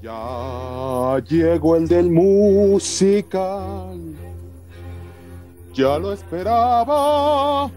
[0.00, 3.98] Ya llegó el del musical.
[5.74, 7.68] Ya lo esperaba.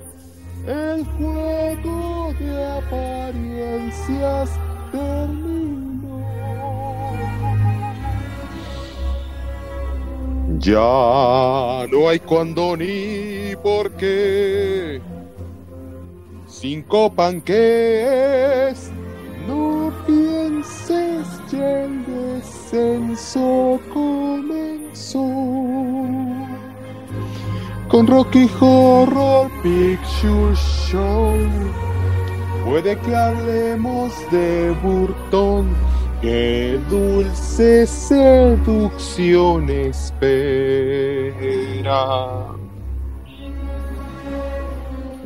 [0.68, 4.52] El juego de apariencias
[4.92, 6.21] terminó.
[10.60, 15.01] Ya no hay cuándo ni por qué.
[16.48, 18.91] Cinco panques.
[23.94, 25.30] Comenzó.
[27.90, 31.36] Con Rocky Horror Picture Show.
[32.66, 35.68] Puede que hablemos de Burton.
[36.22, 40.95] Qué dulce seducción espera.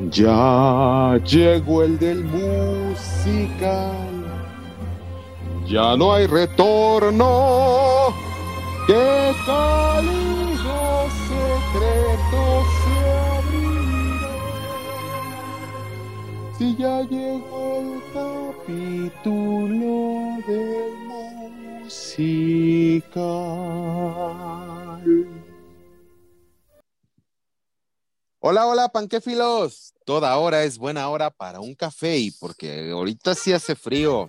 [0.09, 4.14] Ya llegó el del musical.
[5.67, 8.13] Ya no hay retorno.
[8.85, 12.99] Qué cálidos secretos se
[13.33, 14.29] abrirán.
[16.57, 19.87] Si ya llegó el capítulo
[20.47, 20.93] del
[21.83, 22.45] musical.
[28.39, 29.95] Hola, hola, panquefilos.
[30.05, 34.27] Toda hora es buena hora para un café y porque ahorita sí hace frío.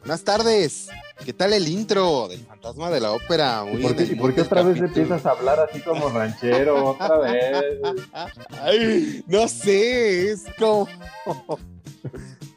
[0.00, 0.88] Buenas tardes.
[1.24, 3.64] ¿Qué tal el intro del fantasma de la ópera?
[3.72, 6.90] ¿Y por qué, y por qué otra vez empiezas a hablar así como ranchero?
[6.90, 7.64] Otra vez.
[8.60, 10.88] Ay, no sé, es como.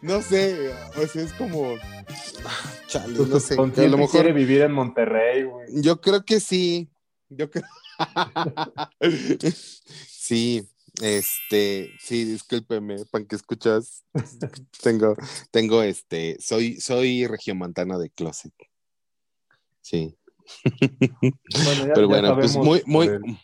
[0.02, 0.72] No sé,
[1.02, 1.76] o sea, es como.
[2.88, 3.56] Chale, no sé.
[3.56, 4.12] A lo mejor.
[4.12, 5.66] quiere vivir en Monterrey, güey.
[5.82, 6.88] Yo creo que sí.
[7.30, 7.64] Yo creo.
[10.08, 10.68] sí,
[11.02, 14.04] este, sí, discúlpeme, pan que escuchas.
[14.84, 15.16] tengo,
[15.52, 18.54] tengo este, soy, soy regiomontana de closet.
[19.82, 20.18] Sí.
[21.64, 23.08] Bueno, ya- Pero ya bueno, pues muy, muy.
[23.08, 23.38] Por el,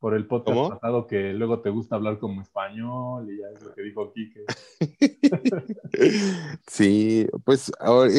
[0.00, 0.68] por el podcast ¿Cómo?
[0.70, 4.44] pasado que luego te gusta hablar como español y ya es lo que dijo Quique.
[6.66, 8.10] Sí, pues ahora-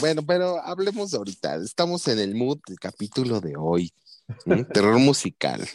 [0.00, 1.56] bueno, pero hablemos ahorita.
[1.56, 3.92] Estamos en el mood del capítulo de hoy.
[4.72, 5.66] Terror musical.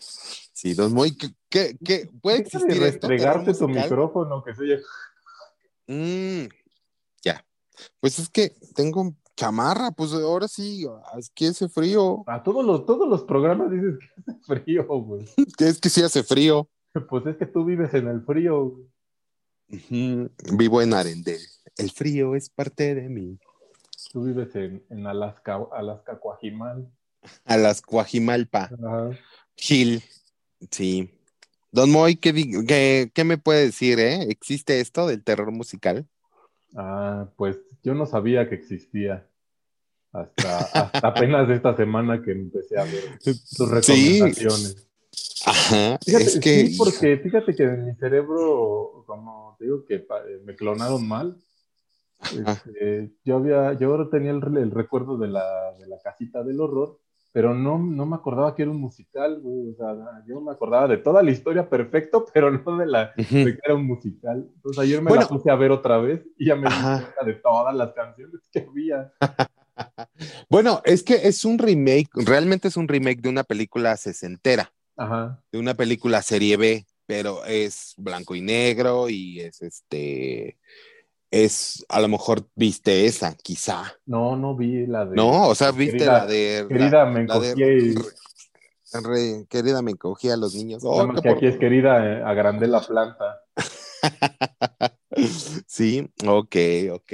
[0.55, 4.79] Sí, Don Moy, ¿qué, qué, qué- puede de existir restregarte tu micrófono que se oye.
[5.87, 6.47] Mm,
[7.21, 7.45] ya.
[7.99, 10.87] Pues es que tengo chamarra, pues ahora sí,
[11.19, 12.23] es que hace frío.
[12.25, 15.25] A todos los, todos los programas dices que hace frío, güey.
[15.59, 16.69] Es que sí hace frío.
[17.09, 18.79] Pues es que tú vives en el frío.
[19.67, 21.41] Ujú, Vivo en Arendel.
[21.75, 23.37] El frío es parte de mí.
[24.13, 26.89] Tú vives en, en Alaska, Alaska Coajimal.
[27.43, 28.69] A las Cuajimalpa.
[28.81, 29.09] Ajá.
[29.57, 30.01] Gil.
[30.71, 31.09] Sí.
[31.71, 32.33] Don Moy, ¿qué,
[32.67, 34.23] qué- qué me puede decir, eh?
[34.29, 36.07] ¿Existe esto del terror musical?
[36.75, 39.27] Ah, pues yo no sabía que existía.
[40.11, 43.65] Hasta, hasta apenas esta semana que empecé a ver tus Sí.
[43.65, 44.87] recomendaciones.
[45.45, 45.99] Ajá.
[46.05, 46.67] Fíjate, es que.
[46.67, 51.37] sí, porque fíjate que en mi cerebro, como te digo, que pa- me clonaron mal.
[52.21, 56.99] Este, yo había, yo tenía el, el recuerdo de la, de la casita del horror,
[57.35, 59.73] pero no, no me acordaba que era un musical, güey.
[59.73, 59.93] O sea,
[60.25, 63.75] yo me acordaba de toda la historia perfecto, pero no de la de que era
[63.75, 64.49] un musical.
[64.55, 65.23] Entonces ayer me Bueno.
[65.23, 68.39] la puse a ver otra vez y ya me di cuenta de todas las canciones
[68.49, 69.11] que había.
[70.49, 75.43] Bueno, es que es un remake, realmente es un remake de una película sesentera, Ajá.
[75.51, 80.57] de una película serie B, pero es blanco y negro y es este,
[81.43, 85.15] es, a lo mejor viste esa, quizá, No, no vi la de.
[85.15, 85.47] ¿no?
[85.47, 86.65] O sea, viste Querida- la de...
[86.69, 87.95] Querida, me la de- encogí y-
[89.03, 90.81] re- querida, me encogí a los niños.
[90.85, 93.41] Oh, que aquí es querida, eh, agrandé la planta.
[95.67, 96.55] sí, ok,
[96.93, 97.13] ok.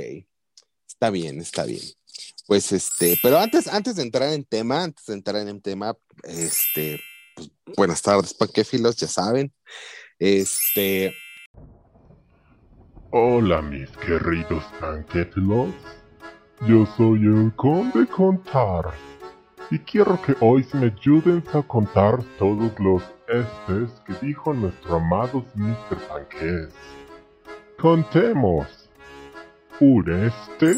[0.87, 1.81] Está bien, está bien.
[2.47, 6.99] Pues este, pero antes, antes de entrar en tema, antes de entrar en tema, este,
[7.35, 9.53] pues, buenas tardes, panquefilos, ya saben.
[10.19, 11.13] Este,
[13.13, 15.75] Hola mis queridos panquefilos,
[16.65, 18.85] yo soy el conde Contar
[19.69, 25.43] y quiero que hoy me ayuden a contar todos los estes que dijo nuestro amado
[25.55, 25.97] Mr.
[26.07, 26.73] Panqués.
[27.77, 28.89] Contemos.
[29.81, 30.75] Un este,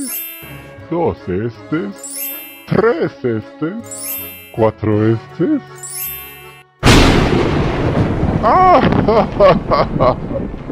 [0.90, 2.32] dos estes,
[2.66, 4.18] tres estes,
[4.56, 5.62] cuatro estes.
[8.42, 10.18] ¡Ah!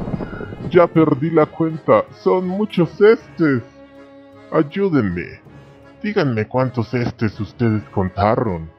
[0.72, 2.06] Ya perdí la cuenta.
[2.24, 3.62] Son muchos estes.
[4.52, 5.42] Ayúdenme.
[6.02, 8.70] Díganme cuántos estes ustedes contaron.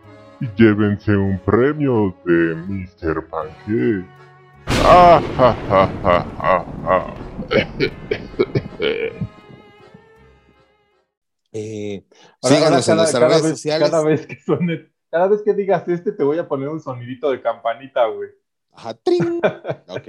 [0.40, 3.26] Y llévense un premio de Mr.
[3.28, 4.04] Pancake.
[4.84, 7.14] Ah, ja, ja, ja, ja, ja.
[11.54, 12.06] Eh,
[12.42, 13.62] Ahora- síganos ahora en vez.
[13.62, 17.30] Cada vez que suene, cada vez que digas este, te voy a poner un sonidito
[17.30, 18.30] de campanita, güey.
[18.72, 19.38] Ajá, trin.
[19.88, 20.08] Ok,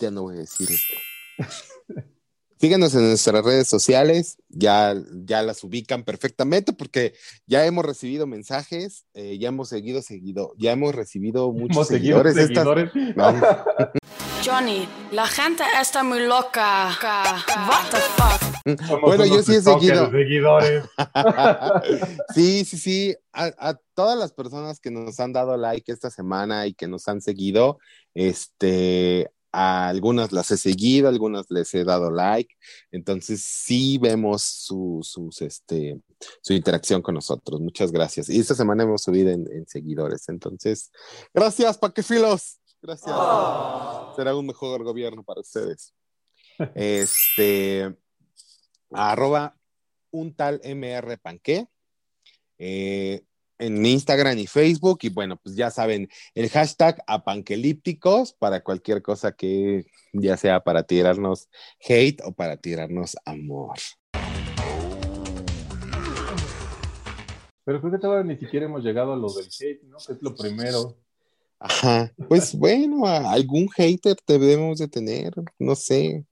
[0.00, 0.94] ya no voy a decir esto.
[2.60, 4.94] Síguenos en nuestras redes sociales, ya,
[5.26, 7.12] ya las ubican perfectamente porque
[7.46, 12.36] ya hemos recibido mensajes, eh, ya hemos seguido, seguido, ya hemos recibido muchos Hemos seguidores.
[12.36, 12.90] estas- seguidores.
[13.16, 13.34] No,
[14.46, 16.96] Johnny, la gente está muy loca.
[17.68, 18.86] What the fuck?
[18.86, 20.10] Somos Bueno, yo sí he seguido.
[20.10, 20.84] seguidores.
[22.34, 23.16] sí, sí, sí.
[23.32, 27.08] A, a todas las personas que nos han dado like esta semana y que nos
[27.08, 27.78] han seguido,
[28.14, 32.52] este, a algunas las he seguido, a algunas les he dado like.
[32.90, 36.00] Entonces sí vemos su, sus, este,
[36.42, 37.60] su interacción con nosotros.
[37.60, 38.28] Muchas gracias.
[38.28, 40.28] Y esta semana hemos subido en, en seguidores.
[40.28, 40.90] Entonces,
[41.32, 42.58] gracias, Paquefilos.
[42.82, 43.14] Gracias.
[44.16, 45.94] Será un mejor gobierno para ustedes.
[46.74, 47.96] Este,
[48.92, 49.56] arroba
[50.12, 51.68] un tal MR Panqué.
[52.58, 53.24] eh,
[53.58, 54.98] en Instagram y Facebook.
[55.02, 60.82] Y bueno, pues ya saben, el hashtag apanquelípticos para cualquier cosa que ya sea para
[60.84, 61.48] tirarnos
[61.80, 63.74] hate o para tirarnos amor.
[67.64, 69.96] Pero creo que todavía ni siquiera hemos llegado a lo del hate, ¿no?
[70.06, 70.96] Que es lo primero.
[71.58, 76.26] Ajá, pues bueno, a- algún hater debemos de tener, no sé.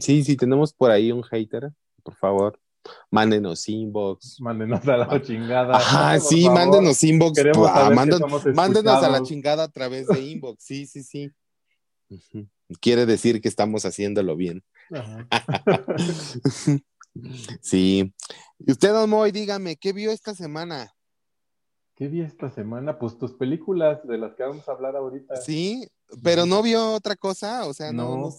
[0.00, 1.70] Sí, sí, tenemos por ahí un hater,
[2.04, 2.58] por favor,
[3.10, 4.40] mándenos inbox.
[4.40, 5.76] Mándenos a la chingada.
[5.76, 6.58] Ajá, sí, favor.
[6.58, 7.38] mándenos inbox.
[7.68, 7.90] Ah,
[8.54, 11.30] Mándenos a la chingada a través de inbox, sí, sí, sí.
[12.80, 14.62] Quiere decir que estamos haciéndolo bien.
[14.94, 15.26] Ajá.
[17.60, 18.14] Sí.
[18.58, 20.90] Y usted, Don Moy, dígame, ¿qué vio esta semana?
[21.94, 22.98] ¿Qué vi esta semana?
[22.98, 25.36] Pues tus películas de las que vamos a hablar ahorita.
[25.36, 25.86] Sí,
[26.22, 28.16] pero no vio otra cosa, o sea, no.
[28.16, 28.16] No.
[28.28, 28.34] no-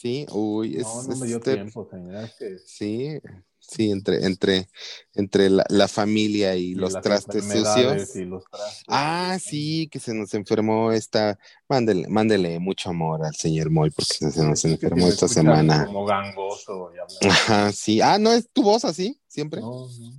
[0.00, 3.18] Sí, uy, es, No, no me dio este- tiempo, que Sí,
[3.58, 4.66] sí, entre, entre,
[5.12, 8.16] entre la, la familia y, y los trastes sucios.
[8.16, 8.84] y los trastes.
[8.88, 11.38] Ah, sí, que se nos enfermó esta.
[11.68, 15.84] Mándele, mándele mucho amor al señor Moy porque se nos enfermó esta semana.
[15.84, 17.26] Como gangoso y.
[17.28, 18.00] Ajá, sí.
[18.00, 19.20] Ah, ¿no es tu voz así?
[19.28, 19.60] Siempre.
[19.60, 20.10] No, no.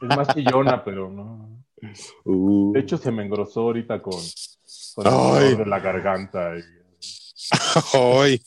[0.00, 1.64] Es más chillona, pero no.
[2.24, 2.72] Uh.
[2.74, 4.20] De hecho, se me engrosó ahorita con,
[4.94, 5.44] con el Ay.
[5.50, 6.56] dolor de la garganta.
[6.56, 6.77] y-
[7.92, 8.40] Ay.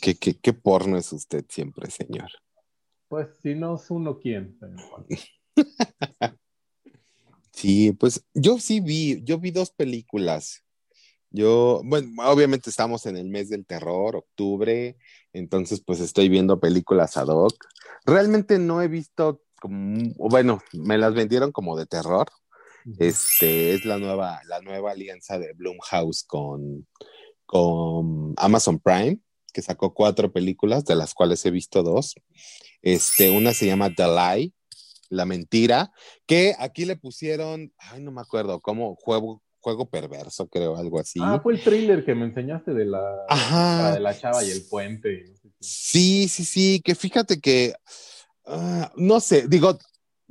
[0.00, 2.30] ¿Qué, qué, qué porno es usted siempre, señor?
[3.08, 4.58] Pues si no es uno, ¿quién?
[7.52, 10.62] Sí, pues yo sí vi, yo vi dos películas.
[11.30, 14.96] Yo, bueno, obviamente estamos en el mes del terror, octubre,
[15.32, 17.54] entonces pues estoy viendo películas ad hoc.
[18.06, 22.28] Realmente no he visto como, bueno, me las vendieron como de terror.
[22.98, 26.86] Este es la nueva, la nueva alianza de Blumhouse con,
[27.48, 29.18] con Amazon Prime,
[29.54, 32.14] que sacó cuatro películas, de las cuales he visto dos.
[32.82, 34.52] Este, una se llama The Lie,
[35.08, 35.90] La Mentira,
[36.26, 41.20] que aquí le pusieron, ay, no me acuerdo, como juego, juego perverso, creo, algo así.
[41.22, 45.34] Ah, fue el thriller que me enseñaste de la, de la chava y el puente.
[45.58, 47.72] Sí, sí, sí, que fíjate que,
[48.44, 49.78] ah, no sé, digo,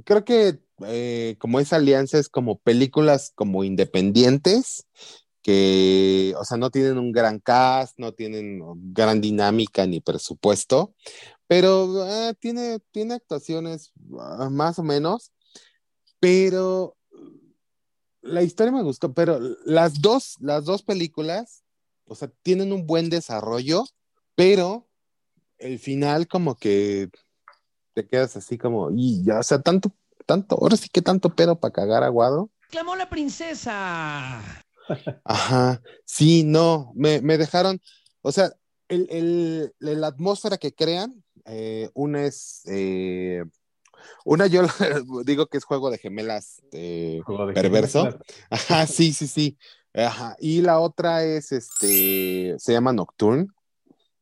[0.06, 4.86] creo que eh, como esa alianza es como películas como independientes,
[5.48, 8.62] que, o sea, no tienen un gran cast, no tienen
[8.92, 10.94] gran dinámica ni presupuesto,
[11.48, 15.32] pero ah, tiene, tiene actuaciones ah, más o menos,
[16.20, 16.98] pero
[18.22, 21.64] la historia me gustó, pero las dos, las dos películas,
[22.08, 23.86] o sea, tienen un buen desarrollo,
[24.36, 24.90] pero
[25.60, 27.10] el final como que
[27.94, 29.94] te quedas así como, y ya, o sea, tanto,
[30.26, 32.50] tanto, ahora sí que tanto pedo para cagar aguado.
[32.70, 34.44] Clamó la princesa.
[35.24, 37.82] Ajá, sí, no, me, me dejaron,
[38.22, 38.54] o sea,
[38.88, 43.44] el, el- la atmósfera que crean, eh, una es, eh,
[44.26, 44.62] una yo
[45.26, 48.04] digo que es juego de gemelas, eh, Juego de ¿Perverso?
[48.04, 48.22] gemelas.
[48.50, 49.58] Ajá, sí, sí, sí.
[49.94, 50.36] Ajá.
[50.40, 53.48] Y la otra es, este, se llama Nocturne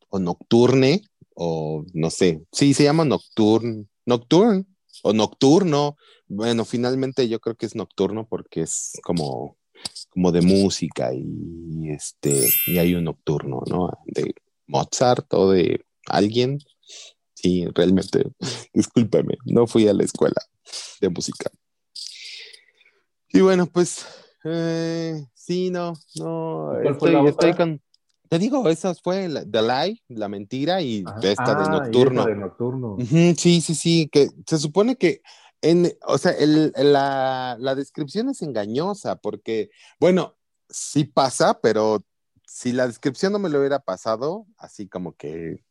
[0.10, 1.02] o Nocturne
[1.36, 2.42] o no sé.
[2.52, 4.66] Sí, se llama Nocturne, Nocturne
[5.04, 5.98] o Nocturno.
[6.28, 9.58] Bueno, finalmente yo creo que es Nocturno porque es como,
[10.16, 13.92] como de música y este, y hay un Nocturno, ¿no?
[14.06, 14.34] De
[14.66, 16.58] Mozart o de alguien.
[17.34, 18.24] Sí, realmente,
[18.74, 20.42] discúlpame, no fui a la escuela
[21.02, 21.52] de música.
[23.28, 24.06] Y bueno, pues
[24.46, 27.82] eh, sí, no, no, ¿Cuál fue estoy, estoy con,
[28.30, 31.20] te digo, esa fue la, The Lie, la mentira y Ajá.
[31.24, 32.22] esta de Ah, y Nocturno.
[32.22, 32.94] esa de nocturno.
[32.96, 35.20] Ujú, sí, sí, sí, que se supone que
[35.66, 40.36] en, o sea, el, la, la descripción es engañosa porque, bueno,
[40.70, 42.04] sí pasa, pero
[42.46, 45.64] si la descripción no me lo hubiera pasado, así como que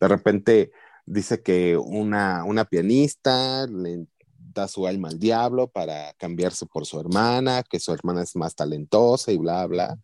[0.00, 0.72] de repente
[1.04, 4.06] dice que una, una pianista le
[4.52, 8.56] da su alma al diablo para cambiarse por su hermana, que su hermana es más
[8.56, 9.96] talentosa y bla, bla.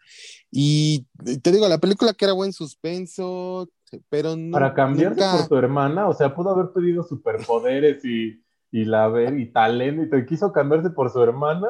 [0.52, 1.08] Y
[1.42, 3.68] te digo, la película que era buen suspenso,
[4.08, 4.52] pero no.
[4.52, 8.40] Para cambiarse nunca- por tu hermana, o sea, pudo haber pedido superpoderes y,
[8.73, 11.69] y la ver y talento y te quiso cambiarse por su hermana.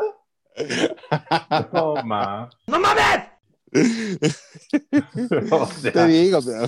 [1.73, 2.49] No, ma.
[2.67, 3.29] ¡No mames!
[5.51, 6.67] O Te digo, pero-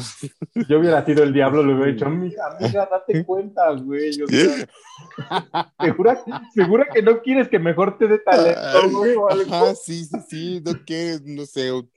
[0.68, 4.22] yo hubiera sido el diablo, le hubiera dicho, amiga, amiga, date cuenta, güey.
[4.22, 6.18] O sea, ¿segura,
[6.54, 9.54] segura que no quieres que mejor te dé talento, güey, o algo?
[9.54, 11.90] Ajá, sí, sí, sí, no que, no sé, un,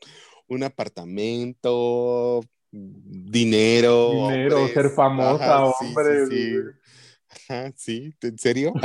[0.48, 2.42] un apartamento,
[2.72, 4.10] dinero.
[4.12, 4.74] Dinero, hombres.
[4.74, 5.94] ser famosa, Ajá, sí,
[6.30, 6.54] sí.
[7.50, 8.74] Ajá, sí, ¿en serio?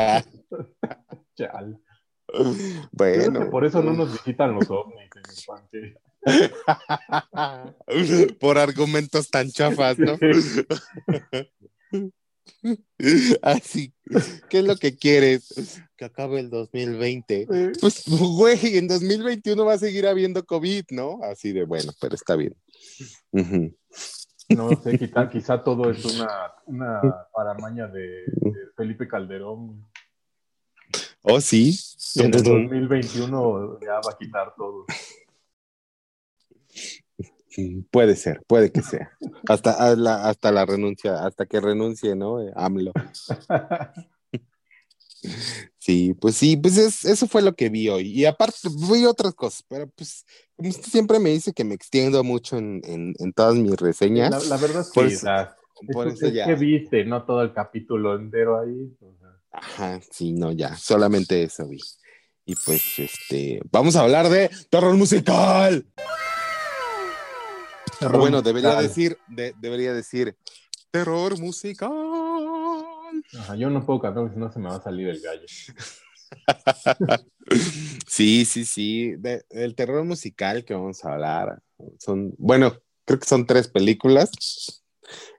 [2.34, 3.40] Ah, creo bueno.
[3.40, 5.96] que por eso no nos visitan los ovnis, señor Panque.
[8.38, 10.16] Por argumentos tan chafas, ¿no?
[13.42, 13.92] Así,
[14.48, 15.82] ¿qué es lo que quieres?
[15.96, 17.46] Que acabe el 2020.
[17.50, 17.78] Sí.
[17.80, 21.20] Pues, güey, en 2021 va a seguir habiendo COVID, ¿no?
[21.22, 22.54] Así de bueno, pero está bien.
[23.32, 23.76] Ujú.
[24.56, 26.28] No sé, quizá, quizá todo es una,
[26.66, 27.00] una
[27.34, 29.84] paramaña de, de Felipe Calderón.
[31.22, 31.78] Oh, sí.
[32.16, 34.86] En el 2021 ya va a quitar todo.
[37.90, 39.12] Puede ser, puede que sea.
[39.48, 42.40] Hasta, a la- hasta la renuncia, hasta que renuncie, ¿no?
[42.40, 42.92] Eh, AMLO.
[45.78, 48.08] Sí, pues sí, pues es- eso fue lo que vi hoy.
[48.08, 48.56] Y aparte,
[48.90, 50.24] vi otras cosas, pero pues,
[50.56, 54.30] como usted siempre me dice que me extiendo mucho en, en- en todas mis reseñas,
[54.30, 55.56] La, la verdad es que Por o eso- sea,
[55.92, 56.46] por es, eso es ya.
[56.46, 58.92] que viste, no todo el capítulo entero ahí.
[59.00, 59.28] o sea.
[59.52, 61.78] Ajá, sí, no, ya, solamente eso vi.
[62.46, 65.86] Y pues, este, vamos a hablar de terror musical.
[68.00, 68.88] O bueno, debería musical.
[68.88, 70.36] decir, de- debería decir
[70.90, 71.90] terror musical.
[73.38, 75.46] Ajá, yo no puedo cantar porque si no se me va a salir el gallo.
[78.06, 79.14] Sí, sí, sí.
[79.16, 81.60] De- el terror musical que vamos a hablar.
[81.98, 82.72] Son, bueno,
[83.04, 84.30] creo que son tres películas.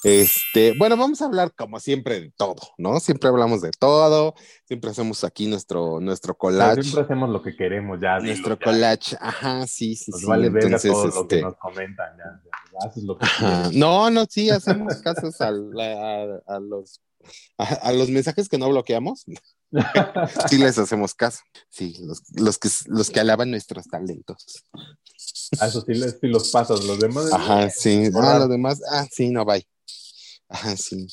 [0.04, 3.00] Este, bueno, vamos a hablar como siempre de todo, ¿no?
[3.00, 6.84] Siempre hablamos de todo, siempre hacemos aquí nuestro, nuestro collage.
[6.84, 8.20] siempre hacemos lo que queremos ya.
[8.20, 8.66] nuestro ya.
[8.66, 10.28] collage, ajá, sí, sí, Nos sí.
[10.28, 12.18] vale Entonces, todo lo que este, nos comentan.
[12.18, 12.42] Ya,
[12.74, 13.26] ya, haces lo que.
[13.74, 17.02] No, no, sí, hacemos casos a los
[17.58, 19.24] a, a los mensajes que no bloqueamos,
[20.50, 21.40] sí les hacemos caso.
[21.70, 24.64] Sí, los, los que los que alaban nuestros talentos.
[25.60, 27.32] A eso sí, les- sí los pasas, los demás.
[27.32, 28.04] Ajá, sí.
[28.06, 28.40] Ah, Borrar.
[28.42, 29.66] lo demás, ah, sí, no, bye.
[30.50, 31.08] Ajá, sí.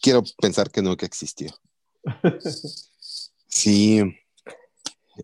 [0.00, 1.50] Quiero pensar que nunca existió.
[3.48, 4.00] Sí.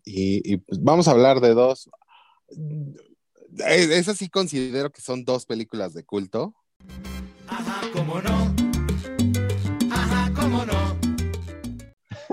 [0.04, 1.88] Y, y, pues, vamos a hablar de dos.
[3.58, 6.54] Es, esas sí considero que son dos películas de culto.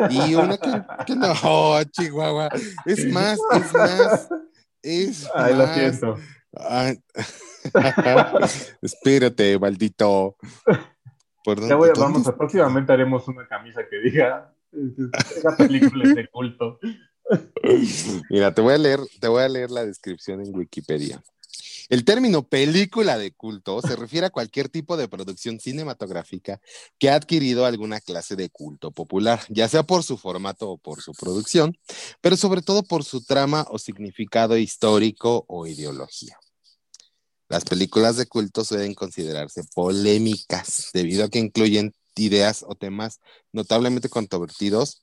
[0.10, 2.50] Y una que, que no, oh, Chihuahua.
[2.86, 4.30] Es más, es más.
[4.82, 5.76] Es Ay, lo más.
[5.76, 6.16] siento.
[6.56, 6.94] Ah,
[8.82, 10.36] Espérate, maldito.
[11.44, 14.54] ¿Por Ya voy, vamos, a, próximamente haremos una camisa que diga
[15.36, 16.80] esa película es de culto.
[18.30, 21.22] Mira, te voy a leer, te voy a leer la descripción en Wikipedia.
[21.90, 26.62] El término película de culto se refiere a cualquier tipo de producción cinematográfica
[27.00, 31.02] que ha adquirido alguna clase de culto popular, ya sea por su formato o por
[31.02, 31.76] su producción,
[32.22, 36.38] pero sobre todo por su trama o significado histórico o ideología.
[37.48, 43.20] Las películas de culto suelen considerarse polémicas debido a que incluyen ideas o temas
[43.52, 45.02] notablemente controvertidos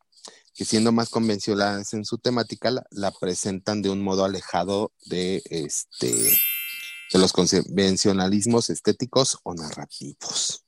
[0.56, 6.34] que siendo más convencionales en su temática, la, presentan de un modo alejado de, este,
[7.12, 10.64] de los convencionalismos estéticos o narrativos.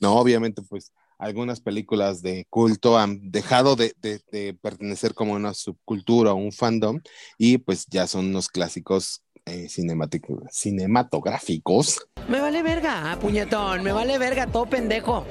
[0.00, 5.54] No, obviamente, pues algunas películas de culto han dejado de, de- de pertenecer como una
[5.54, 7.00] subcultura o un fandom
[7.38, 13.82] y pues ya son unos clásicos eh, cinematográficos Me vale verga, puñetón.
[13.82, 15.24] Me vale verga, todo pendejo.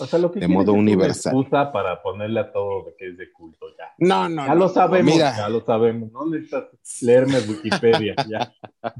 [0.00, 1.34] O sea, lo que De modo es una universal.
[1.34, 3.92] excusa para ponerle a todo de que es de culto ya.
[3.98, 5.36] No, no, Ya no, lo sabemos, mira.
[5.36, 6.10] ya lo sabemos.
[6.12, 6.64] No necesitas
[7.02, 8.52] leerme Wikipedia, ya.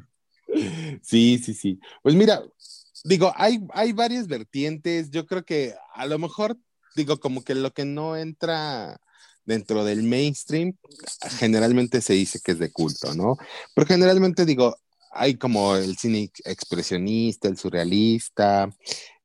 [1.02, 1.80] Sí, sí, sí.
[2.02, 2.42] Pues mira,
[3.04, 5.10] digo, hay, hay varias vertientes.
[5.10, 6.56] Yo creo que a lo mejor,
[6.96, 9.00] digo, como que lo que no entra
[9.44, 10.76] dentro del mainstream,
[11.38, 13.36] generalmente se dice que es de culto, ¿no?
[13.74, 14.76] Pero generalmente digo,
[15.10, 18.70] hay como el cine expresionista, el surrealista,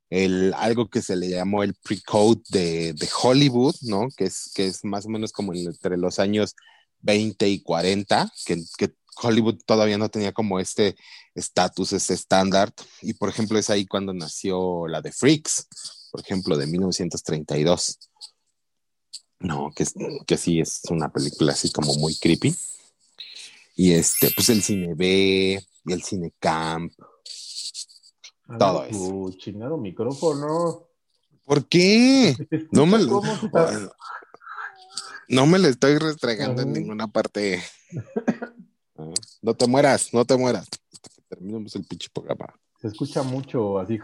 [0.08, 4.08] el, algo que se le llamó el pre-code de, de Hollywood, ¿no?
[4.16, 6.54] Que es, que es más o menos como entre los años
[7.00, 10.96] 20 y 40, que, que Hollywood todavía no tenía como este
[11.34, 12.72] estatus, este estándar.
[13.02, 15.66] Y por ejemplo, es ahí cuando nació la de Freaks,
[16.10, 17.98] por ejemplo, de 1932.
[19.40, 19.84] No, que,
[20.26, 22.54] que sí es una película así como muy creepy.
[23.76, 26.92] Y este, pues el cine B y el cine camp.
[28.58, 28.98] Todo eso.
[28.98, 30.88] Tu chingado micrófono.
[31.44, 32.36] ¿Por qué?
[32.70, 33.90] No me lo, ¿Cómo se está-
[35.28, 37.62] no me lo estoy restregando en ninguna parte.
[39.44, 40.68] Ah, No te mueras, no te mueras.
[40.92, 42.54] Hasta que terminemos el pinche programa.
[42.80, 43.98] Se escucha mucho así.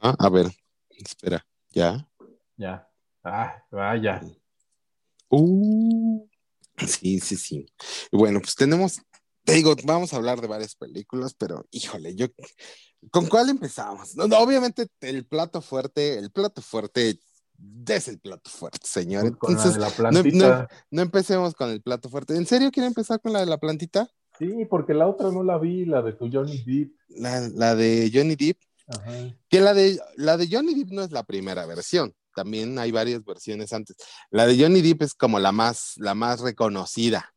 [0.00, 0.46] Ah, a ver,
[0.90, 2.06] espera, ya.
[2.56, 2.86] Ya.
[3.24, 4.20] Ah, vaya.
[5.30, 6.26] Uh,
[6.86, 7.66] sí, sí, sí.
[8.12, 9.00] Bueno, pues tenemos,
[9.44, 12.26] te digo, vamos a hablar de varias películas, pero híjole, yo,
[13.10, 14.14] ¿con cuál empezamos?
[14.16, 17.18] No, no, obviamente el plato fuerte, el plato fuerte
[17.86, 19.24] es el plato fuerte, señor.
[19.24, 20.68] La Entonces, la plantita.
[20.90, 22.36] no empecemos con el plato fuerte.
[22.36, 24.08] ¿En serio quiere empezar con la de la plantita?
[24.38, 26.92] Sí, porque la otra no la vi, la de tu Johnny Depp.
[27.08, 28.58] La, la de Johnny Depp.
[28.86, 29.12] Ajá.
[29.48, 32.14] Que la de, la de Johnny Depp no es la primera versión.
[32.34, 33.96] También hay varias versiones antes.
[34.30, 37.34] La de Johnny Depp es como la más, la más reconocida.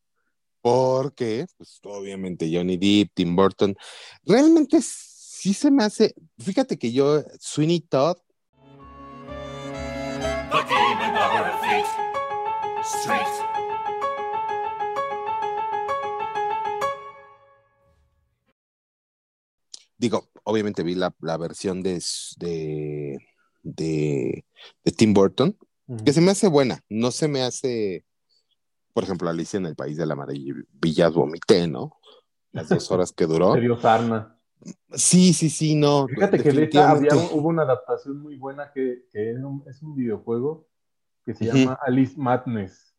[0.61, 3.75] Porque, pues obviamente Johnny Depp, Tim Burton.
[4.23, 6.13] Realmente sí se me hace.
[6.37, 8.17] Fíjate que yo, Sweeney Todd,
[12.81, 13.61] Street.
[20.01, 22.03] digo, obviamente vi la, la versión de,
[22.37, 23.19] de,
[23.61, 24.45] de,
[24.83, 25.55] de Tim Burton,
[26.03, 26.79] que se me hace buena.
[26.89, 28.03] No se me hace,
[28.93, 31.97] por ejemplo, Alicia en el País de la Maravilla, vomité, ¿no?
[32.51, 33.53] Las dos horas que duró.
[33.53, 34.37] Serio Sarna.
[34.93, 36.07] Sí, sí, sí, no.
[36.07, 39.81] Fíjate que de esta había, hubo una adaptación muy buena que, que es, un, es
[39.83, 40.67] un videojuego
[41.25, 42.93] que se llama Alice Madness.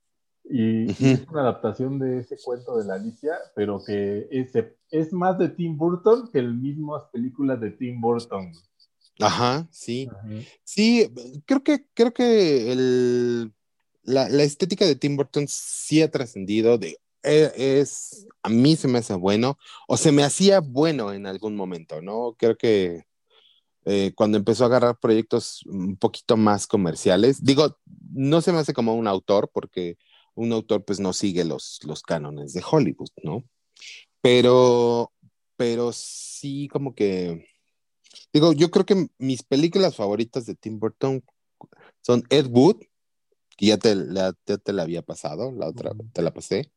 [0.44, 4.52] Y, es una adaptación de ese cuento de la Alicia, pero que es,
[4.90, 8.52] es más de Tim Burton que el mismas películas de Tim Burton.
[9.20, 10.08] Ajá, sí.
[10.10, 10.28] Ajá.
[10.64, 11.08] Sí,
[11.46, 13.52] creo que, creo que el,
[14.02, 16.76] la, la estética de Tim Burton sí ha trascendido.
[16.76, 21.26] De, eh, es, a mí se me hace bueno, o se me hacía bueno en
[21.26, 22.34] algún momento, ¿no?
[22.36, 23.04] Creo que
[23.84, 27.78] eh, cuando empezó a agarrar proyectos un poquito más comerciales, digo,
[28.12, 29.96] no se me hace como un autor, porque
[30.34, 33.44] un autor pues no sigue los, los cánones de Hollywood, ¿no?
[34.20, 35.12] Pero,
[35.56, 37.44] pero sí como que,
[38.32, 41.24] digo, yo creo que mis películas favoritas de Tim Burton
[42.02, 42.76] son Ed Wood,
[43.56, 46.72] que ya te la, ya te la había pasado, la otra te la pasé.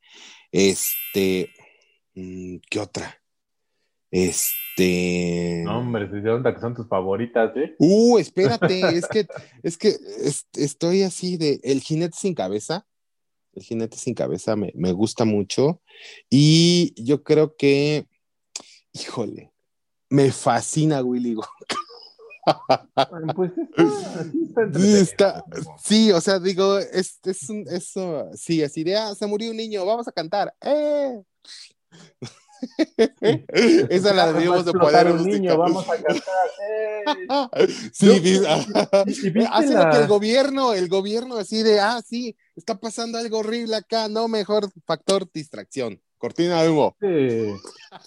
[0.51, 1.49] Este,
[2.15, 3.24] mm, ¿qué otra?
[4.15, 5.61] Este.
[5.65, 7.75] No, hombre, se dieron que son tus favoritas, ¿eh?
[7.79, 9.27] Uh, espérate, es que,
[9.61, 12.85] es que es- estoy así de El jinete sin cabeza.
[13.53, 15.81] El jinete sin cabeza me, me gusta mucho.
[16.29, 18.07] Y yo creo que,
[18.93, 19.51] híjole,
[20.09, 21.75] me fascina Willy Wonka.
[23.35, 25.45] Pues está, está está-
[25.83, 29.57] sí, o sea, digo, es, es un, eso, sí, así de, ah, se murió un
[29.57, 30.53] niño, vamos a cantar.
[30.61, 31.21] ¡Eh!
[33.89, 36.23] Esa la debíamos de poder un niño, vamos a cantar.
[36.67, 37.67] ¡eh!
[37.93, 38.47] Sí, Yo- dice-
[39.07, 42.35] ¿Y- y viste hace la- lo que el gobierno, el gobierno así de, ah, sí,
[42.55, 46.01] está pasando algo horrible acá, no, mejor factor distracción.
[46.17, 46.95] Cortina de humo.
[47.01, 47.53] eh,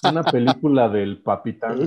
[0.03, 1.79] una película del Papitán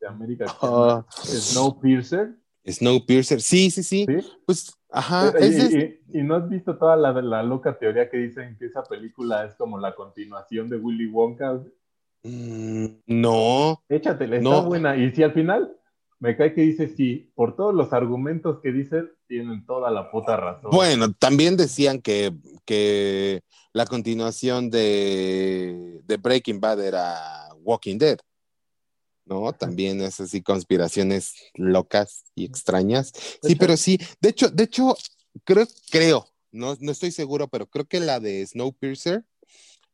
[0.00, 2.34] de América se llama Ah, Snowpiercer,
[2.66, 4.06] Snowpiercer, sí, sí, sí.
[4.08, 4.16] ¿sí?
[4.44, 8.10] Pues, ajá, y, es de- y- y no has visto toda la, la loca teoría
[8.10, 11.62] que dicen que esa película es como la continuación de Willy Wonka.
[12.22, 13.82] Mm, no.
[13.88, 14.62] Échatela, está No.
[14.64, 14.96] buena.
[14.96, 15.76] Y si al final
[16.18, 20.36] me cae que dice sí, por todos los argumentos que dicen, tienen toda la puta
[20.36, 20.70] razón.
[20.70, 22.32] Bueno, también decían que,
[22.64, 28.18] que la continuación de, de Breaking Bad era Walking Dead,
[29.24, 29.52] ¿no?
[29.52, 33.12] También es así conspiraciones locas y extrañas.
[33.42, 34.94] Sí, hecho- pero sí, de hecho, de hecho,
[35.44, 39.24] creo, creo, no, no estoy seguro, pero creo que la de Snowpiercer,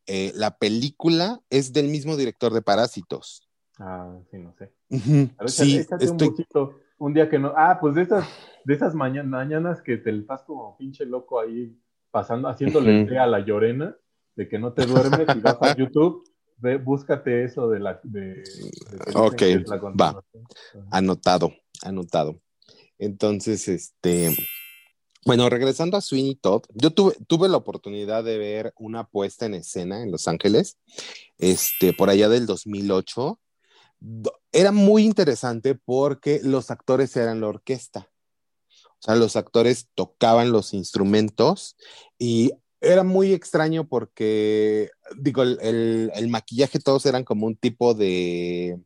[0.08, 3.48] eh, la película es del mismo director de Parásitos.
[3.78, 4.72] Ah, sí, no sé.
[4.88, 7.52] Ujú, Pero échate, Sí, échate un estoy, busito, un día que no.
[7.56, 8.26] Ah, pues de esas,
[8.64, 11.78] de esas maña- mañanas que te estás como pinche loco ahí
[12.10, 13.94] pasando, haciéndole el té a la llorena,
[14.34, 16.24] de que no te duermes y vas a YouTube,
[16.56, 18.00] ve, búscate eso de la.
[18.02, 20.24] De, de Ok, la va.
[20.90, 22.40] Anotado, anotado.
[22.98, 24.30] Entonces, este,
[25.28, 29.52] bueno, regresando a Sweeney Todd, yo tuve, tuve la oportunidad de ver una puesta en
[29.52, 30.78] escena en Los Ángeles,
[31.36, 33.38] este, por allá del 2008.
[34.00, 38.10] Do- Era muy interesante porque los actores eran la orquesta.
[38.72, 41.76] O sea, los actores tocaban los instrumentos
[42.18, 44.88] y era muy extraño porque,
[45.18, 48.80] digo, el, el- el maquillaje todos eran como un tipo de,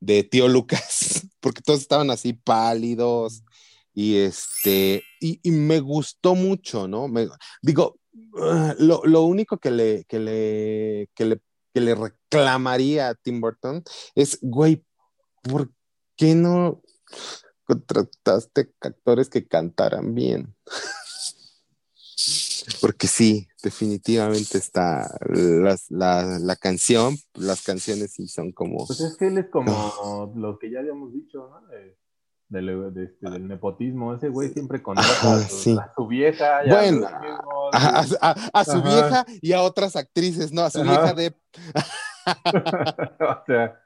[0.00, 3.44] de tío Lucas, porque todos estaban así pálidos,
[3.96, 7.08] Y este, y, y me gustó mucho, ¿no?
[7.08, 7.26] Me,
[7.62, 7.98] digo,
[8.34, 11.40] uh, lo, lo único que le, que le, que le,
[11.72, 13.82] que le reclamaría a Tim Burton
[14.14, 14.84] es, güey,
[15.42, 15.70] ¿por
[16.14, 16.82] qué no
[17.64, 20.54] contrataste actores que cantaran bien?
[22.82, 28.86] Porque sí, definitivamente está las- la, la canción, las canciones sí son como...
[28.86, 31.62] Pues es que él es como lo que ya habíamos dicho, ¿no?
[32.48, 34.14] Del, de este, del nepotismo.
[34.14, 35.76] Ese güey siempre contrata Ajá, a, su, sí.
[35.78, 36.64] a su vieja.
[36.66, 38.82] y a Bueno, los mismos, A, a- a- a su Ajá.
[38.88, 40.62] vieja y a otras actrices, ¿no?
[40.62, 40.90] A su Ajá.
[40.90, 41.34] vieja de...
[43.20, 43.80] o sea,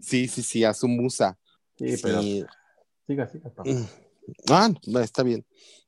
[0.00, 1.36] Sí, sí, sí, a su musa.
[1.76, 2.44] sí, pero Sí.
[3.06, 3.50] siga, siga.
[3.50, 3.64] papá.
[3.68, 3.86] Mm.
[4.50, 5.44] Ah, no, está bien.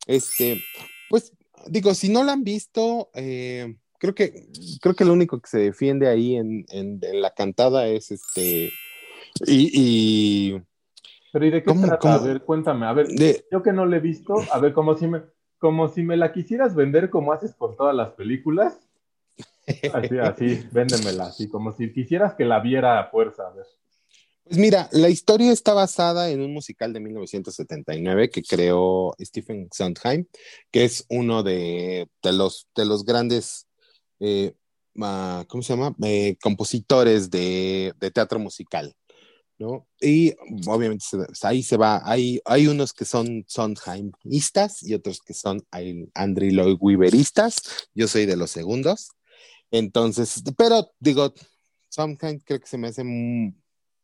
[0.07, 0.61] Este,
[1.09, 1.33] pues,
[1.69, 4.49] digo, si no la han visto, eh, creo que,
[4.81, 8.73] creo que lo único que se defiende ahí en, en- en la cantada es este,
[9.47, 9.71] y,
[10.55, 10.63] y
[11.33, 11.99] Pero ¿y de qué ¿Cómo- trata?
[11.99, 12.15] cómo?
[12.15, 12.87] A ver, cuéntame.
[12.87, 15.23] A ver, de, yo que no le he visto, a ver, como si me,
[15.59, 18.79] como si me la quisieras vender como haces con todas las películas.
[19.93, 23.67] Así, así, véndemela, así, como si quisieras que la viera a fuerza, a ver.
[24.45, 30.25] Pues mira, la historia está basada en un musical de 1979 que creó Stephen Sondheim,
[30.71, 33.69] que es uno de, de los, de los grandes,
[34.21, 34.55] eh,
[34.95, 35.95] ¿cómo se llama?
[36.03, 38.95] Eh, compositores de, de teatro musical,
[39.59, 39.87] ¿no?
[40.01, 40.35] Y
[40.67, 41.05] obviamente
[41.43, 45.67] ahí se va, hay, hay unos que son Sondheimistas y otros que son
[46.15, 49.11] Andrew Lloyd Webberistas, yo soy de los segundos,
[49.71, 51.35] entonces, pero digo,
[51.89, 53.03] Sondheim creo que se me hace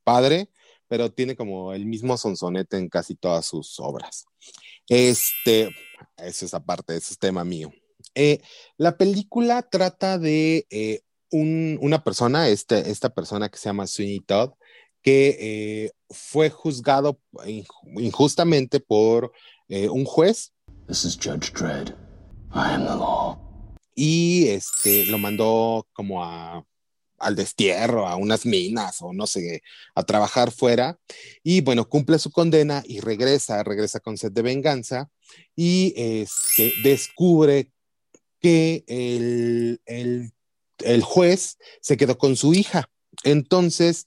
[0.03, 0.51] padre,
[0.88, 4.27] pero tiene como el mismo sonsonete en casi todas sus obras.
[4.88, 5.71] Este,
[6.19, 7.73] eso es aparte, eso es tema mío.
[8.14, 8.40] Eh,
[8.77, 14.21] la película trata de eh, un- una persona, este, esta persona que se llama Sweeney
[14.21, 14.53] Todd,
[15.05, 19.31] que eh, fue juzgado inju- injustamente por
[19.69, 20.53] eh, un juez
[20.88, 21.90] This is Judge Dredd.
[22.55, 23.38] I am the law.
[23.95, 26.64] y este, lo mandó como a,
[27.19, 29.62] al destierro, a unas minas o no sé,
[29.95, 30.99] a trabajar fuera.
[31.45, 35.11] Y bueno, cumple su condena y regresa, regresa con sed de venganza
[35.55, 37.71] y este, descubre
[38.40, 40.33] que el, el,
[40.81, 42.90] el juez se quedó con su hija.
[43.23, 44.07] Entonces,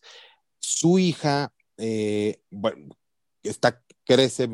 [0.68, 2.90] su hija eh, bueno,
[3.42, 4.50] está, crece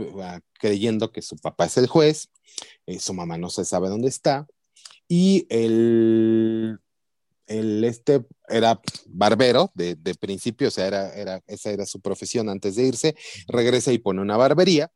[0.60, 2.30] creyendo que su papá es el juez,
[2.86, 4.45] eh, su mamá no se sabe dónde está,
[5.08, 6.80] y el,
[7.47, 12.47] el este era barbero de, de principio, o sea, era, era, esa era su profesión
[12.47, 13.15] antes de irse,
[13.47, 14.91] regresa y pone una barbería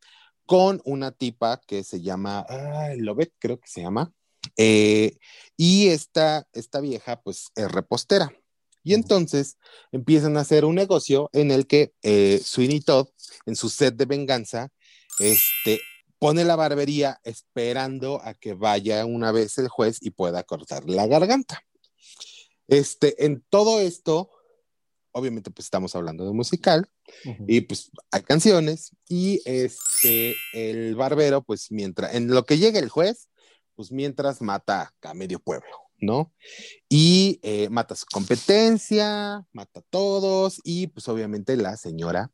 [0.45, 4.13] con una tipa que se llama ah, Lobet, creo que se llama,
[4.55, 5.17] eh,
[5.57, 8.31] y esta, esta vieja pues es repostera.
[8.87, 9.57] Y entonces
[9.91, 13.09] empiezan a hacer un negocio en el que eh, Sweeney Todd,
[13.45, 14.69] en su set de venganza,
[15.19, 15.81] este,
[16.19, 21.05] pone la barbería esperando a que vaya una vez el juez y pueda cortarle la
[21.05, 21.61] garganta.
[22.69, 24.31] Este, en todo esto,
[25.11, 26.89] obviamente pues estamos hablando de musical
[27.45, 32.87] y pues hay canciones y este, el barbero pues mientras, en lo que llega el
[32.87, 33.27] juez,
[33.75, 36.33] pues mientras mata a medio pueblo, ¿no?
[36.89, 42.31] Y eh, mata su competencia, mata a todos y pues obviamente la señora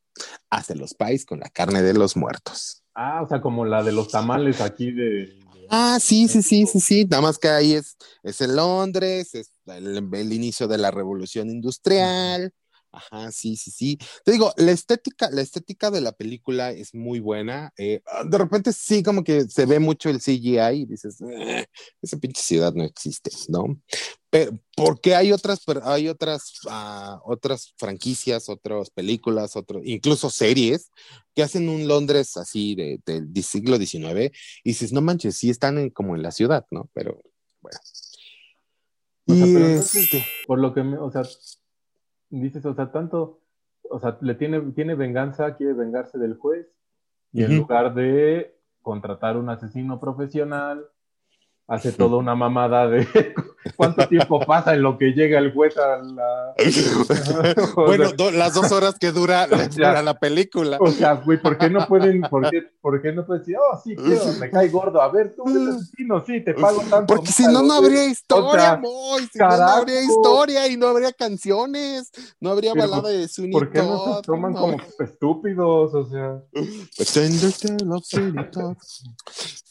[0.49, 2.84] hace los pies con la carne de los muertos.
[2.95, 5.04] Ah, o sea, como la de los tamales aquí de.
[5.26, 7.06] de- Ah, sí, sí, sí, sí, sí.
[7.06, 11.49] Nada más que ahí es, es en Londres, es el, el inicio de la revolución
[11.49, 12.54] industrial.
[12.95, 13.97] Ajá, sí, sí, sí.
[14.23, 17.73] Te digo, la estética, la estética de la película es muy buena.
[17.75, 21.65] Eh, de repente sí, como que se ve mucho el CGI y dices, "Eh,
[22.03, 23.82] esa pinche ciudad no existe, ¿no?
[24.29, 30.91] Pero, porque hay otras, hay otras, ah, otras franquicias, otras películas, otros, incluso series
[31.34, 34.32] que hacen un Londres así de- del siglo XIX
[34.63, 36.89] y dices, no manches, sí están en- como en la ciudad, ¿no?
[36.93, 37.19] Pero
[37.60, 37.79] bueno.
[39.25, 40.10] O sea, pero entonces-
[40.45, 41.23] Por lo que me, o sea,
[42.41, 43.39] dices, o sea, tanto,
[43.89, 46.67] o sea, le tiene, tiene venganza, quiere vengarse del juez,
[47.32, 50.86] y en lugar de contratar un asesino profesional,
[51.67, 53.08] hace toda una mamada de
[53.78, 56.54] cuánto tiempo pasa en lo que llega el juez a la.
[57.76, 60.78] Bueno, do- las dos horas que dura, dura la película.
[60.80, 63.80] O sea, güey, ¿por qué no pueden, por qué, por qué no pueden decir, oh,
[63.84, 67.06] sí, quiero, me cae gordo, a ver, tú eres asesino, sí, te pago tanto.
[67.13, 67.78] Porque si no, no güey"?
[67.78, 68.82] habría historia, sea,
[69.32, 73.71] si no, no habría historia y no habría canciones, no habría balada de Sweeney ¿Por
[73.71, 75.93] qué no se toman no como estúpidos?
[75.93, 76.41] O sea.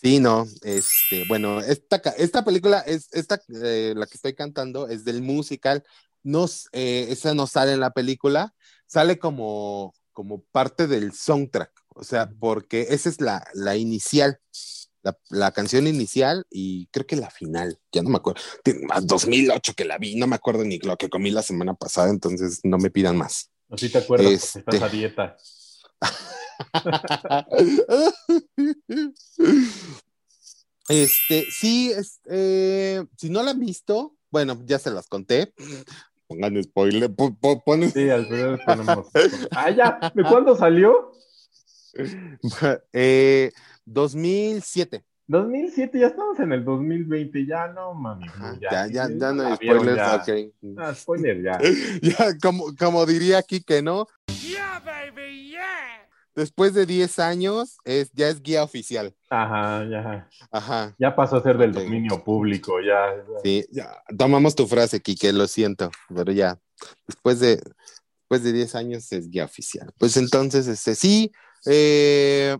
[0.02, 4.88] Sí, no, este, bueno, esta, ca- esta película es, esta, eh, la que estoy cantando
[4.88, 5.82] es del musical,
[6.22, 8.54] no, s- eh, esa no sale en la película,
[8.86, 14.38] sale como, como parte del soundtrack, O sea, porque esa es la, la inicial,
[15.02, 18.40] la, la canción inicial y creo que la final, ya no me acuerdo.
[18.62, 21.74] Tiene más 2008 que la vi, no me acuerdo ni lo que comí la semana
[21.74, 23.50] pasada, entonces no me pidan más.
[23.68, 24.60] Así te acuerdas Este.
[24.60, 25.36] estás a dieta.
[30.92, 35.54] Este, sí, es, eh, si no la han visto, bueno, ya se las conté.
[36.26, 39.06] Pongan spoiler, po- po- ponen- Sí, al final tenemos.
[39.52, 40.12] Ah, ya.
[40.14, 41.12] ¿De cuándo salió?
[42.92, 43.52] eh,
[43.86, 45.04] 2007.
[45.28, 48.26] 2007, ya estamos en el 2020, ya no, mami.
[48.60, 50.16] Ya, ya, ya, no hay spoilers, ya.
[50.16, 50.78] ok.
[50.78, 51.58] Ah, spoiler, ya.
[52.02, 54.06] Ya, como, como diría aquí que no,
[54.42, 56.01] Yeah, baby, yeah.
[56.34, 59.14] Después de 10 años es, ya es guía oficial.
[59.30, 60.28] Ajá, ya.
[60.50, 60.94] Ajá.
[60.98, 63.16] Ya pasó a ser del dominio público, ya.
[63.16, 63.40] ya.
[63.42, 64.02] Sí, ya.
[64.16, 66.58] Tomamos tu frase, Kike, lo siento, pero ya.
[67.06, 67.62] Después de,
[68.20, 69.92] después de 10 años es guía oficial.
[69.98, 71.32] Pues entonces, este, sí,
[71.66, 72.56] eh,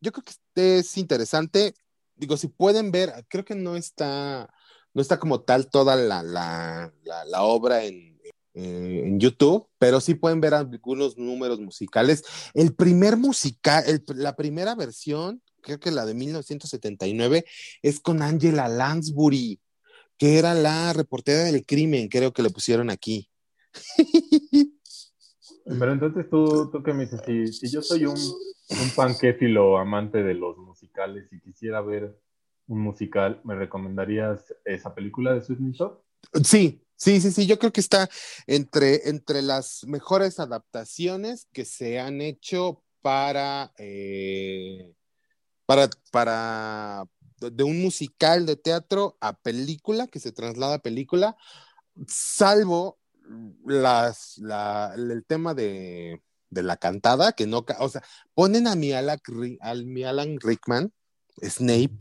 [0.00, 1.74] yo creo que es interesante.
[2.16, 4.52] Digo, si pueden ver, creo que no está,
[4.92, 8.13] no está como tal toda la, la, la, la obra en,
[8.54, 12.22] eh, en YouTube, pero sí pueden ver algunos números musicales.
[12.54, 17.44] El primer musical, el- la primera versión, creo que la de 1979,
[17.82, 19.60] es con Angela Lansbury,
[20.16, 23.28] que era la reportera del crimen, creo que le pusieron aquí.
[25.66, 30.22] Pero entonces tú, tú qué me dices, si, si yo soy un, un panquéfilo amante
[30.22, 32.18] de los musicales y quisiera ver
[32.66, 35.98] un musical, ¿me recomendarías esa película de Sweeney Todd?
[36.42, 38.08] Sí, sí, sí, sí, yo creo que está
[38.46, 44.92] entre, entre las mejores adaptaciones que se han hecho para, eh,
[45.66, 47.04] para, para
[47.40, 51.36] de un musical de teatro a película, que se traslada a película,
[52.08, 52.98] salvo
[53.66, 58.02] las, la- el tema de, de la cantada, que no, o sea,
[58.34, 59.18] ponen a mi Alan,
[59.60, 60.92] al mi Alan Rickman,
[61.42, 61.98] Snape.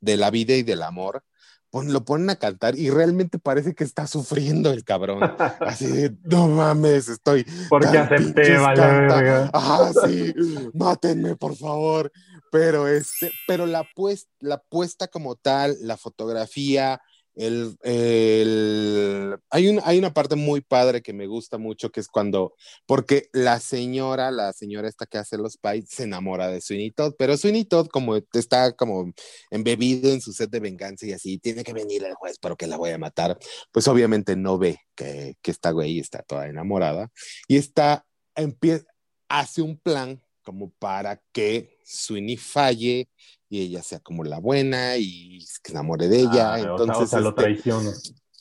[0.00, 1.22] De la vida y del amor,
[1.70, 5.20] pon- lo ponen a cantar y realmente parece que está sufriendo el cabrón.
[5.60, 7.46] Así de, no mames, estoy.
[7.68, 9.50] Porque acepté, verga.
[9.54, 10.34] Ah, sí,
[10.74, 12.10] mátenme, por favor.
[12.50, 17.00] Pero este, pero la puesta, la puesta como tal, la fotografía,
[17.34, 22.08] el, el- hay, un, hay una parte muy padre que me gusta mucho, que es
[22.08, 22.54] cuando,
[22.86, 27.14] porque la señora, la señora esta que hace los pies, se enamora de Sweeney Todd,
[27.18, 29.12] pero Sweeney Todd como está como
[29.50, 32.66] embebido en su sed de venganza y así, tiene que venir el juez, pero que
[32.66, 33.38] la voy a matar,
[33.70, 37.10] pues obviamente no ve que, que esta güey está toda enamorada
[37.48, 38.84] y está, empieza,
[39.28, 43.08] hace un plan como para que Sweeney falle
[43.52, 46.54] y ella sea como la buena y se enamore de ella.
[46.54, 47.90] Ah, Entonces, o sea, lo este, traiciono.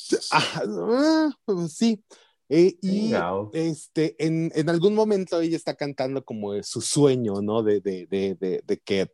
[0.32, 2.02] ah, ah, pues sí.
[2.47, 3.12] Eh, y
[3.52, 7.62] este, en, en algún momento ella está cantando como su sueño, ¿no?
[7.62, 9.12] De, de, de, de, que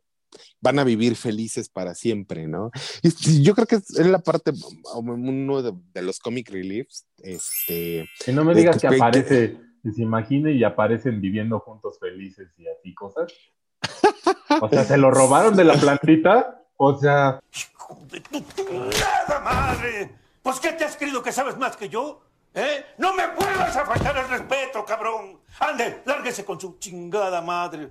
[0.60, 2.70] van a vivir felices para siempre, ¿no?
[3.02, 4.52] Y yo creo que es la parte,
[4.94, 10.62] uno de, los comic reliefs, este, no me digas que- aparece, que se imagine y
[10.62, 13.32] aparecen viviendo juntos felices y así cosas.
[14.60, 16.62] O sea, se lo robaron de la plantita.
[16.76, 20.10] O sea, Hijo de tu chingada madre.
[20.42, 22.20] Pues ¿qué te has creído que sabes más que yo?
[22.54, 22.84] ¿Eh?
[22.98, 25.38] No me vuelvas a faltar el respeto, cabrón.
[25.60, 27.90] Ande, lárguese con su chingada madre.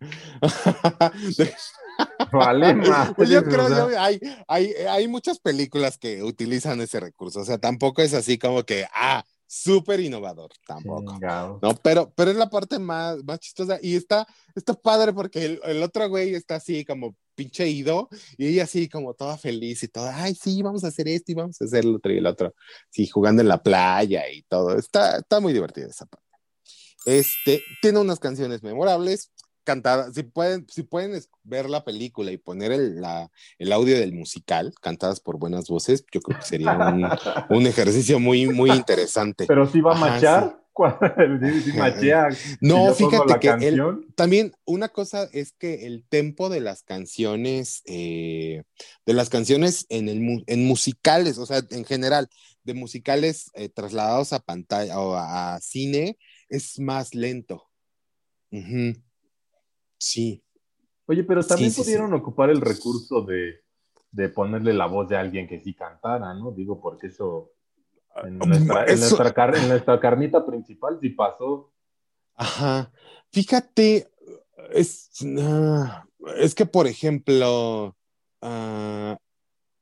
[2.32, 2.76] vale.
[3.16, 7.58] Pues yo creo que hay, hay, hay muchas películas que utilizan ese recurso, o sea,
[7.58, 11.18] tampoco es así como que, ah, súper innovador, tampoco.
[11.60, 15.60] No, pero, pero es la parte más, más chistosa y está, está padre porque el,
[15.64, 19.88] el otro güey está así como pinche ido y ella así como toda feliz y
[19.88, 22.26] toda, ay, sí, vamos a hacer esto y vamos a hacer el otro y el
[22.26, 22.54] otro,
[22.88, 24.78] sí, jugando en la playa y todo.
[24.78, 26.26] Está, está muy divertida esa parte.
[27.04, 29.32] Este, tiene unas canciones memorables,
[29.64, 34.12] cantadas, si pueden, si pueden ver la película y poner el, la- el audio del
[34.12, 37.08] musical, cantadas por buenas voces, yo creo que sería un,
[37.50, 39.46] un ejercicio muy, muy interesante.
[39.46, 40.58] Pero sí va a Ajá, machar.
[41.64, 42.28] Sí, machea.
[42.62, 43.82] No, Si fíjate que el-
[44.14, 48.62] también una cosa es que el tempo de las canciones, eh,
[49.04, 52.28] de las canciones en, el, en musicales, o sea, en general,
[52.64, 56.16] de musicales eh, trasladados a pantalla o a, a cine,
[56.48, 57.64] es más lento.
[60.02, 60.42] Sí.
[61.06, 63.60] Oye, pero también Sí, sí, pudieron ocupar el recurso de,
[64.10, 66.50] de ponerle la voz de alguien que sí cantara, ¿no?
[66.50, 67.52] Digo, porque eso
[68.24, 71.72] en nuestra, en Eso- nuestra, car- en nuestra carnita principal sí pasó.
[72.34, 72.90] Ajá.
[73.30, 74.08] Fíjate,
[74.72, 75.10] es,
[75.40, 76.04] ah,
[76.38, 77.96] es que, por ejemplo,
[78.40, 79.16] ah,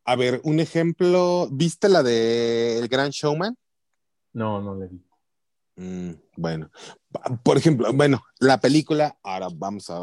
[0.05, 3.57] a ver, un ejemplo, ¿viste la de El Gran Showman?
[4.35, 5.03] No, no le vi.
[5.81, 6.71] Mm, bueno,
[7.43, 9.99] por ejemplo, bueno, la película, ahora vamos a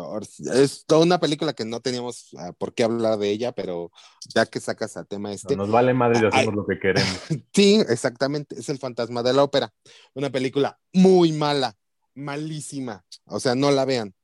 [0.55, 3.91] es toda una película que no teníamos ah, por qué hablar de ella, pero
[4.33, 6.29] ya que sacas el tema este, No, nos vale madre y Ay.
[6.33, 7.19] hacemos lo que queremos.
[7.53, 9.71] sí, exactamente, es El Fantasma de la Ópera,
[10.15, 11.77] una película muy mala,
[12.15, 14.15] malísima, o sea, no la vean,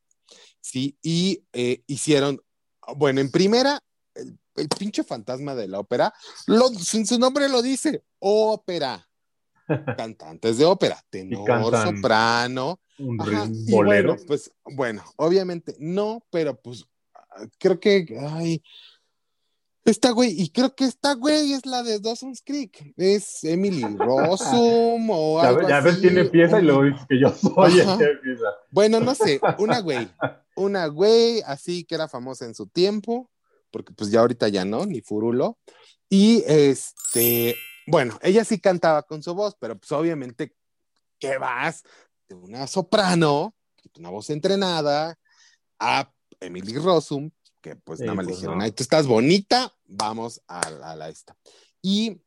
[0.59, 2.41] sí, y eh, hicieron,
[2.95, 3.79] bueno, en primera,
[4.15, 6.15] el, el pinche Fantasma de la Ópera,
[6.47, 9.07] lo, su nombre lo dice, ópera,
[9.97, 14.13] cantantes de ópera, tenor, soprano, Un, Ajá, y bolero.
[14.13, 16.85] Bueno, pues bueno, obviamente no, pero pues
[17.57, 18.61] creo que, ay,
[19.85, 25.09] esta güey, y creo que esta güey es la de Dawson's Creek, es Emily Rossum
[25.09, 27.29] o ya algo ves, ya ves así, quién empieza y un- luego dices que yo
[27.31, 28.45] soy el que empieza.
[28.71, 30.07] Bueno, no sé, una güey,
[30.55, 33.29] una güey así que era famosa en su tiempo,
[33.71, 35.57] porque pues ya ahorita ya no, ni furulo,
[36.07, 37.55] y este,
[37.87, 40.55] bueno, ella sí cantaba con su voz, pero pues obviamente,
[41.19, 41.83] ¿qué vas?
[42.27, 43.55] De una soprano,
[43.97, 45.17] una voz entrenada,
[45.79, 47.29] a Emily Rossum,
[47.61, 48.63] que pues Sí, nada más le pues, dijeron, no.
[48.63, 51.35] ay, tú estás bonita, vamos a la, a la esta.
[51.81, 52.21] Y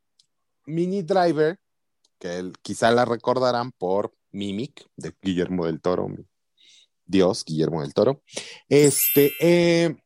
[0.66, 1.58] Mini Driver,
[2.18, 6.08] que él, quizá la recordarán por Mimic, de Guillermo del Toro,
[7.04, 8.22] Dios, Guillermo del Toro,
[8.68, 9.96] este, eh,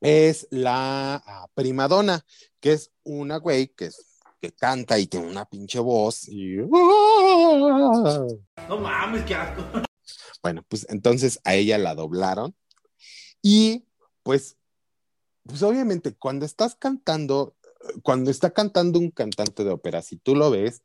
[0.00, 2.24] es la ah, primadona,
[2.60, 4.07] que es una güey que, es-
[4.40, 6.56] que canta y tiene una pinche voz y...
[6.56, 8.26] No
[8.80, 9.64] mames, qué asco.
[10.42, 12.54] Bueno, pues entonces a ella la doblaron
[13.42, 13.84] y
[14.22, 14.56] pues,
[15.44, 17.56] pues obviamente cuando estás cantando,
[18.02, 20.82] cuando está cantando un cantante de ópera, si tú lo ves,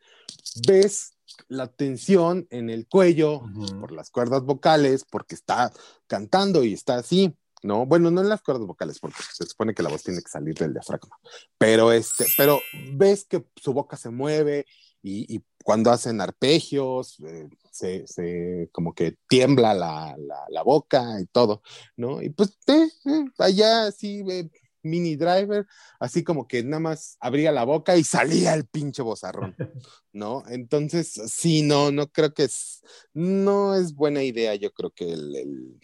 [0.68, 1.14] ves
[1.48, 3.44] la tensión en el cuello
[3.80, 5.72] por las cuerdas vocales, porque está
[6.08, 7.86] cantando y está así, ¿no?
[7.86, 10.54] Bueno, no en las cuerdas vocales, porque se supone que la voz tiene que salir
[10.56, 11.18] del diafragma,
[11.58, 12.60] pero este, pero
[12.94, 14.66] ves que su boca se mueve
[15.02, 21.20] y, y cuando hacen arpegios, eh, se, se- como que tiembla la, la- la boca
[21.22, 21.62] y todo,
[21.98, 22.22] ¿no?
[22.22, 24.50] Y pues eh, eh, allá sí, eh,
[24.84, 25.66] mini driver,
[26.00, 29.56] así como que nada más abría la boca y salía el pinche bozarrón,
[30.12, 30.44] ¿no?
[30.48, 32.82] Entonces, sí, no, no creo que es,
[33.14, 35.80] no es buena idea, yo creo que el, el,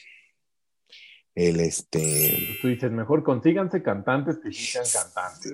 [1.39, 5.53] el, este, tú dices, mejor consíganse cantantes que sí sean cantantes.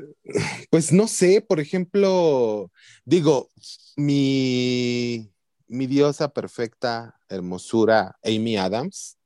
[0.71, 2.71] pues no sé, por ejemplo,
[3.03, 3.51] digo,
[3.95, 5.31] mi,
[5.67, 9.19] mi diosa perfecta, hermosura, Amy Adams,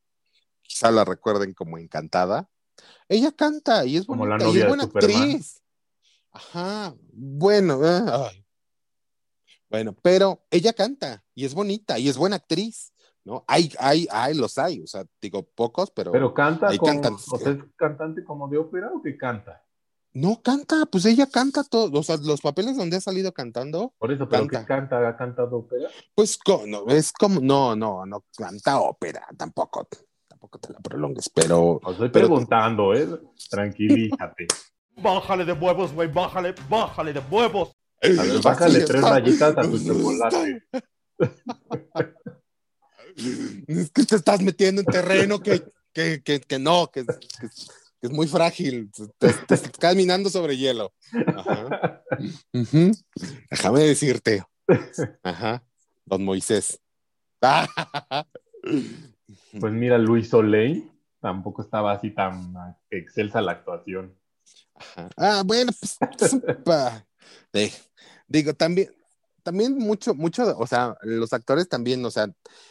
[0.62, 2.50] quizá la recuerden como encantada,
[3.08, 5.62] ella canta y es Como la bonita, y es buena actriz.
[6.32, 8.46] Ajá, bueno, ay.
[9.70, 12.92] bueno, pero ella canta y es bonita y es buena actriz,
[13.26, 13.44] ¿no?
[13.48, 17.26] Hay, hay, hay, los hay, o sea, digo pocos, pero, Pero canta hay como, cantantes
[17.32, 19.64] o sea, ¿es cantante como de ópera o que canta?
[20.12, 24.12] no canta, pues ella canta todo, o sea, los papeles donde ha salido cantando, Por
[24.12, 24.62] eso, pero Canta.
[24.62, 25.88] que canta, ha cantado ópera.
[26.16, 29.88] Pues no, es como, no, no, no canta ópera, tampoco,
[30.28, 33.08] tampoco te la prolongues, pero Os estoy Pero- preguntando, ¿eh?
[33.52, 34.48] Tranquilízate.
[34.98, 37.72] Bájale de huevos, güey, bájale, bájale de huevos.
[38.02, 40.64] A ver, bájale tres rayitas a tu chocolate.
[43.68, 47.06] Es que te estás metiendo en terreno que, que, que, que no, que,
[48.02, 50.94] es muy frágil, te, te estás caminando sobre hielo.
[51.28, 52.04] Ajá.
[53.50, 54.44] Déjame decirte.
[55.24, 55.64] Ajá.
[56.06, 56.80] Don Moisés.
[59.60, 62.54] Pues mira, Luis Soleil tampoco estaba así tan
[62.90, 64.16] excelsa la actuación.
[64.76, 65.10] Ajá.
[65.18, 65.98] Ah, bueno, pues,
[67.54, 67.72] eh,
[68.28, 68.92] digo, también,
[69.44, 72.28] también mucho, mucho, o sea, los actores también, o sea,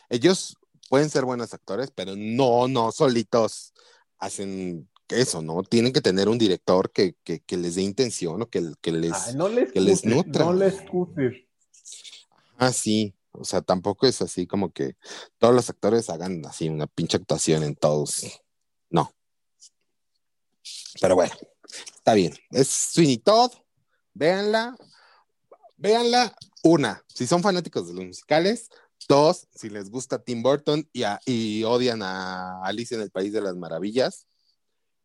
[0.08, 0.56] ellos
[0.88, 3.72] pueden ser buenos actores, pero no, no, solitos
[4.18, 5.62] hacen eso, ¿no?
[5.62, 9.12] Tienen que tener un director que, que, que les dé intención o que, que les...
[9.12, 10.44] Ay, no les que les nutra.
[10.44, 11.44] no les cuses.
[12.56, 14.96] Ah, sí, o sea, tampoco es así como que
[15.38, 18.40] todos los actores hagan así una pinche actuación en todos.
[18.90, 19.12] No.
[21.00, 21.34] Pero bueno,
[21.94, 22.34] está bien.
[22.50, 23.52] Es Sweeney Todd,
[24.12, 24.76] véanla,
[25.78, 28.68] véanla, una, si son fanáticos de los musicales,
[29.08, 33.32] dos, si les gusta Tim Burton y, a- y odian a Alicia en el País
[33.32, 34.26] de las Maravillas,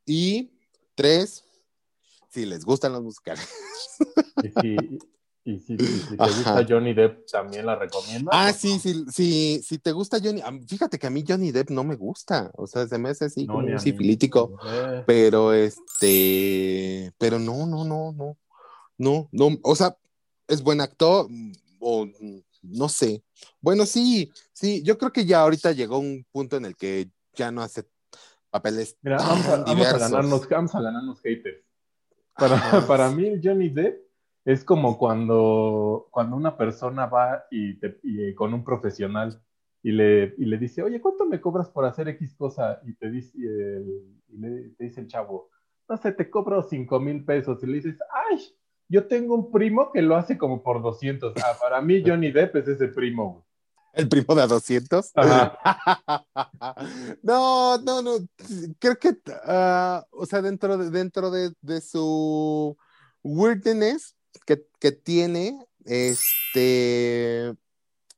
[0.05, 0.51] y
[0.95, 1.45] tres,
[2.29, 3.47] si les gustan los musicales.
[5.45, 6.31] Y si, te Ajá.
[6.31, 8.29] gusta Johnny Depp, también la recomiendo.
[8.33, 11.69] Ah, sí, sí, sí, si te gusta Johnny, ah, fíjate que a mí Johnny Depp
[11.69, 15.51] no me gusta, o sea, se me hace así No, como un sifilítico, Eh, pero
[15.53, 18.37] este, pero no, no, no, no,
[18.97, 19.97] no, no, o sea,
[20.53, 21.27] es buen actor,
[21.79, 22.07] o
[22.61, 23.23] no sé,
[23.59, 27.51] bueno, sí, sí, yo creo que ya ahorita llegó un punto en el que ya
[27.51, 27.83] no hace
[28.49, 29.99] papeles Mira, tan vamos a, vamos a diversos.
[29.99, 31.63] ganarnos, vamos a ganarnos haters.
[32.35, 32.87] Para, Ajá.
[32.87, 34.01] para mí, Johnny Depp
[34.45, 39.41] es como cuando, cuando una persona va y, te- y, eh, con un profesional
[39.81, 42.79] y le, y le dice, oye, ¿cuánto me cobras por hacer X cosa?
[42.85, 45.49] Y te dice, el, y le- te dice el chavo,
[45.89, 47.61] no sé, te cobro cinco mil pesos.
[47.63, 47.97] Y le dices,
[48.31, 48.39] ay,
[48.89, 51.33] yo tengo un primo que lo hace como por 200.
[51.37, 53.31] Ah, para mí, Johnny Depp es ese primo.
[53.31, 53.43] güey.
[53.93, 55.11] El primo de a 200.
[55.15, 56.25] Ajá.
[57.21, 58.11] no, no, no.
[58.79, 59.15] Creo que,
[59.45, 62.75] ah, o sea, dentro de, dentro de, de su
[63.21, 64.15] weirdness
[64.47, 67.53] que, que tiene, este,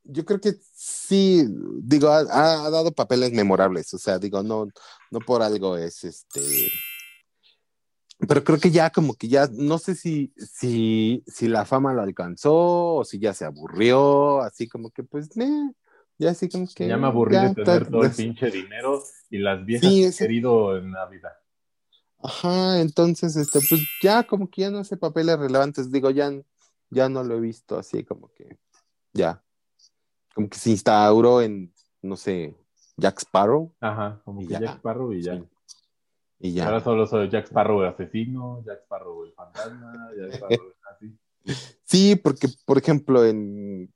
[0.04, 1.46] yo creo que sí,
[1.82, 3.92] digo, ha, ha dado papeles memorables.
[3.92, 4.68] O sea, digo, no,
[5.10, 6.70] no por algo es este.
[8.18, 12.00] Pero creo que ya como que ya, no sé si, si, si la fama lo
[12.02, 15.72] alcanzó o si ya se aburrió, así como que pues, meh,
[16.18, 16.88] ya así como que...
[16.88, 20.24] Ya me aburrí ya de tener todo el pinche dinero y las viejas Sí, ese-
[20.24, 21.38] querido en la vida.
[22.18, 26.32] Ajá, entonces, este, pues ya como que ya no hace papeles relevantes, digo, ya,
[26.88, 28.58] ya no lo he visto así como que,
[29.12, 29.42] ya,
[30.34, 32.56] como que se instauró en, no sé,
[32.96, 34.60] Jack Sparrow Ajá, como que ya.
[34.60, 35.34] Jack Sparrow y ya.
[35.36, 35.44] Sí.
[36.38, 36.66] Y ya.
[36.66, 41.18] Ahora solo soy Jack Sparrow el asesino, Jack Sparrow el fantasma, Jack Sparrow el así.
[41.84, 43.92] Sí, porque, por ejemplo, en...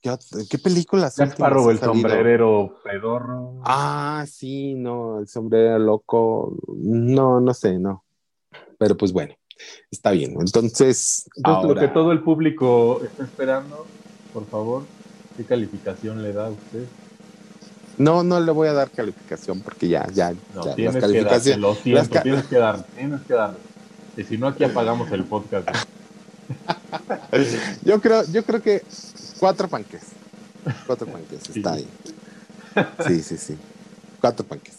[0.00, 0.14] ¿Qué,
[0.48, 3.60] qué películas Jack Sparrow el sombrerero pedorro.
[3.64, 6.56] Ah, sí, no, el sombrero loco.
[6.76, 8.04] No, no sé, no.
[8.78, 9.34] Pero pues bueno,
[9.90, 10.36] está bien.
[10.40, 13.86] Entonces, Entonces, lo ahora- que todo el público está esperando,
[14.32, 14.84] por favor,
[15.36, 16.84] ¿qué calificación le da a usted?
[17.98, 21.60] No, no le voy a dar calificación porque ya, ya, No, ya, tienes las calificaciones.
[21.60, 23.58] lo siento, las ca- tienes que darle, tienes que darle.
[24.16, 25.68] Y si no, aquí apagamos el podcast.
[27.84, 28.82] Yo creo, yo creo que
[29.38, 30.02] cuatro panques.
[30.86, 31.58] Cuatro panques, Sí.
[31.60, 31.88] está bien.
[33.06, 33.58] Sí, sí, sí.
[34.20, 34.74] Cuatro panques.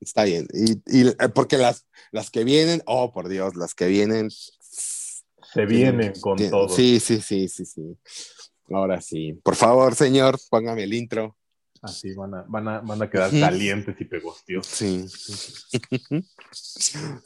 [0.00, 0.46] Está bien.
[0.52, 4.30] Y, y, eh, porque las, las que vienen, oh por Dios, las que vienen.
[4.30, 6.68] Se vienen con todo.
[6.68, 7.96] Sí, sí, sí, sí, sí.
[8.72, 9.38] Ahora sí.
[9.42, 11.36] Por favor, señor, póngame el intro.
[11.84, 14.72] Así van a, van a, van a quedar calientes y pegostiosos.
[14.72, 15.06] Sí.
[15.08, 15.78] sí.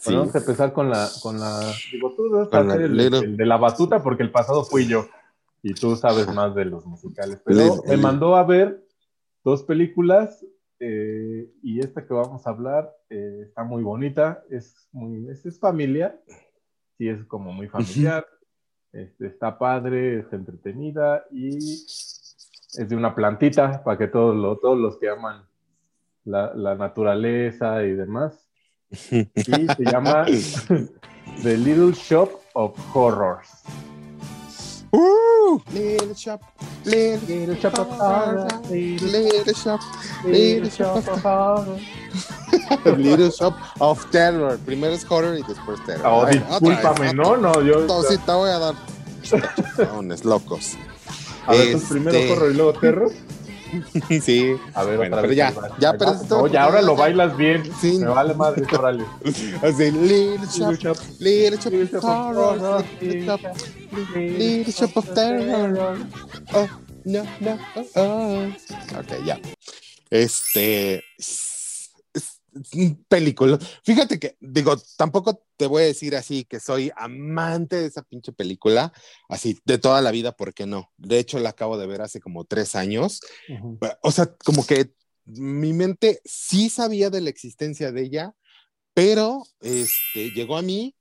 [0.04, 1.60] Bueno, vamos a empezar con la, con la,
[1.92, 5.06] digo, tú debes Con la el, el de la batuta porque el pasado fui yo
[5.62, 7.40] y tú sabes más de los musicales.
[7.44, 8.86] Pero Little- me mandó a ver
[9.44, 10.44] dos películas
[10.80, 15.58] eh, y esta que vamos a hablar eh, está muy bonita, es muy, es, es
[15.58, 16.20] familiar,
[16.96, 18.26] sí es como muy familiar,
[18.92, 21.58] este, está padre, está entretenida y
[22.76, 25.42] es de una plantita para que todos, lo- todos los que aman
[26.24, 28.48] la, la naturaleza y demás
[28.90, 28.96] y
[29.26, 30.24] se llama
[31.42, 33.48] The Little Shop of Horrors.
[34.90, 36.40] Uh, little shop,
[36.86, 39.80] little, Little Shop of Horrors, little shop,
[40.24, 41.82] Little Shop of Horrors.
[42.96, 44.58] little shop of terror.
[44.64, 46.06] Primero es horror y después terror.
[46.06, 47.80] Oh, Ay, otra discúlpame, no, no, yo.
[47.86, 48.74] No, sí, te voy a dar
[50.24, 50.78] locos.
[51.48, 53.12] A ver, este- primero horror y luego terror.
[54.22, 54.54] sí.
[54.74, 55.36] A ver, Bueno, otra pero vez.
[55.36, 57.62] ya, ya, ahí pero esto- ya ahora lo bailas bien.
[57.80, 57.98] Sí.
[57.98, 59.04] Me vale madre, órale.
[59.62, 62.84] Así, little shop, Little Shop, little shop Little of Shop of horror,
[64.72, 65.98] shop of terror.
[66.54, 66.68] Oh,
[67.04, 68.46] no, no, oh, oh.
[68.98, 69.38] Ok, ya.
[70.10, 71.02] Este.
[73.08, 73.58] Película.
[73.84, 78.32] Fíjate que, digo, tampoco te voy a decir así que soy amante de esa pinche
[78.32, 78.92] película,
[79.28, 80.92] así de toda la vida, porque no.
[80.96, 83.20] De hecho, la acabo de ver hace como tres años.
[84.02, 84.92] O sea, como que
[85.24, 88.34] mi mente sí sabía de la existencia de ella,
[88.94, 90.94] pero este, llegó a mí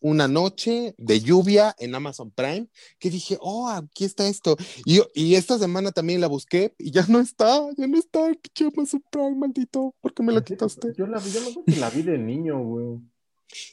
[0.00, 2.68] una noche de lluvia en Amazon Prime
[2.98, 4.56] que dije, oh, aquí está esto.
[4.84, 8.38] Y, y esta semana también la busqué y ya no está, ya no está el
[8.38, 10.92] pinche Amazon Prime, maldito, ¿por qué me lo quitaste?
[10.96, 12.98] Yo la vi, yo la vi de niño, güey.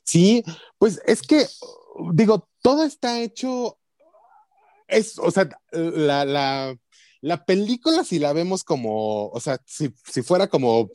[0.03, 0.43] Sí,
[0.77, 1.45] pues es que,
[2.13, 3.77] digo, todo está hecho,
[4.87, 6.77] es, o sea, la, la,
[7.21, 10.89] la película si la vemos como, o sea, si, si fuera como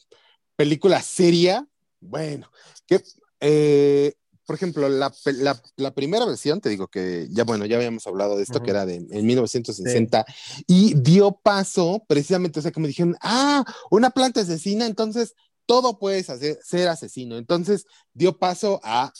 [0.56, 1.66] película seria,
[2.00, 2.50] bueno,
[2.86, 3.02] que,
[3.40, 4.14] eh,
[4.46, 8.36] por ejemplo, la, la, la primera versión, te digo que ya, bueno, ya habíamos hablado
[8.36, 10.24] de esto, que era de en 1960,
[10.66, 15.34] y dio paso precisamente, o sea, que me dijeron, ah, una planta asesina, entonces
[15.66, 17.38] todo puedes hacer, ser asesino.
[17.38, 19.12] Entonces dio paso a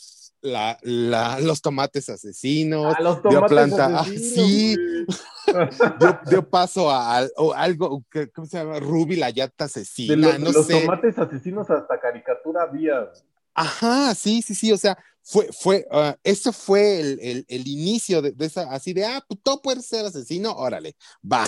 [0.42, 4.76] la, la- los tomates asesinos, Ah, los dio tomates planta, ah, asesinos, sí,
[6.00, 8.78] dio, dio paso a, o algo, que, ¿cómo se llama?
[8.78, 10.80] Ruby la yata De asesina, los, no los sé.
[10.80, 13.10] tomates asesinos hasta caricatura había.
[13.54, 18.20] Ajá, sí, sí, sí, o sea, fue, fue, ah, eso fue el, el- el inicio
[18.22, 20.94] de, de esa, así de, ah, pues todo puede ser asesino, órale,
[21.30, 21.46] va,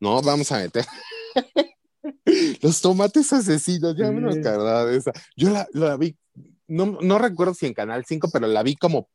[0.00, 0.84] no, vamos a meter.
[2.62, 4.38] Los tomates asesinos, ya me Sí.
[4.40, 5.12] acordaba de esa.
[5.36, 6.16] Yo la, la vi,
[6.66, 9.08] no, no recuerdo si en Canal 5, pero la vi como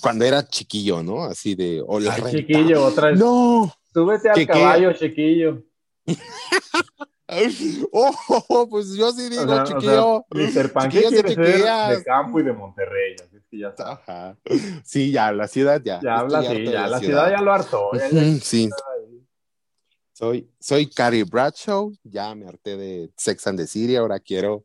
[0.00, 1.22] cuando era chiquillo, ¿no?
[1.24, 3.18] Así de, o la Ay, chiquillo, otra vez.
[3.20, 3.72] No.
[3.92, 5.62] Súbete al caballo, chiquillo.
[7.92, 10.24] Oh, pues yo sí digo, O sea, o chiquillo.
[10.30, 10.72] sea, Mr.
[10.72, 13.16] ¿qué Chiquillo, quiere ¿qué ser de campo y de Monterrey?
[13.22, 13.92] Así que ya está.
[13.92, 14.36] Ajá.
[14.84, 16.00] Sí, ya, la ciudad ya.
[16.02, 17.90] Ya habla ya la ciudad ya lo hartó.
[17.94, 18.10] ya-
[18.40, 18.68] Sí.
[20.12, 24.64] Soy, soy Carrie Bradshaw, ya me harté de Sex and the City, ahora quiero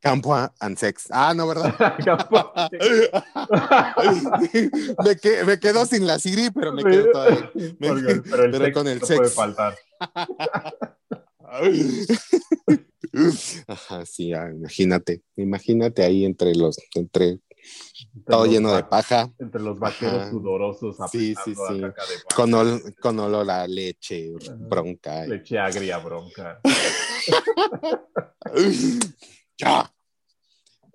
[0.00, 1.06] Campo and Sex.
[1.10, 1.74] Ah, no, ¿verdad?
[2.04, 2.52] Campo.
[5.04, 7.50] me, que- me quedo sin la City, pero me quedo todavía.
[7.54, 9.34] me- pero el pero con el no puede sex.
[9.34, 9.74] faltar.
[13.66, 17.42] Ajá, sí, imagínate, imagínate ahí entre los, entre Entre
[18.26, 20.30] todo los lleno de paja, Entre los vaqueros Ajá.
[20.30, 21.80] sudorosos Sí, sí, sí.
[21.80, 21.92] de
[22.34, 25.26] con, ol- con olor a leche, bronca.
[25.26, 26.60] y- Leche agria, bronca.
[29.58, 29.92] ya.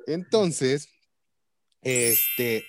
[0.08, 0.88] Entonces,
[1.82, 2.66] este,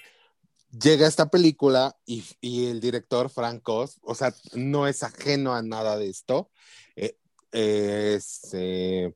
[0.70, 5.62] llega esta película y, y el director Frank Oz, o sea, no es ajeno a
[5.62, 6.50] nada de esto.
[7.52, 9.14] Es, eh,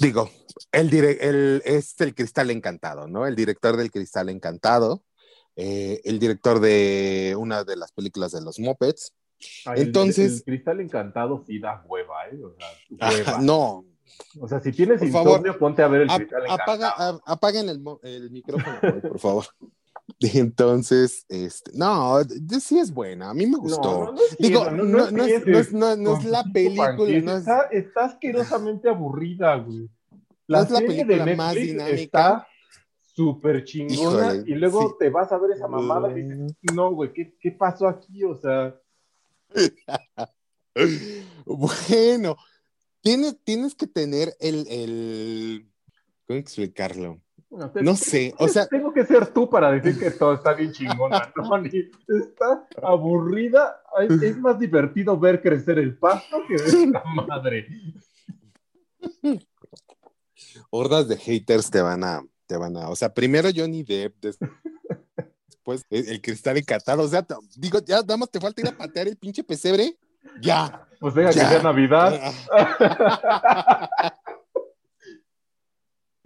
[0.00, 0.30] digo,
[0.72, 3.26] el, el- es el Cristal Encantado, ¿no?
[3.26, 5.04] El director del Cristal Encantado,
[5.56, 9.12] eh, el director de una de las películas de los Muppets.
[9.66, 12.38] Ay, el- Entonces- El, cristal encantado sí da hueva, ¿eh?
[12.42, 12.68] O sea,
[13.00, 13.38] Ajá, hueva.
[13.42, 13.84] no,
[14.40, 17.22] O sea, si tienes Por favor, ponte a ver el cristal apaga, encantado.
[17.24, 19.44] a- apaguen el, micrófono, por favor.
[20.34, 22.18] Entonces, este, no,
[22.60, 24.14] sí es buena, a mí me gustó.
[24.38, 25.72] Digo, no, es,
[26.22, 29.88] la película, no es, Está, está asquerosamente aburrida, güey.
[30.48, 31.94] No es la serie película de más dinámica.
[31.94, 32.48] está
[33.14, 34.94] súper chingona Híjole, y luego sí.
[35.00, 38.24] te vas a ver esa mamada y dices, no, güey, ¿qué, ¿qué pasó aquí?
[38.24, 38.74] O sea,
[41.44, 42.36] bueno,
[43.00, 45.70] tienes, tienes que tener el, el,
[46.26, 47.20] ¿cómo explicarlo?
[47.50, 50.52] No, sé, No sé, o sea, tengo que ser tú para decir que todo está
[50.54, 51.58] bien chingona, ¿no?
[51.62, 53.80] Ni- está aburrida.
[54.22, 57.66] Es más divertido ver crecer el pasto que ver esta madre.
[60.70, 64.38] hordas de haters te van a, te van a, o sea, primero Johnny Depp, des-
[65.46, 67.26] después el, el cristal encantado, o sea,
[67.56, 69.96] digo, ya nada más te falta ir a patear el pinche pesebre,
[70.40, 70.84] ya.
[71.00, 71.48] Pues venga, que Ya.
[71.48, 72.20] sea Navidad.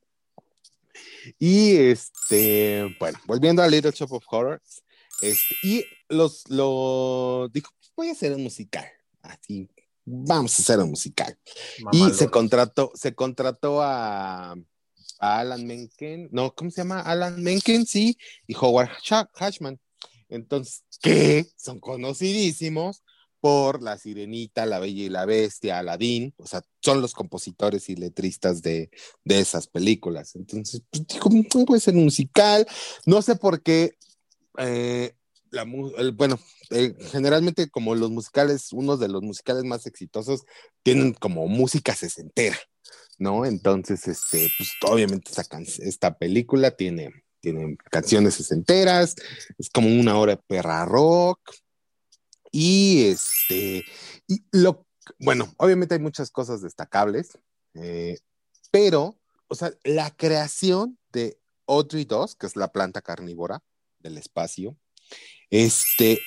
[1.38, 4.82] y este, bueno, volviendo a Little Shop of Horrors,
[5.20, 8.86] este, y los, lo dijo, voy a hacer un musical,
[9.22, 9.68] así,
[10.04, 11.38] vamos a hacer un musical.
[11.92, 14.52] Y se contrató, se contrató a,
[15.20, 17.00] a Alan Menken, no, ¿cómo se llama?
[17.00, 18.90] Alan Menken, sí, y Howard
[19.34, 19.78] Hashman.
[20.28, 23.02] Entonces, que son conocidísimos
[23.42, 27.96] por La Sirenita, La Bella y la Bestia, Aladdin, o sea, son los compositores y
[27.96, 28.88] letristas de,
[29.24, 30.36] de esas películas.
[30.36, 32.64] Entonces, pues, dijo, "Mm, puede ser musical.
[33.04, 33.96] No sé por qué,
[34.58, 35.16] eh,
[36.14, 36.38] bueno,
[36.70, 40.42] eh, generalmente como los musicales, uno de los musicales más exitosos,
[40.84, 42.56] tienen como música sesentera,
[43.18, 43.44] ¿no?
[43.44, 45.32] Entonces, este, pues obviamente
[45.80, 49.16] esta, película tiene, tiene canciones sesenteras,
[49.58, 51.40] es como una hora de perra rock,
[52.52, 53.84] y este,
[54.28, 54.86] y lo,
[55.18, 57.38] bueno, obviamente hay muchas cosas destacables,
[57.74, 58.18] eh,
[58.70, 63.62] pero, o sea, la creación de Audrey 2, que es la planta carnívora
[64.00, 64.76] del espacio,
[65.50, 66.20] este,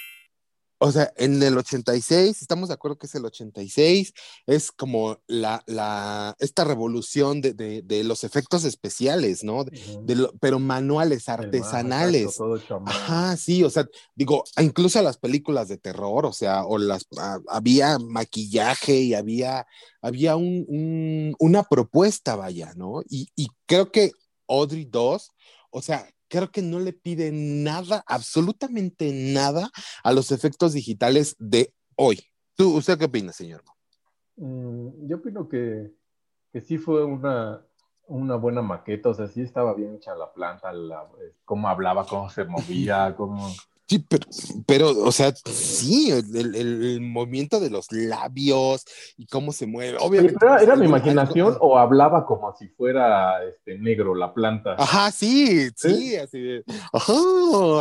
[0.86, 4.14] o sea, en el 86, estamos de acuerdo que es el 86,
[4.46, 9.64] es como la, la, esta revolución de, de, de los efectos especiales, ¿no?
[9.64, 12.22] De- lo- pero manuales, artesanales.
[12.24, 12.44] exacto.
[12.92, 17.40] Ajá, sí, o sea, digo, incluso las películas de terror, o sea, o las ah,
[17.48, 19.66] había maquillaje y había,
[20.02, 23.02] había un, un- una propuesta, vaya, ¿no?
[23.10, 24.12] Y, y creo que
[24.48, 25.32] Audrey 2,
[25.72, 29.70] o sea, creo que no le pide nada, absolutamente nada
[30.04, 32.20] a los efectos digitales de hoy.
[32.56, 33.64] ¿Tú, ¿Usted qué opina, señor?
[34.36, 35.94] Mm, yo opino que,
[36.52, 37.66] que sí fue una,
[38.08, 42.06] una buena maqueta, o sea, sí estaba bien hecha la planta, la, eh, cómo hablaba,
[42.06, 43.48] cómo se movía, cómo...
[43.88, 44.26] Sí, pero,
[44.66, 48.84] pero, o sea, sí, el, movimiento de los labios
[49.16, 49.98] y cómo se mueve.
[50.02, 50.38] Obviamente.
[50.40, 54.76] Pero era, era mi imaginación algo- o hablaba como si fuera este, negro la planta.
[54.80, 56.64] Ajá, sí, sí, así de.
[56.94, 57.14] Ajá,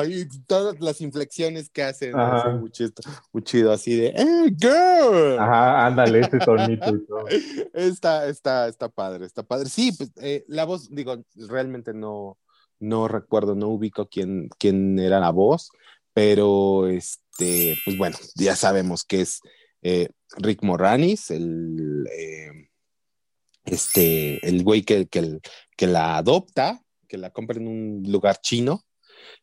[0.07, 2.15] y todas las inflexiones que hacen.
[2.15, 2.91] Así, muy, chido,
[3.33, 4.09] muy chido, así de.
[4.09, 5.39] ¡Eh, girl!
[5.39, 7.25] Ajá, ándale, ese tonito y todo.
[7.73, 9.69] Está, está, está padre, está padre.
[9.69, 11.17] Sí, pues eh, la voz, digo,
[11.49, 12.39] realmente no,
[12.79, 15.71] no recuerdo, no ubico quién, quién era la voz,
[16.15, 19.41] pero este, pues bueno, ya sabemos que es
[19.83, 20.09] eh,
[20.39, 22.71] Rick Moranis, el eh,
[23.65, 25.41] este, el güey que, que,
[25.77, 28.83] que la adopta, que la compra en un lugar chino.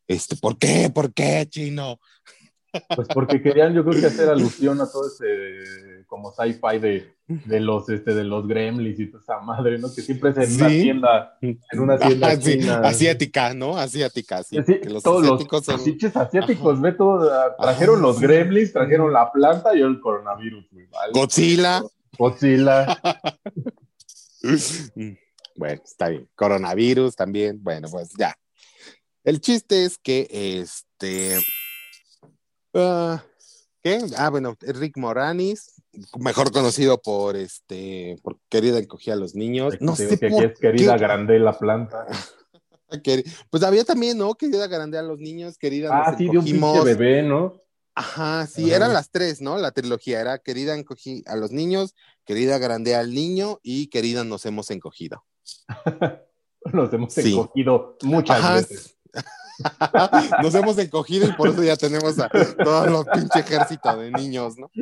[0.07, 0.89] Este, ¿por qué?
[0.93, 1.99] ¿Por qué, chino?
[2.95, 7.59] Pues porque querían, yo creo que hacer alusión a todo ese como sci-fi de, de
[7.61, 9.87] los este de los gremlins y toda esa madre, ¿no?
[9.95, 13.77] Que siempre es en una tienda, en una tienda sí, asiática, ¿no?
[13.77, 14.57] Asiática, sí.
[14.67, 19.13] Sí, que los todos los, son- pinches asiáticos, ve todo, ah, trajeron los gremlins, trajeron
[19.13, 21.13] la planta y el coronavirus, güey, ¿vale?
[21.13, 21.81] Godzilla.
[22.17, 22.99] Godzilla.
[25.53, 26.27] Bueno, está bien.
[26.33, 27.61] Coronavirus también.
[27.61, 28.33] Bueno, pues ya.
[29.23, 31.39] El chiste es que este.
[32.73, 33.21] ah,
[33.83, 33.99] ¿Qué?
[34.17, 35.80] Ah, bueno, Rick Moranis,
[36.19, 39.75] mejor conocido por este, por querida encogía a los niños.
[39.79, 40.99] No sé que aquí es querida qué.
[41.01, 42.05] grande la planta.
[43.49, 44.35] Pues había también, ¿no?
[44.35, 46.83] Querida grande a los niños, querida Ah, nos sí, de un encogimos.
[46.83, 47.61] bebé, ¿no?
[47.95, 48.75] Ajá, sí, Ajá.
[48.75, 49.57] eran las tres, ¿no?
[49.57, 54.45] La trilogía era querida encogí a los niños, querida grande al niño y querida nos
[54.45, 55.23] hemos encogido.
[56.73, 57.31] Nos hemos Sí.
[57.33, 58.55] encogido muchas Ajá.
[58.55, 58.97] veces.
[60.41, 64.57] Nos hemos encogido y por eso ya tenemos a todo los pinche ejército de niños,
[64.57, 64.69] ¿no?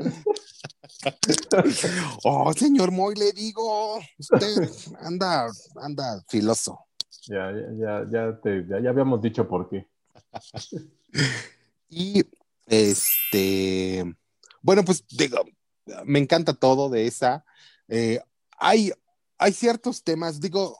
[2.23, 4.69] Oh, señor Moy, le digo, usted
[5.01, 5.47] anda,
[5.81, 6.79] anda filoso.
[7.27, 9.87] Ya, ya, ya, ya, te- ya, ya habíamos dicho por qué.
[11.91, 12.23] Y
[12.67, 14.03] este,
[14.61, 15.37] bueno, pues digo,
[16.05, 17.43] me encanta todo de esa.
[17.87, 18.19] Eh,
[18.59, 18.91] hay,
[19.39, 20.79] hay ciertos temas, digo,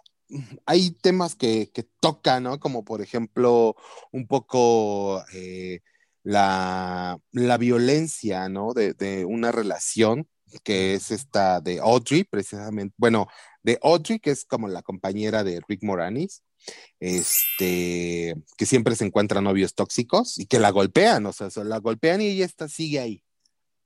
[0.66, 2.60] hay temas que, que tocan, ¿no?
[2.60, 3.76] Como por ejemplo,
[4.12, 5.82] un poco eh,
[6.24, 8.74] la, la violencia, ¿no?
[8.74, 10.28] De, de una relación
[10.64, 13.28] que es esta de Audrey, precisamente, bueno,
[13.64, 16.44] de Audrey, que es como la compañera de Rick Moranis,
[17.00, 21.78] este, que siempre se encuentra novios tóxicos y que la golpean, o sea, se la
[21.78, 23.24] golpean y ella está, sigue ahí.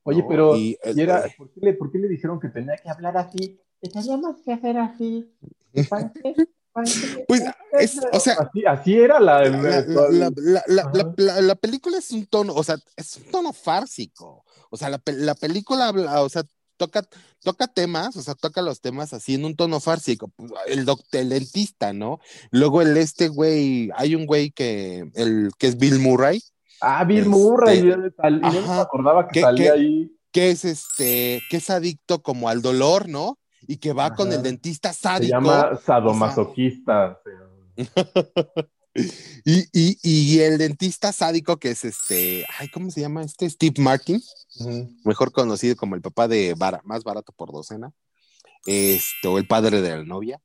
[0.04, 2.50] Oye, No, pero y, y era, eh, ¿por, qué le, por qué le dijeron que
[2.50, 3.60] tenía que hablar así?
[3.82, 5.32] Que teníamos que hacer así.
[7.28, 7.44] Pues,
[7.80, 10.34] es- o sea, así, así era la, la,
[11.18, 14.44] la- la- película es un tono, o sea, es un tono fársico.
[14.72, 16.44] O sea, la, pe- la película habla, o sea,
[16.78, 17.04] toca,
[17.44, 20.32] toca temas, o sea, toca los temas así en un tono fársico.
[20.66, 20.86] El,
[21.30, 22.20] dentista, ¿no?
[22.50, 26.42] Luego el este güey, hay un güey que, el, que es Bill Murray,
[26.86, 27.94] Ah, Bill Este, Murray.
[28.18, 30.12] tal- y no me acordaba que ¿Qué- salía ahí.
[30.34, 33.38] que es este, que es adicto como al dolor, ¿no?
[33.68, 35.32] Y que va con el dentista Se sádico.
[35.32, 37.20] llama sadomasoquista.
[39.44, 43.50] Y, y, y el dentista sádico que es este, ay, ¿cómo se llama este?
[43.50, 44.22] Steve Martin,
[45.04, 47.92] mejor conocido como el papá de más barato por docena,
[48.68, 50.40] este, o el padre de la novia.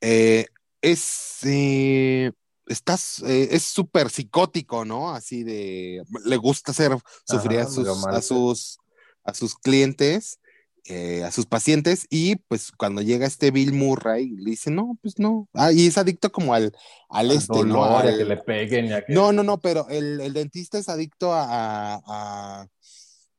[0.00, 0.46] Eh,
[0.80, 2.32] es, eh,
[2.66, 5.10] estás, eh, es súper psicótico, ¿no?
[5.14, 8.78] Así de, le gusta hacer sufrir a, Ajá, sus, a, sus,
[9.24, 10.40] a sus clientes,
[10.88, 15.18] eh, a sus pacientes, y pues cuando llega este Bill Murray, le dice, no, pues
[15.18, 16.72] no, ah, y es adicto como al,
[17.08, 17.86] al, Al este, ¿no?
[17.88, 18.86] y a Al- que le peguen.
[18.86, 22.00] y a que- no, no, no, pero el, el dentista es adicto a,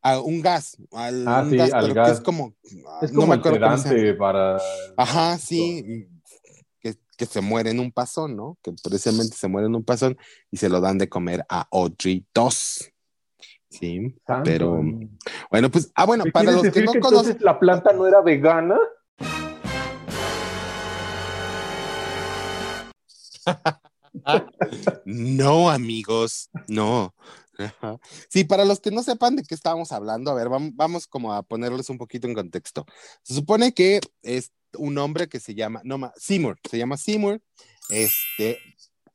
[0.04, 2.56] a, un gas, al Ah, un sí, gas, al pero que es como,
[3.02, 4.58] Es no como me el acuerdo para...
[4.96, 6.08] Ajá, sí,
[6.80, 8.58] que, que se muere en un pasón, ¿no?
[8.62, 10.18] Que precisamente se muere en un pasón
[10.52, 12.92] y se lo dan de comer a Audrey 2.
[13.70, 14.44] Sí, Santo.
[14.46, 14.82] pero
[15.52, 18.08] bueno, pues, ah, bueno, ¿Me para los que no que conocen, entonces la planta no
[18.08, 18.78] era vegana?
[25.06, 27.14] No, amigos, no.
[28.30, 31.34] Sí, para los que no sepan de qué estábamos hablando, a ver, vam- vamos, como
[31.34, 32.86] a ponerles un poquito en contexto.
[33.24, 37.42] Se supone que es un hombre que se llama, no, ma- Seymour, se llama Seymour,
[37.90, 38.60] este,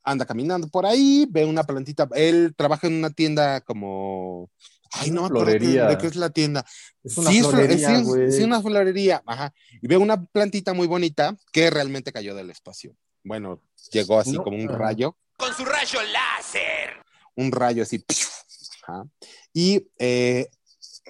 [0.03, 4.49] anda caminando por ahí, ve una plantita, él trabaja en una tienda como,
[4.91, 5.85] ay, no, florería.
[5.87, 6.65] de qué es la tienda.
[7.03, 10.73] Es una sí, flo- florería, sí, es- sí, una florería, ajá, y ve una plantita
[10.73, 12.95] muy bonita que realmente cayó del espacio.
[13.23, 17.01] Bueno, llegó así No, como un rayo Con su rayo láser.
[17.35, 17.99] un rayo así.
[17.99, 18.17] ¡piu!
[18.85, 19.05] Ajá.
[19.53, 20.49] Y eh,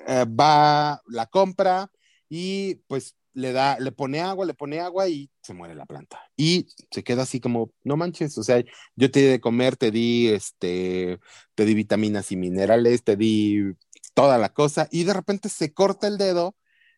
[0.08, 1.90] eh, va, la compra
[2.30, 6.20] y pues le da, le pone agua, le pone agua y se muere la planta.
[6.38, 8.64] Y se queda así como, no manches, o sea,
[8.96, 11.20] yo te di de comer, te di este,
[11.54, 13.74] te di vitaminas y minerales, te di
[14.14, 16.56] toda la cosa, y de repente se corta el dedo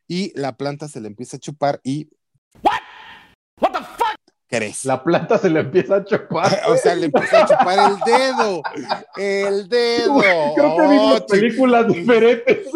[0.08, 2.10] y la planta se le empieza a chupar y.
[2.64, 4.16] What the fuck?
[4.48, 4.88] Crece.
[4.88, 6.62] La planta se le empieza a chupar.
[6.68, 8.62] O sea, le empieza a chupar el dedo.
[9.18, 10.20] El dedo.
[10.56, 12.68] Creo que vi Oh, dos películas diferentes.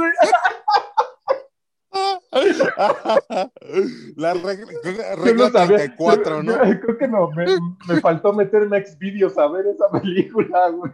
[4.16, 5.78] La regla, no regla sabía.
[5.78, 6.58] 34, ¿no?
[6.58, 7.46] Creo que no, me,
[7.88, 10.92] me faltó meterme a Xvideos a ver esa película, güey.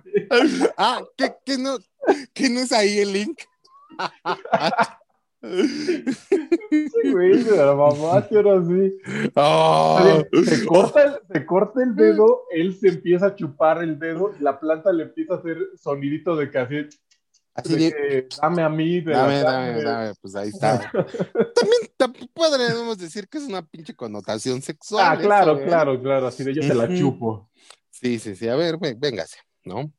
[0.78, 1.78] Ah, ¿qué, qué no,
[2.34, 3.40] ¿qué no es ahí el link?
[7.12, 8.98] güey, de la mamá, ahora sí.
[9.36, 10.24] Oh.
[10.44, 14.60] Se corta, el, se corta el dedo, él se empieza a chupar el dedo, la
[14.60, 16.88] planta le empieza a hacer sonidito de casi
[17.56, 20.92] Así de de, que, dame a mí, de dame, dame, dame, pues ahí está.
[21.98, 25.06] También podríamos decir que es una pinche connotación sexual.
[25.08, 25.64] Ah, eso, claro, ¿eh?
[25.66, 27.50] claro, claro, así de yo te la chupo.
[27.90, 29.90] Sí, sí, sí, a ver, vé- véngase, ¿no?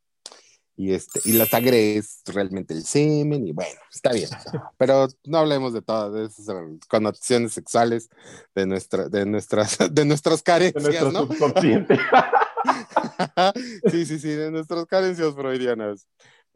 [0.78, 4.28] Y, este, y la sangre es realmente el semen, y bueno, está bien.
[4.76, 6.54] Pero no hablemos de todas esas
[6.86, 8.10] connotaciones sexuales
[8.54, 11.20] de, nuestra, de, nuestras, de nuestras De carencias, nuestro ¿no?
[11.20, 11.98] subconsciente.
[13.90, 16.06] sí, sí, sí, de nuestras carencias freudianas.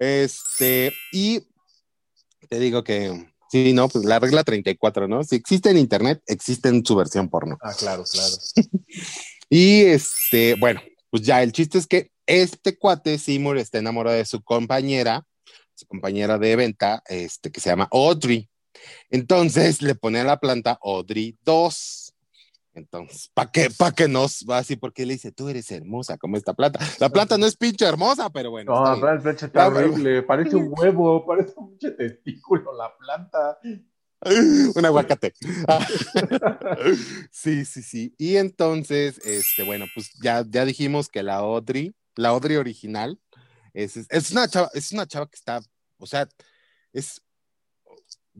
[0.01, 1.47] Este, y
[2.49, 5.23] te digo que, sí, no, pues la regla 34, ¿no?
[5.23, 7.59] Si existe en internet, existe en su versión porno.
[7.63, 8.35] ah, claro, claro.
[9.53, 10.81] Y este, bueno,
[11.11, 15.27] pues ya el chiste es que este cuate, Seymour, está enamorado de su compañera,
[15.75, 18.49] su compañera de venta, este, que se llama Audrey.
[19.11, 22.00] Entonces le pone a la planta Audrey 2.
[22.73, 24.77] Entonces, ¿para qué, pa' qué nos va así?
[24.77, 26.79] Porque le dice, tú eres hermosa como esta planta.
[27.01, 28.73] La planta no es pinche hermosa, pero bueno.
[28.73, 33.59] No, el plancha está horrible, parece un huevo, parece un pinche testículo la planta.
[34.75, 35.33] Un aguacate.
[37.31, 38.15] sí, sí, sí.
[38.19, 43.19] Y entonces, este, bueno, pues ya, ya dijimos que la Audrey, la Audrey original,
[43.73, 45.61] es, es- es una chava, es una chava que está,
[45.99, 46.29] o sea,
[46.93, 47.23] es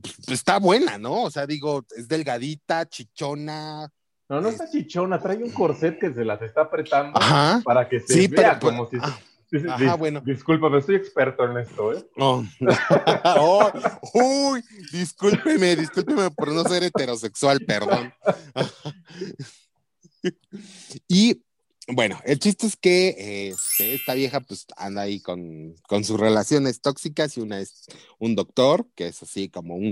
[0.03, 1.23] pues, está buena, ¿no?
[1.23, 3.91] O sea, digo, es delgadita, chichona.
[4.31, 7.61] No, no está chichona, trae un corset que se las está apretando Ajá.
[7.65, 8.97] para que se Sí, vea pero- como si...
[9.03, 9.19] ah,
[9.75, 10.21] ajá, bueno.
[10.25, 12.09] Discúlpame, soy experto en esto, ¿eh?
[12.17, 12.45] Oh.
[13.25, 13.73] Oh,
[14.15, 14.63] uy,
[14.93, 18.15] discúlpeme, discúlpeme por no ser heterosexual, perdón.
[21.09, 21.43] y
[21.89, 26.81] bueno, el chiste es que este, esta vieja pues anda ahí con, con sus relaciones
[26.81, 27.87] tóxicas y una es
[28.21, 29.91] un doctor, que es así como un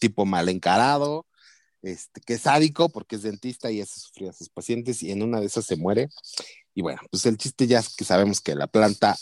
[0.00, 1.27] tipo mal encarado,
[1.82, 5.22] este, que es sádico porque es dentista y hace sufrir a sus pacientes y en
[5.22, 6.08] una de esas se muere.
[6.74, 9.16] Y bueno, pues el chiste ya es que sabemos que la planta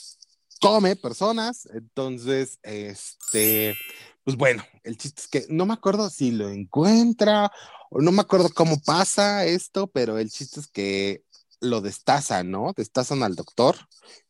[0.61, 3.77] come personas, entonces, este,
[4.25, 7.51] pues bueno, el chiste es que no me acuerdo si lo encuentra
[7.91, 11.23] o no me acuerdo cómo pasa esto, pero el chiste es que
[11.61, 12.73] lo destazan, ¿no?
[12.77, 13.77] Destazan al doctor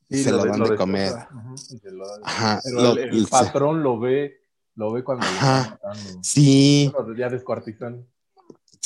[0.09, 1.14] y Sí, se lo, dan de comer.
[1.85, 4.37] Lo- Ajá, el, se- patrón lo ve,
[4.74, 5.79] lo ve cuando Ajá.
[6.22, 8.07] sí, Bueno, ya descuartizan.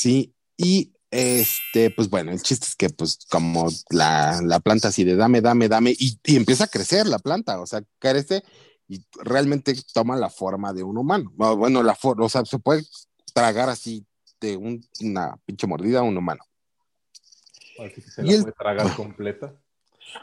[0.01, 5.05] Sí, y este, pues bueno, el chiste es que pues como la, la planta así
[5.05, 8.43] de dame, dame, dame, y, y empieza a crecer la planta, o sea, crece
[8.89, 11.31] y realmente toma la forma de un humano.
[11.35, 12.85] Bueno, la forma, o sea, se puede
[13.35, 14.07] tragar así
[14.41, 16.43] de un- una pinche mordida a un humano.
[17.79, 19.55] Así que se Y la el- puede tragar completa.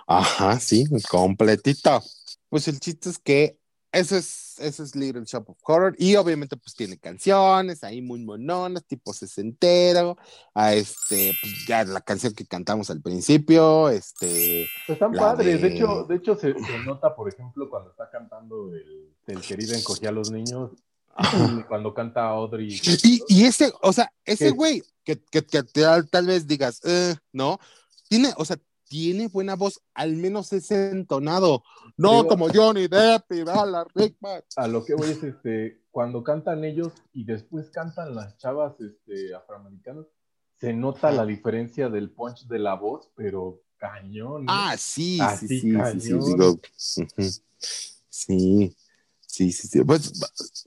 [0.05, 2.01] Ajá, sí, completito.
[2.49, 3.57] Pues el chiste es que
[3.91, 8.19] eso es, eso es Little Shop of Horror y obviamente pues tiene canciones ahí muy
[8.23, 10.17] mononas, tipo sesentero,
[10.53, 15.61] a este, pues ya la canción que cantamos al principio, este, Pues están padres.
[15.61, 19.41] De, de- hecho, de hecho se, se nota, por ejemplo, cuando está cantando el, el
[19.41, 20.71] querido encogía a los niños,
[21.67, 22.79] cuando canta Audrey.
[23.03, 27.15] Y, y ese, o sea, ese güey que, que, que tal, tal vez digas, "Eh",
[27.31, 27.59] ¿no?
[28.09, 28.57] Tiene, o sea,
[28.87, 31.63] tiene buena voz, al menos es entonado,
[31.97, 34.41] no como Johnny Depp y Bala Rickman.
[34.55, 39.33] A lo que voy es este, cuando cantan ellos y después cantan las chavas este,
[39.35, 40.05] afroamericanas,
[40.59, 44.45] se nota la diferencia del punch de la voz, pero cañón.
[44.45, 44.51] ¿no?
[44.51, 47.07] Ah, sí, Así, sí, sí, sí, sí, digo, sí,
[48.09, 48.75] sí,
[49.21, 49.83] sí, sí.
[49.83, 50.13] Pues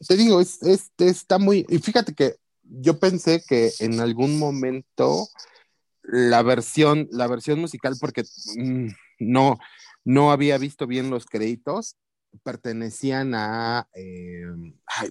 [0.07, 5.29] te digo, es, es- está muy, y fíjate que yo pensé que en algún momento
[6.03, 8.25] la versión, la versión musical, porque
[8.57, 8.89] mm,
[9.21, 9.59] no,
[10.05, 11.97] no había visto bien los créditos,
[12.43, 14.45] pertenecían a eh,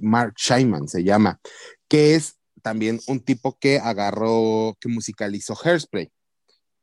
[0.01, 1.39] Mark Scheinman, se llama,
[1.87, 6.11] que es también un tipo que agarró, que musicalizó Hairspray.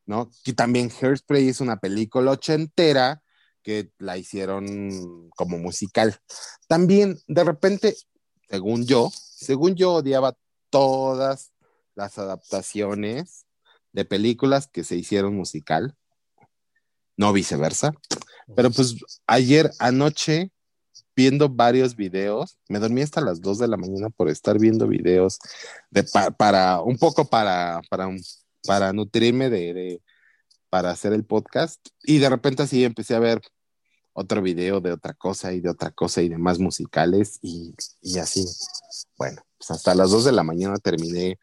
[0.07, 0.31] ¿no?
[0.45, 3.23] Que también Hairspray es una película ochentera
[3.63, 6.17] que la hicieron como musical.
[6.69, 7.97] También, de repente,
[8.49, 10.37] según yo, según yo odiaba
[10.71, 11.53] todas
[11.97, 13.45] las adaptaciones
[13.97, 15.97] de películas que se hicieron musical,
[17.17, 17.93] no viceversa.
[18.55, 18.95] Pero pues
[19.27, 20.53] ayer anoche,
[21.17, 25.39] viendo varios videos, me dormí hasta las 2 de la mañana por estar viendo videos
[25.91, 28.09] de, pa- para, un poco para, para,
[28.67, 30.03] para nutrirme de, de-
[30.69, 33.41] para hacer el podcast y de repente así empecé a ver
[34.19, 38.19] otro video de otra cosa y de otra cosa y de más musicales y, y
[38.19, 38.45] así.
[39.19, 41.39] Bueno, pues hasta las 2 de la mañana terminé.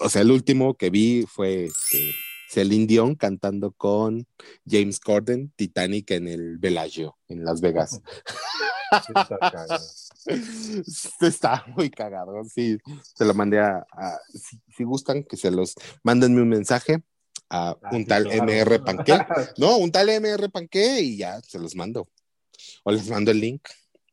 [0.00, 2.12] O sea, el último que vi fue este,
[2.50, 4.26] Celine Dion cantando con
[4.66, 8.00] James Corden, Titanic en el Bellagio, en Las Vegas.
[9.06, 9.78] Sí, está.
[11.20, 12.78] Está muy cagado, sí.
[13.14, 17.02] Se lo mandé a, a- si, si gustan, que se los mándenme un mensaje
[17.50, 18.26] a Ah, un tal.
[18.26, 19.12] MR Panque.
[19.58, 22.08] No, un tal MR Panque y ya se los mando.
[22.84, 23.62] O les mando el link.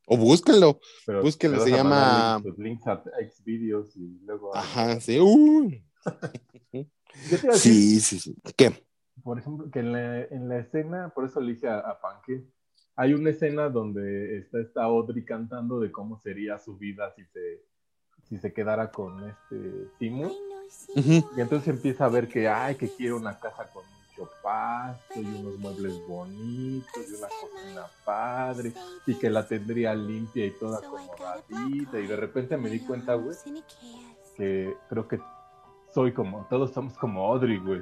[0.07, 0.79] O búsquenlo.
[1.05, 4.55] Pero Búsquenlo, se llama- Los links a Xvideos y luego.
[4.55, 5.19] Ajá, sí.
[5.19, 5.71] uh.
[7.53, 8.36] Sí, sí, sí.
[8.57, 8.83] ¿Qué?
[9.23, 12.45] por ejemplo, que en la, en la escena, por eso le dije a, a Panque,
[12.95, 17.63] hay una escena donde está esta Audrey cantando de cómo sería su vida si se,
[18.30, 19.88] si se quedara con este.
[20.95, 21.30] Ujú.
[21.38, 25.26] Y entonces empieza a ver que, ay, que quiere una casa con mucho pasto y
[25.26, 28.73] unos muebles bonitos y una cocina padre
[29.05, 31.99] y que la tendría limpia y toda acomodadita.
[31.99, 33.36] Y de repente me di cuenta, güey,
[34.36, 35.19] que creo que
[35.93, 37.82] soy como, todos somos como Audrey, güey.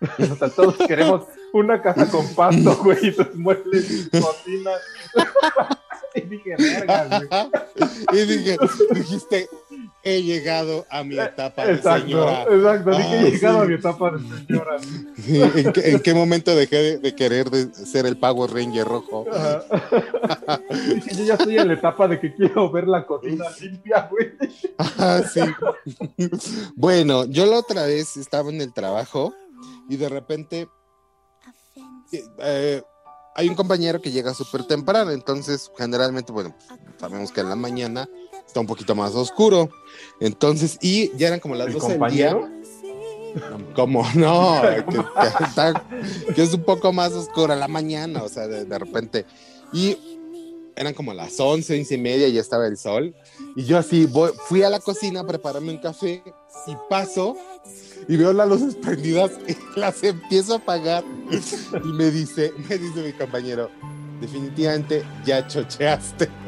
[0.30, 4.70] O sea, todos queremos una casa con pasto, güey, y sus muebles y cocina.
[6.14, 8.22] y dije, verga, güey.
[8.22, 8.56] y dije,
[8.92, 9.48] dijiste,
[10.04, 12.42] he llegado a mi etapa de Exacto, señora.
[12.44, 12.90] exacto.
[12.90, 13.62] Dije, Ah, he llegado sí.
[13.64, 14.76] a mi etapa de señora.
[15.56, 19.26] ¿En qué, en qué momento dejé de, de querer de ser el Power Ranger rojo?
[19.32, 19.64] Ajá.
[21.16, 24.30] Yo ya estoy en la etapa de que quiero ver la cocina limpia, güey.
[24.78, 25.40] Ah, sí.
[26.76, 29.34] bueno, yo la otra vez estaba en el trabajo
[29.88, 30.68] y de repente
[32.38, 32.82] eh,
[33.34, 36.54] hay un compañero que llega súper temprano, entonces generalmente, bueno,
[36.98, 38.08] sabemos que en la mañana
[38.48, 39.70] está un poquito más oscuro.
[40.18, 42.36] Entonces, y ya eran como las ¿El 12 del día.
[43.74, 44.84] Como no, que,
[45.38, 45.84] que está-
[46.34, 49.26] que es un poco más oscura la mañana, o sea, de, de repente.
[49.72, 49.96] Y
[50.74, 53.14] eran como las 11, 11 y media, ya estaba el sol.
[53.54, 56.22] Y yo así voy, fui a la cocina a prepararme un café
[56.66, 57.36] y paso
[58.08, 61.04] y veo las luces prendidas y las empiezo a apagar.
[61.84, 63.70] Y me dice, me dice mi compañero,
[64.20, 66.28] definitivamente ya chocheaste.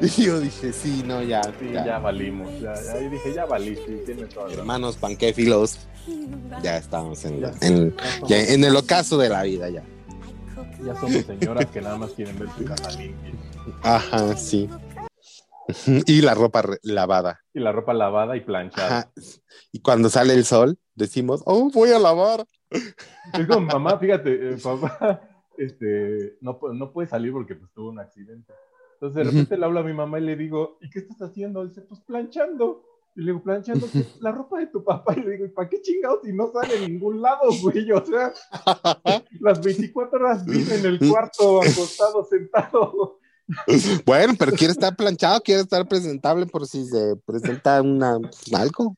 [0.00, 1.84] Y yo dije, sí, no, ya, Sí, ya.
[1.84, 2.50] ya valimos.
[2.60, 5.78] Ya, ya, ahí dije, ya valí, sí, tiene toda hermanos panquéfilos,
[6.62, 7.94] ya estamos en, Ya, en-
[8.26, 9.84] ya en el ocaso de la vida, ya.
[10.84, 13.32] Ya somos señoras que nada más quieren ver su casa limpia.
[13.82, 14.68] Ajá, sí.
[16.06, 17.40] Y la ropa lavada.
[17.54, 18.86] Y la ropa lavada y planchada.
[18.98, 19.10] Ajá.
[19.72, 22.46] Y cuando sale el sol, decimos, oh, voy a lavar.
[22.70, 25.20] Es como, mamá, fíjate, eh, papá,
[25.58, 28.52] este, no, no puede salir porque pues, tuvo un accidente.
[28.94, 31.66] Entonces de repente le hablo a mi mamá y le digo, ¿y qué estás haciendo?
[31.66, 32.82] Dice, pues planchando.
[33.14, 33.86] Y le digo, ¿planchando
[34.20, 35.14] la ropa de tu papá?
[35.16, 37.90] Y le digo, ¿y para qué chingados si no sale en ningún lado, güey?
[37.92, 38.32] O sea,
[39.40, 43.18] las 24 horas vive en el cuarto, acostado, sentado.
[44.04, 48.18] Bueno, pero quiere estar planchado, quiere estar presentable por si se presenta una
[48.52, 48.96] algo.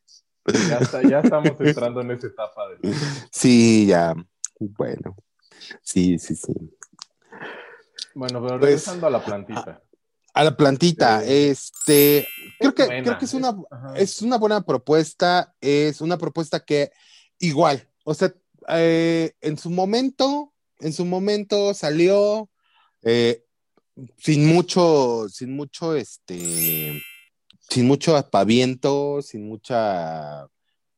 [0.70, 2.94] Ya, está, ya estamos entrando en esa etapa de
[3.30, 4.14] Sí, ya.
[4.58, 5.14] Bueno.
[5.82, 6.52] Sí, sí, sí.
[8.14, 9.82] Bueno, pero Pues, regresando a la plantita.
[10.34, 12.26] A la plantita, Eh, este,
[12.58, 13.56] creo que, buena, creo que es una,
[13.96, 16.90] es una buena propuesta, es una propuesta que
[17.38, 18.32] igual, o sea,
[18.68, 22.50] eh, en su momento, en su momento salió
[23.02, 23.44] eh,
[24.16, 27.02] sin mucho, sin mucho, este,
[27.68, 30.46] sin mucho apaviento, sin mucha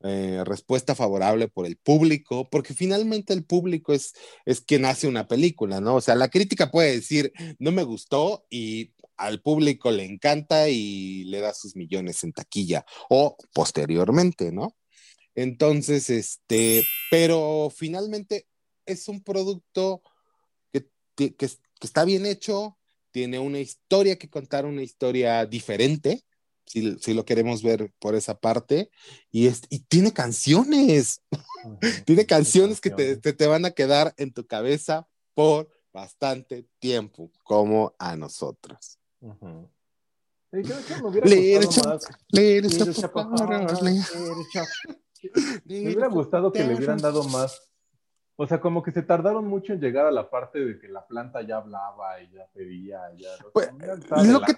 [0.02, 4.14] eh, respuesta favorable por el público, porque finalmente el público es,
[4.46, 5.96] es quien hace una película, ¿no?
[5.96, 11.24] O sea, la crítica puede decir, no me gustó y al público le encanta y
[11.24, 14.74] le da sus millones en taquilla o posteriormente, ¿no?
[15.34, 18.46] Entonces, este, pero finalmente
[18.86, 20.02] es un producto
[20.72, 21.48] que, que
[21.82, 22.78] está bien hecho,
[23.10, 26.24] tiene una historia que contar, una historia diferente,
[26.70, 28.92] si, si lo queremos ver por esa parte,
[29.32, 31.20] y, es, y tiene canciones,
[32.06, 37.32] tiene canciones que te, te, te van a quedar en tu cabeza por bastante tiempo,
[37.42, 39.00] como a nosotros.
[39.20, 39.68] Ujú.
[40.52, 42.06] Sí, creo que me hubiera Leer gustado más.
[42.28, 42.94] Leer Leer
[45.64, 46.08] Me hubiera
[46.52, 47.60] que le hubieran dado más.
[48.42, 51.06] O sea, como que se tardaron mucho en llegar a la parte de que la
[51.06, 53.28] planta ya hablaba y ya pedía, ya.
[53.44, 53.68] o Pues,
[54.24, 54.54] lo que-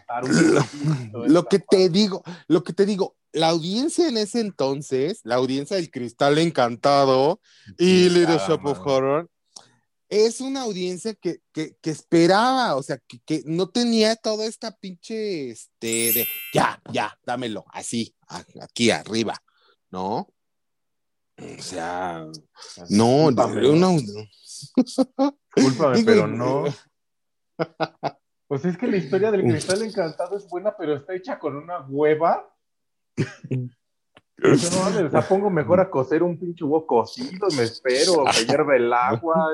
[1.28, 5.74] lo- que te digo, lo que te digo, la audiencia en ese entonces, la audiencia
[5.78, 7.40] del Cristal Encantado
[7.76, 8.78] y Little Shop of.
[8.86, 9.28] Horror,
[10.08, 14.76] es una audiencia que, que, que esperaba, o sea, que, que no tenía toda esta
[14.76, 18.14] pinche, este, de, ya, ya, dámelo, así,
[18.60, 19.42] aquí arriba,
[19.90, 20.28] ¿no?
[21.58, 22.26] O sea,
[22.90, 23.88] no, Cúlpame, una,
[25.54, 26.64] Cúlpame, Digo, pero no.
[28.48, 31.80] Pues es que la historia del cristal encantado es buena, pero está hecha con una
[31.88, 32.48] hueva.
[34.38, 38.24] Yo no mames, o sea, pongo mejor a cocer un pinche huevo cocido, me espero,
[38.24, 39.50] que hierve el agua.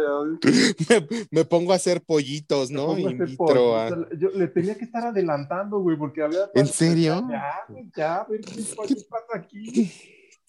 [0.88, 2.92] me, me pongo a hacer pollitos, ¿no?
[2.92, 3.90] Hacer Invitro a-.
[4.18, 6.50] Yo le tenía que estar adelantando, güey, porque había.
[6.54, 7.22] ¿En serio?
[7.30, 9.92] Ya, ya, a ver qué, qué pasa aquí.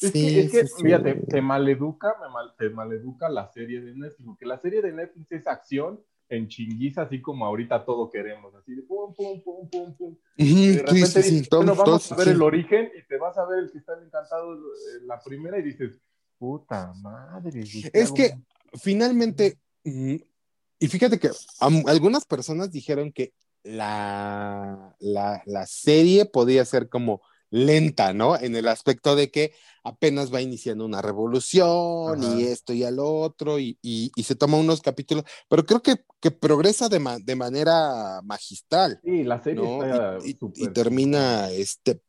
[0.01, 0.83] Es Sí, que, es que sí, sí.
[0.83, 4.93] fíjate, te maleduca, me mal- te maleduca la serie de Netflix, porque la serie de
[4.93, 9.69] Netflix es acción en chinguiza, así como ahorita todo queremos, así de pum, pum, pum,
[9.69, 10.17] pum, pum.
[10.37, 13.59] Ujú, De repente dices, bueno, vamos a ver el origen y te vas a ver
[13.59, 15.99] el que está encantado en la primera y dices,
[16.37, 17.59] puta madre.
[17.61, 18.35] güey, ¿qué Es que
[18.75, 20.15] finalmente, mm,
[20.79, 21.29] y fíjate que
[21.87, 23.33] algunas personas dijeron que
[23.63, 27.21] la, la, la serie podía ser como
[27.51, 28.37] lenta, ¿no?
[28.39, 32.35] En el aspecto de que apenas va iniciando una revolución Ajá.
[32.39, 35.95] y esto y al otro y, y- y se toma unos capítulos, pero creo que,
[36.19, 38.99] que progresa de, ma- de manera magistral.
[39.03, 39.83] Sí, la serie ¿no?
[39.83, 42.01] está Y, y- súper- y termina este,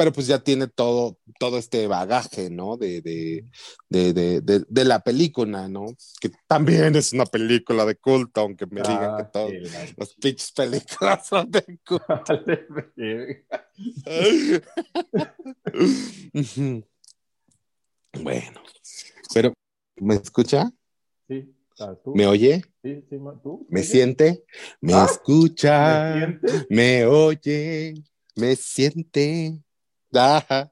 [0.00, 2.78] pero pues ya tiene todo, todo este bagaje, ¿no?
[2.78, 3.44] De, de,
[3.90, 5.88] de, de, la película, ¿no?
[6.18, 9.52] Que también es una película de culto, aunque me digan que Ah, todas
[9.98, 12.06] las pinches películas son de culto.
[18.22, 18.62] Bueno,
[19.34, 19.52] pero
[19.96, 20.70] ¿me escucha?
[21.28, 21.54] Sí,
[22.02, 22.14] tú.
[22.14, 22.62] ¿Me oye?
[22.82, 23.66] Sí, sí, ¿tú?
[23.68, 24.46] ¿Me siente?
[24.80, 26.38] ¿Me Ah, escucha?
[26.70, 28.02] Me oye,
[28.34, 29.60] me siente.
[30.14, 30.70] Ah,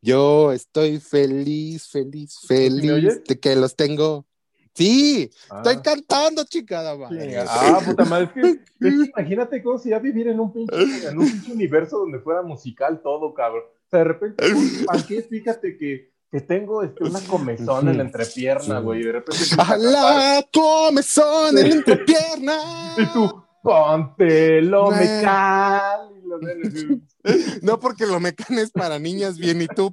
[0.00, 4.26] yo estoy feliz, feliz, feliz de que los tengo.
[4.74, 7.36] Sí, Ah, estoy cantando, chingada madre.
[7.46, 11.18] Ah, puta madre, es que, es que imagínate cómo sería vivir en un pinche, en
[11.18, 13.64] un pinche universo donde fuera musical todo, cabrón.
[13.64, 15.22] O sea, de repente, uy, ¿para qué?
[15.22, 19.74] Fíjate que, que tengo este, una comezón en la entrepierna, güey, y de repente empieza
[19.74, 22.56] a la comezón en la entrepierna.
[22.96, 26.11] y tú, ponte lo mecal.
[27.62, 29.90] No porque lo mecan es para niñas bien y tú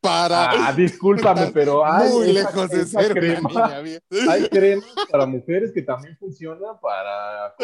[0.00, 3.48] para Ah, discúlpame, pero hay muy esa- lejos de ser crema.
[3.82, 4.00] niña.
[4.30, 7.54] Hay cremas para mujeres que también funcionan para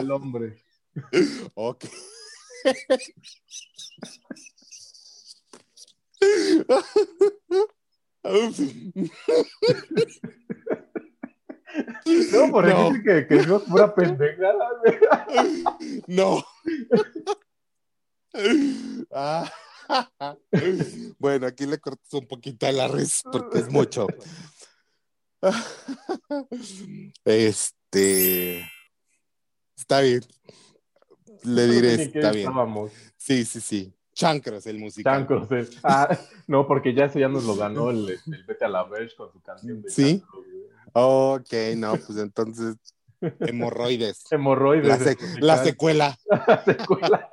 [0.00, 0.62] el hombre.
[1.54, 1.84] Ok.
[12.32, 12.90] No, por No.
[12.90, 15.62] decir que, que pura pendejada, güey.
[16.06, 16.42] No.
[19.12, 19.50] Ah.
[21.18, 24.06] Bueno, aquí le cortas un poquito a la res porque es mucho.
[27.24, 28.70] Este.
[29.76, 30.20] Está bien.
[31.42, 32.48] Le diré, ¿En qué está bien.
[32.48, 32.92] estábamos?
[33.16, 33.92] Sí, sí, sí.
[34.14, 35.26] Chancros, el musical.
[35.26, 35.48] Chancros.
[35.82, 36.16] Ah,
[36.46, 39.32] no, porque ya eso ya nos lo ganó el, el Vete a la Verge con
[39.32, 40.20] su canción de ¿Sí?
[40.20, 40.44] Chancros.
[40.92, 42.76] Ok, no, pues entonces.
[43.20, 44.24] Hemorroides.
[44.30, 45.00] Hemorroides.
[45.00, 46.18] Sec- la secuela.
[46.46, 47.30] La secuela.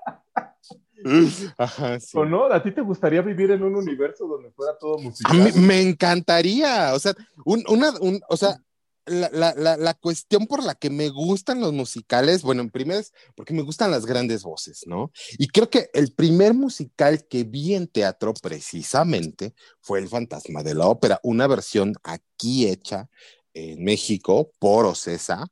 [1.58, 2.18] Ajá, sí.
[2.18, 2.46] ¿O no?
[2.46, 5.38] ¿A ti te gustaría vivir en un universo donde fuera todo A musical?
[5.38, 7.14] mí me encantaría, o sea,
[7.46, 8.58] un- una, un- o sea,
[9.06, 12.98] la, la- la- la cuestión por la que me gustan los musicales, bueno, en primer
[13.00, 15.12] es porque me gustan las grandes voces, ¿no?
[15.38, 20.76] Y creo que el primer musical que vi en teatro precisamente fue El Fantasma de
[20.76, 23.10] la Ópera, una versión aquí hecha
[23.54, 25.48] en México por Ocesa,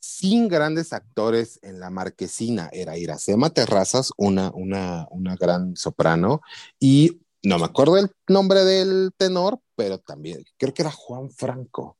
[0.00, 2.68] sin grandes actores en la marquesina.
[2.72, 6.40] Era Iracema Terrazas, una, una, una gran soprano,
[6.78, 11.98] y no me acuerdo el nombre del tenor, pero también creo que era Juan Franco.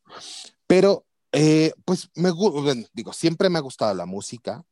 [0.66, 2.32] Pero, eh, pues, me
[2.92, 4.64] digo, siempre me ha gustado la música,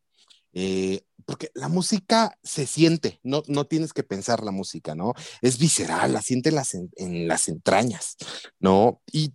[0.53, 5.13] eh, porque la música se siente, no, no tienes que pensar la música, ¿no?
[5.43, 8.17] Es visceral, la siente en en, las entrañas,
[8.59, 9.03] ¿no?
[9.13, 9.35] Y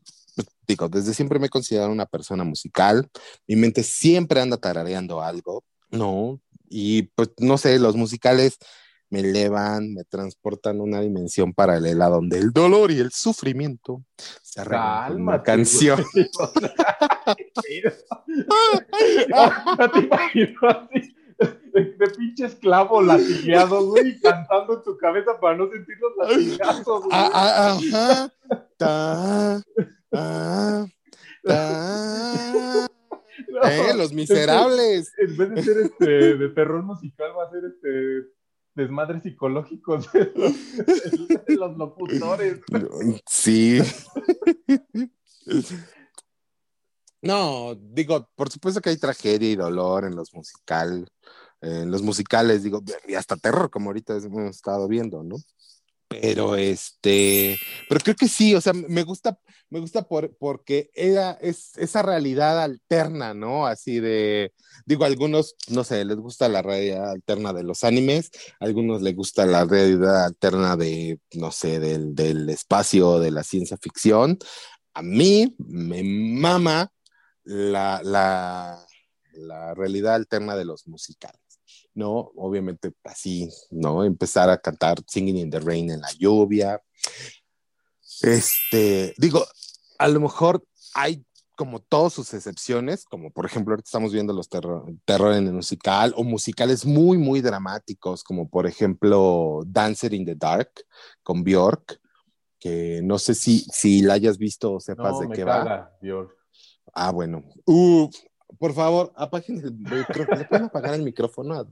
[0.72, 3.10] digo, desde siempre me he considerado una persona musical,
[3.48, 6.40] mi mente siempre anda tarareando algo, ¿no?
[6.70, 8.58] Y pues, no sé, los musicales
[9.10, 14.04] me elevan, me transportan a una dimensión paralela donde el dolor y el sufrimiento
[14.42, 16.04] se arreglan con una canción.
[19.78, 21.16] No te imagino así,
[21.74, 27.04] de, de pinche esclavo latigueado, güey, cantando en tu cabeza para no sentir los latigazos,
[27.04, 27.12] güey.
[27.12, 28.34] Ah, ah, ajá.
[28.78, 29.64] Ta,
[30.14, 30.88] ah.
[33.48, 35.12] No, Eh, los miserables.
[35.18, 38.30] En vez de ser este de terror musical, va a ser este
[38.76, 40.54] desmadres psicológicos de los,
[41.48, 42.60] de los locutores.
[43.28, 43.80] Sí.
[47.22, 51.08] No, digo, por supuesto que hay tragedia y dolor en los musical,
[51.62, 55.36] en los musicales, digo, y hasta terror, como ahorita hemos estado viendo, ¿no?
[56.20, 57.58] Pero este,
[57.88, 59.40] pero creo que sí, o sea, me gusta,
[59.70, 63.66] me gusta por, porque era es, esa realidad alterna, ¿no?
[63.66, 64.54] Así de,
[64.86, 69.46] digo, algunos, no sé, les gusta la realidad alterna de los animes, algunos les gusta
[69.46, 74.38] la realidad alterna de, no sé, del, del espacio, de la ciencia ficción.
[74.94, 76.92] A mí me mama
[77.44, 78.86] la, la,
[79.34, 81.40] la realidad alterna de los musicales.
[81.94, 82.32] ¿No?
[82.36, 84.04] Obviamente así, ¿no?
[84.04, 86.82] Empezar a cantar Singing in the Rain en la lluvia.
[88.22, 89.46] Este, digo,
[89.98, 90.64] a lo mejor
[90.94, 91.26] hay
[91.56, 95.54] como todas sus excepciones, como por ejemplo ahorita estamos viendo los terror, terror en el
[95.54, 100.72] musical o musicales muy, muy dramáticos, como por ejemplo Dancer in the Dark
[101.22, 102.00] con Bjork,
[102.60, 105.92] que no sé si, si la hayas visto o sepas No, de me qué va.
[106.02, 106.30] Dios.
[106.94, 107.44] Ah, bueno.
[107.66, 108.10] Uh,
[108.60, 110.38] por favor, apaguen el micrófono.
[110.40, 111.68] ¿Le pueden apagar el micrófono a?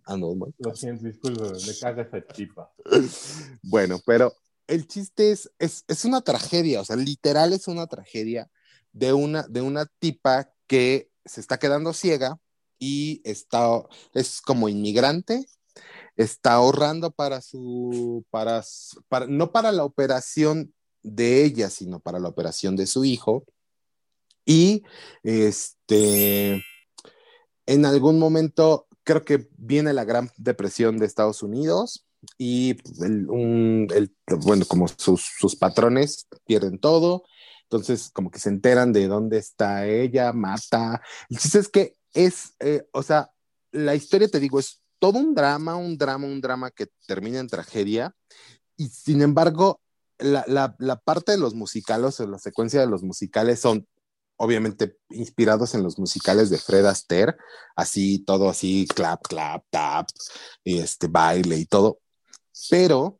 [0.58, 2.72] Lo siento, disculpe, me caga esa tipa.
[3.62, 4.34] Bueno, pero
[4.68, 8.50] el chiste es, es, es una tragedia, o sea, literal es una tragedia
[8.92, 12.40] de una, de una tipa que se está quedando ciega
[12.80, 15.46] y está, es como inmigrante,
[16.16, 20.74] está ahorrando para su, para, su- para, no para la operación
[21.04, 23.46] de ella, sino para la operación de su hijo.
[24.46, 24.84] Y
[25.24, 26.64] este,
[27.66, 32.06] en algún momento creo que viene la Gran Depresión de Estados Unidos
[32.38, 33.28] y el-
[34.42, 37.24] bueno, como sus, sus patrones pierden todo,
[37.64, 41.02] entonces como que se enteran de dónde está ella, mata.
[41.30, 43.32] El chiste es que es, eh, o sea,
[43.72, 47.48] la historia, te digo, es todo un drama, un drama, un drama que termina en
[47.48, 48.14] tragedia
[48.76, 49.80] y sin embargo,
[50.18, 53.88] la, la, la parte de los musicales o la secuencia de los musicales son
[54.40, 57.36] obviamente inspirados en los musicales de Fred Astaire,
[57.76, 60.08] así, todo así, clap, clap, tap,
[60.64, 62.00] este baile y todo.
[62.70, 63.20] Pero,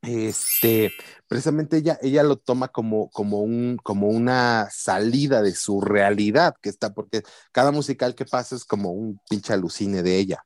[0.00, 0.92] este,
[1.28, 6.70] precisamente ella, ella lo toma como, como, un, como una salida de su realidad, que
[6.70, 7.22] está, porque
[7.52, 10.44] cada musical que pasa es como un pinche alucine de ella.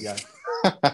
[0.00, 0.14] Ya.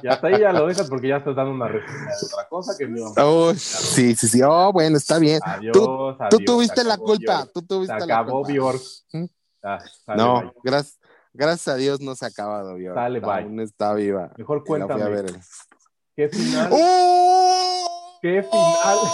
[0.02, 2.76] Y hasta ahí ya lo dejas porque ya estás dando una reseña de otra cosa
[2.78, 5.40] que me iba a- Oh, sí, sí, sí, oh, bueno, está bien.
[5.42, 7.52] Adiós, Tú adiós, tuviste se la culpa, Bjork.
[7.52, 8.52] tú Se tuviste la acabó culpa.
[8.52, 8.82] Bjork.
[9.12, 9.24] ¿Mm?
[9.62, 10.98] Ah, sale, No, gracias,
[11.32, 12.94] gracias a Dios no se ha acabado, Bjork.
[12.94, 13.30] Sale, bye.
[13.42, 14.30] Aún está viva.
[14.36, 15.10] Mejor Y la fui a cuéntame.
[15.22, 15.34] ver.
[16.16, 16.68] ¿Qué final?
[16.70, 18.18] ¡Oh!
[18.20, 18.98] ¿Qué final?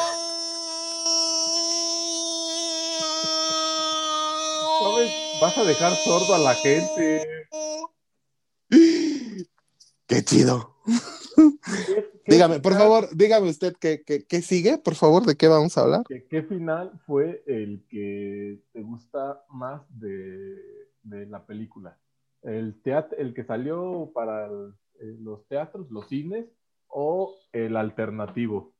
[4.80, 5.10] ¿Sabes?
[5.40, 7.26] Vas a dejar sordo a la gente.
[10.10, 10.74] ¡Qué chido!
[10.84, 10.92] ¿Qué-
[12.24, 15.78] qué Dígame, por favor, dígame usted qué, qué, qué sigue, por favor, de qué vamos
[15.78, 16.02] a hablar.
[16.08, 20.56] ¿Qué, final fue el que te gusta más de,
[21.04, 21.96] de la película?
[22.42, 26.46] ¿El, teat- ¿El que salió para el- eh, los teatros, los cines,
[26.88, 28.74] o el alternativo?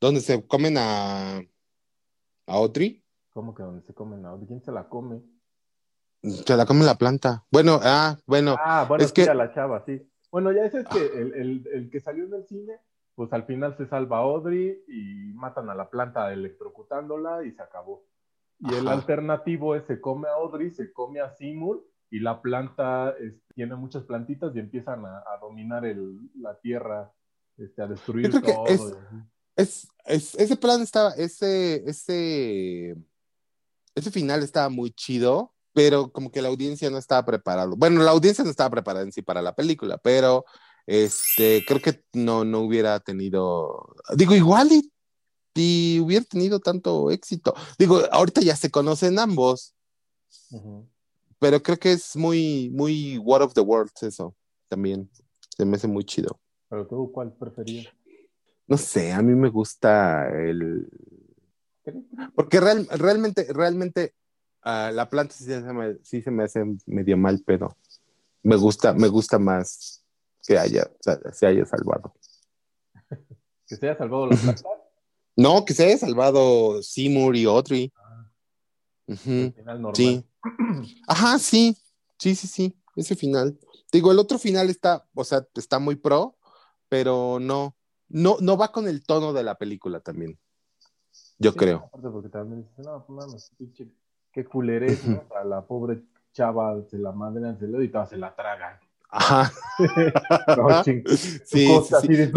[0.00, 1.44] ¿Dónde se comen a, a
[2.46, 3.04] Audrey?
[3.30, 4.42] ¿Cómo que donde se comen ahora?
[4.46, 5.22] ¿Quién se la come?
[6.22, 7.44] Se la come la planta.
[7.50, 10.00] Bueno, ah, bueno, Ah, bueno, es sí, que- a la chava, sí.
[10.32, 12.80] Bueno, ya ese es que el, el- el que salió en el cine,
[13.14, 17.62] pues al final se salva a Audrey y matan a la planta electrocutándola y se
[17.62, 18.06] acabó.
[18.58, 23.14] Y el alternativo es se come a Audrey, se come a Seymour y la planta
[23.20, 27.12] es- tiene muchas plantitas y empiezan a, a dominar el- la tierra,
[27.58, 28.96] este, a destruir Yo creo que todo.
[29.56, 32.96] es, es- ese plan estaba, ese, ese,
[33.94, 37.72] ese final estaba muy chido, pero como que la audiencia no estaba preparada.
[37.76, 40.44] Bueno, la audiencia no estaba preparada en sí para la película, pero
[40.86, 44.92] este, creo que no, no hubiera tenido, digo, igual y,
[45.54, 47.54] y hubiera tenido tanto éxito.
[47.78, 49.74] Digo, ahorita ya se conocen ambos,
[50.50, 50.88] Ujú.
[51.38, 54.34] pero creo que es muy, muy War of the Worlds eso
[54.68, 55.10] también.
[55.56, 56.40] Se me hace muy chido.
[56.68, 57.86] Pero tú, ¿cuál preferías?
[58.66, 60.88] No sé, a mí me gusta el.
[62.34, 64.14] Porque real- realmente, realmente,
[64.62, 67.76] ah, la planta sí se, me, sí se me hace medio mal pedo.
[68.42, 70.04] Me gusta, me gusta más
[70.46, 72.14] que haya, o sea, se haya salvado.
[73.66, 74.62] ¿Que se haya salvado la planta?
[75.34, 77.90] No, que se haya salvado Seymour y Audrey.
[79.06, 79.94] Ujú, Al final normal.
[79.96, 80.26] Sí.
[81.08, 81.74] Ajá, sí.
[82.18, 82.76] Sí, sí, sí.
[82.96, 83.58] Ese final.
[83.90, 86.36] Digo, el otro final está, o sea, está muy pro,
[86.90, 87.74] pero no,
[88.08, 90.38] no, no va con el tono de la película también.
[91.38, 91.88] Yo Sí, creo.
[91.90, 93.88] porque también dices, no, pues pinche,
[94.32, 95.22] qué culerés, ¿no?
[95.38, 96.02] A la pobre
[96.32, 98.78] chava se la madrean, se le y todas se la tragan.
[99.10, 99.52] Ajá.
[100.56, 100.82] No.
[100.84, 101.68] Sí, sí,
[102.00, 102.14] sí.
[102.14, 102.32] de.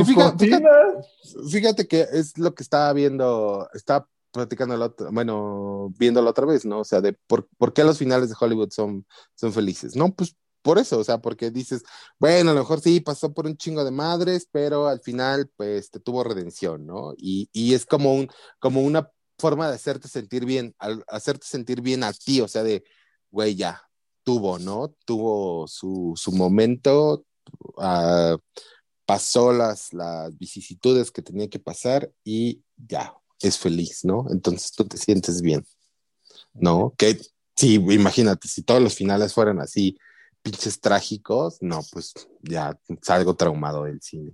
[1.49, 6.65] Fíjate que es lo que estaba viendo, estaba platicando la otra, bueno, viéndolo otra vez,
[6.65, 6.80] ¿no?
[6.80, 9.05] O sea, de por, por qué los finales de Hollywood son,
[9.35, 9.95] son felices.
[9.95, 11.84] No, pues por eso, o sea, porque dices,
[12.19, 15.91] bueno, a lo mejor sí pasó por un chingo de madres, pero al final, pues,
[15.91, 17.13] te tuvo redención, ¿no?
[17.17, 18.27] Y, y es como un,
[18.59, 19.11] como una
[19.45, 22.84] forma de hacerte sentir bien, al hacerte sentir bien a ti, o sea, de,
[23.30, 23.80] güey, ya,
[24.23, 24.95] tuvo, ¿no?
[25.05, 27.27] Tuvo su, su momento,
[27.77, 28.38] ah,
[29.05, 34.26] pasó las, las vicisitudes que tenía que pasar y ya, es feliz, ¿no?
[34.31, 35.63] Entonces tú te sientes bien,
[36.55, 36.95] ¿no?
[36.97, 37.19] Que
[37.55, 39.95] sí, imagínate, si todos los finales fueran así,
[40.41, 44.31] pinches trágicos, no, pues ya salgo traumado del cine.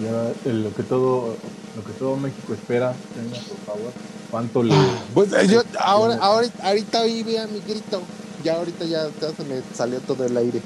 [0.00, 1.34] Y ahora, eh, lo que todo,
[1.76, 3.92] lo que todo México espera, señor, por favor,
[4.30, 4.74] ¿cuánto le
[5.12, 8.00] Pues eh, yo ahora, ahora, ahorita oí vea mi grito,
[8.44, 10.60] ya ahorita ya, ya se me salió todo el aire.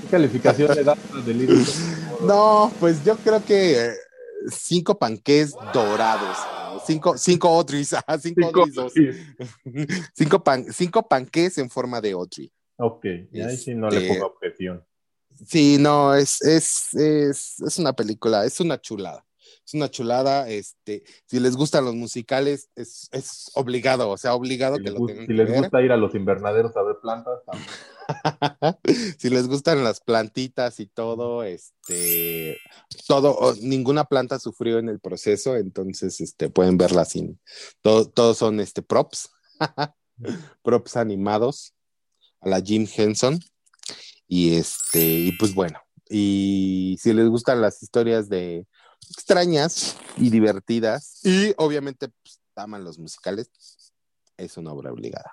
[0.00, 1.56] qué calificación le da al delirio?
[2.22, 3.90] No, pues yo creo que eh,
[4.48, 6.38] cinco panqués dorados,
[6.86, 7.88] cinco, cinco otris,
[8.22, 8.92] cinco, Cinco, otris, dos.
[8.94, 9.08] sí.
[10.14, 12.50] cinco, pan, cinco panqués en forma de otri.
[12.76, 14.82] Ok, y ahí sí no le Este- pongo objeción.
[15.46, 19.24] Sí, no, es, es, es, es una película, es una chulada.
[19.66, 24.76] Es una chulada, este, si les gustan los musicales, es, es obligado, o sea, obligado
[24.76, 25.60] Si que les, lo tengan si que les ver.
[25.62, 27.70] gusta ir a los invernaderos a ver plantas, también.
[29.18, 32.58] si les gustan las plantitas y todo, este,
[33.08, 37.40] todo, ninguna planta sufrió en el proceso, entonces, este, pueden verla sin,
[37.80, 39.30] todo- todos son, este, props,
[40.62, 41.74] props animados
[42.42, 43.38] a la Jim Henson,
[44.34, 45.78] y este, y pues bueno,
[46.10, 48.66] y si les gustan las historias de
[49.10, 53.48] extrañas y divertidas, y obviamente, pues, aman los musicales,
[54.36, 55.30] es una obra obligada.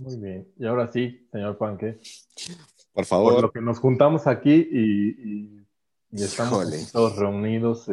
[0.00, 0.52] Muy bien.
[0.58, 3.42] Y ahora sí, señor Panque, Por por favor.
[3.42, 5.66] lo que nos juntamos aquí y, y-
[6.10, 6.86] y estamos Híjole.
[6.92, 7.84] todos reunidos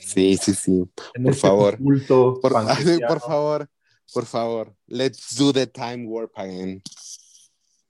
[0.00, 0.72] Sí, este, sí, sí.
[1.14, 1.78] en Por este favor.
[1.78, 2.52] culto Por,
[3.08, 3.68] por favor,
[4.12, 4.74] por favor.
[4.88, 6.82] Let's do the time warp again.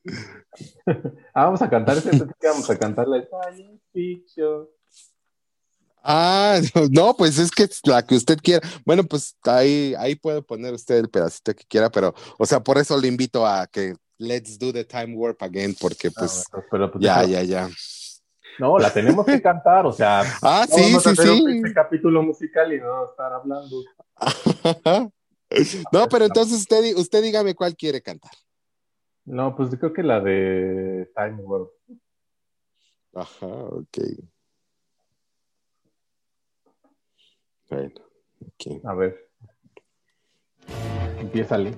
[1.35, 2.11] Ah, vamos a cantar ese,
[2.43, 3.25] vamos a cantar la.
[6.03, 6.61] Ah,
[6.91, 8.67] no, pues es que la que usted quiera.
[8.85, 12.79] Bueno, pues ahí, ahí puede poner usted el pedacito que quiera, pero, o sea, por
[12.79, 16.67] eso le invito a que let's do the time warp again, porque Ah, pues bueno,
[16.71, 17.29] pero pues ya, déjalo.
[17.29, 17.71] ya, ya.
[18.59, 21.45] No, la tenemos que cantar, o sea, Ah, no sí, vamos a sí, hacer sí.
[21.47, 23.77] este capítulo musical y no estar hablando.
[25.93, 28.33] No, pero entonces usted, usted dígame cuál quiere cantar.
[29.29, 31.71] No, pues creo que la de Time Warp.
[33.15, 33.99] Ajá, ok.
[37.69, 37.95] Bueno,
[38.41, 38.85] ok.
[38.85, 39.31] A ver.
[41.21, 41.75] Empiézale.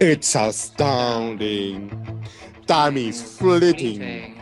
[0.00, 1.88] It's astounding.
[2.66, 4.36] Time is fleeting.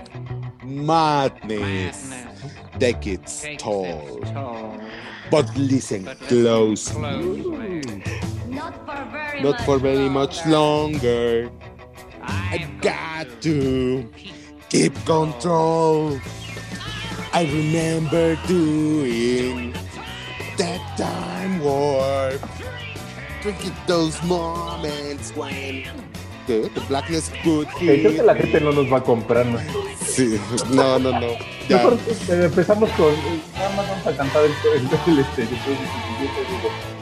[0.65, 2.15] Madness.
[2.79, 4.21] Decades tall.
[5.31, 8.16] But listen closely.
[9.43, 11.51] Not for very much longer.
[12.23, 14.09] I got to
[14.69, 16.19] keep control.
[17.33, 19.75] I remember doing
[20.59, 22.41] that time warp.
[23.43, 25.85] Drinking those moments when
[26.47, 29.47] the, the blackness could Eh, creo que la gente no nos va a comprar.
[29.47, 29.59] ¿no?
[30.01, 30.41] Sí,
[30.71, 31.37] no, no, no.
[31.69, 31.77] Ya.
[31.77, 31.99] Mejor
[32.29, 33.13] eh, empezamos con.
[33.13, 35.43] eh, Nada más vamos a cantar el, el, el, este.
[35.43, 35.57] digo,
[36.23, 36.96] este,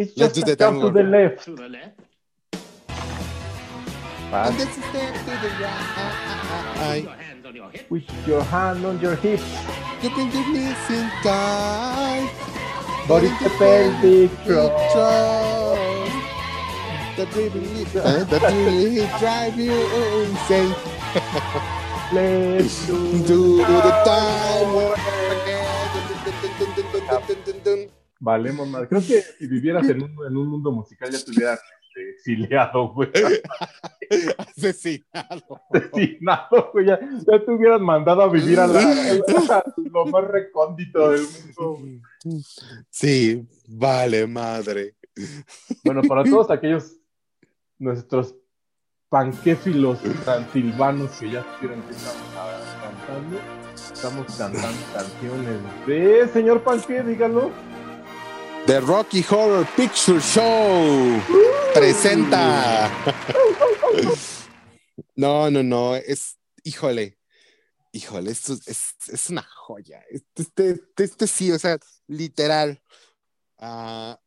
[0.00, 0.94] It's Let's just do a the jump time to warp.
[0.94, 1.46] the left.
[1.48, 1.58] And
[4.30, 4.58] Fast.
[4.58, 7.06] that's a step to the right.
[7.90, 9.44] With your hand on your hips.
[10.02, 12.30] You bring the missing tight.
[13.06, 14.92] Body to pelvic Big thrust.
[14.94, 16.12] trust.
[17.16, 19.76] That really, uh, that really drive you
[20.24, 20.74] insane.
[22.12, 25.90] Let's do, Do the time warp again.
[26.58, 27.90] Dun, dun, dun,
[28.20, 28.86] Valemos más.
[28.86, 31.58] Creo que si vivieras en un, en un mundo musical ya te hubieras
[31.90, 33.10] este, exiliado, güey.
[34.38, 35.60] Asesinado.
[35.72, 36.86] Asesinado, güey.
[36.86, 41.78] Ya, ya te hubieran mandado a vivir a, la, a lo más recóndito del mundo.
[41.80, 42.00] güey.
[42.90, 44.96] Sí, vale, madre.
[45.84, 46.96] Bueno, para todos aquellos
[47.78, 48.34] nuestros
[49.08, 52.22] panquéfilos transilvanos que ya supieron que estamos
[52.80, 53.38] cantando,
[53.92, 57.50] estamos cantando canciones de señor Panqué, dígalo.
[58.66, 61.20] The Rocky Horror Picture Show
[61.74, 62.90] presenta.
[65.16, 67.18] No, no, no, es, híjole,
[67.92, 70.02] híjole, esto es, es una joya.
[70.10, 72.80] Este, este, este sí, o sea, literal.
[73.58, 74.18] Ah,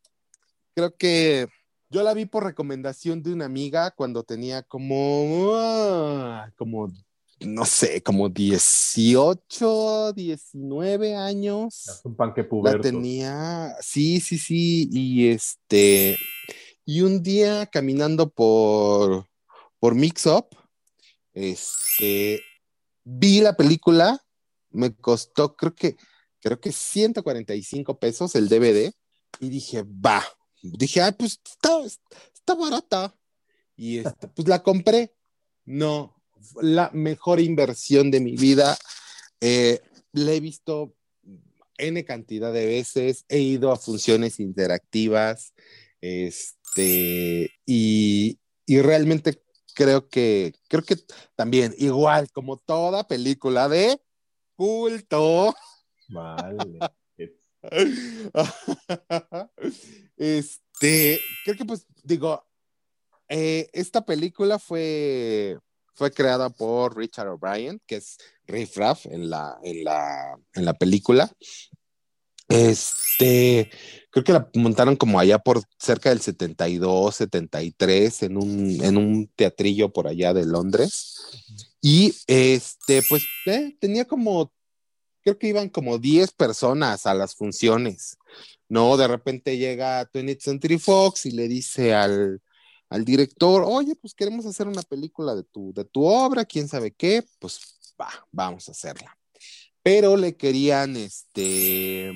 [0.76, 1.47] creo que
[1.89, 6.91] yo la vi por recomendación de una amiga cuando tenía como, ah, como
[7.45, 11.88] no sé, como 18, 19 años.
[11.88, 12.82] Es un pan que La puberto.
[12.82, 16.18] tenía, sí, sí, sí, y este,
[16.86, 19.28] y un día caminando por,
[19.80, 20.48] por Mix Up,
[21.34, 22.41] este,
[23.03, 24.24] vi la película,
[24.70, 25.95] me costó, creo que,
[26.41, 28.94] creo que 145 pesos el DVD,
[29.40, 30.24] y dije, va,
[30.61, 33.15] dije, ah, pues está, está barata,
[33.76, 35.15] y este, pues la compré,
[35.65, 36.22] no,
[36.61, 38.78] la mejor inversión de mi vida,
[39.41, 40.94] eh, la he visto
[41.78, 45.53] N cantidad de veces, he ido a funciones interactivas,
[46.02, 49.41] este, y, y realmente
[49.74, 50.98] creo que, creo que
[51.36, 53.99] también, igual como toda película de
[54.56, 55.56] culto,
[56.10, 56.80] Vale.
[60.18, 62.45] este, creo que pues digo,
[63.30, 65.57] eh, esta película fue,
[65.95, 68.18] fue creada por Richard O'Brien, que es
[68.48, 71.32] Riff Raff en la, en la, en la película.
[72.49, 73.72] Este,
[74.11, 79.28] creo que la montaron como allá por cerca del 72, 73, en un, en un
[79.36, 81.15] teatrillo por allá de Londres.
[81.82, 84.52] Y este, pues eh, tenía como,
[85.24, 88.18] creo que iban como 10 personas a las funciones.
[88.70, 92.41] No, de repente llega 20th Century Fox y le dice al,
[92.94, 96.91] al director, oye, pues queremos hacer una película de tu, de tu obra, quién sabe
[96.91, 97.60] qué, pues
[97.99, 99.18] va, vamos a hacerla.
[99.82, 102.14] Pero le querían, este,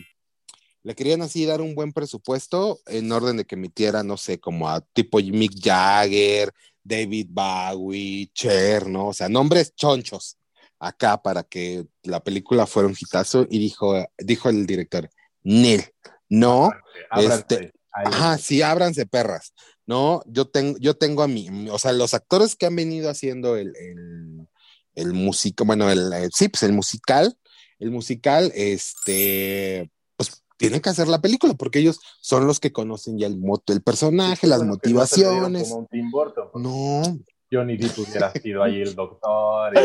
[0.83, 4.69] le querían así dar un buen presupuesto en orden de que emitiera, no sé, como
[4.69, 9.07] a tipo Mick Jagger, David Bowie, Cher, ¿no?
[9.07, 10.37] O sea, nombres chonchos
[10.77, 15.09] acá para que la película fuera un hitazo y dijo, dijo el director,
[15.41, 15.83] Nel,
[16.29, 16.69] no,
[17.09, 17.39] Ábranse.
[17.39, 17.73] Este.
[17.91, 19.53] Ajá, sí, ábranse perras.
[19.87, 23.55] No, yo tengo, yo tengo a mí, o sea, los actores que han venido haciendo
[23.55, 24.47] el, el,
[24.95, 27.37] el músico, bueno, el, el- sí, pues el musical,
[27.79, 33.17] el musical, este, pues tienen que hacer la película porque ellos son los que conocen
[33.17, 35.69] ya el moto, el personaje, las Bueno, que no motivaciones.
[35.69, 36.49] Como un Tim Burton.
[36.55, 37.17] No.
[37.49, 39.73] Johnny Depp hubiera sido ahí el doctor.
[39.77, 39.79] y-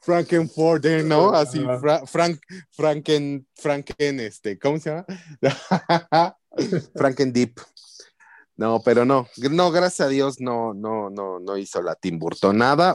[0.00, 1.32] Frankenfurter, ¿no?
[1.32, 1.58] Así.
[1.80, 2.38] Fra- Frank,
[2.70, 5.06] Franken, Franken, este, ¿cómo se llama?
[6.94, 7.60] Franken Deep.
[8.56, 12.20] No, pero no, no, gracias a Dios no, no, no, no hizo la Tim
[12.52, 12.94] nada.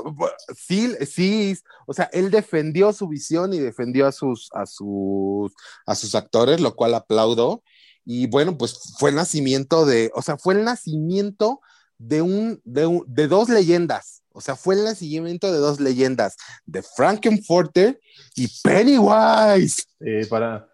[0.55, 1.57] Sí, sí,
[1.87, 5.53] o sea, él defendió su visión y defendió a sus, a sus,
[5.85, 7.63] a sus actores, lo cual aplaudo.
[8.05, 11.59] Y bueno, pues fue el nacimiento de, o sea, fue el nacimiento
[11.97, 14.21] de un, de un, de dos leyendas.
[14.31, 17.99] O sea, fue el nacimiento de dos leyendas, de Frankenfurter
[18.35, 19.83] y Pennywise.
[19.99, 20.69] eh, para...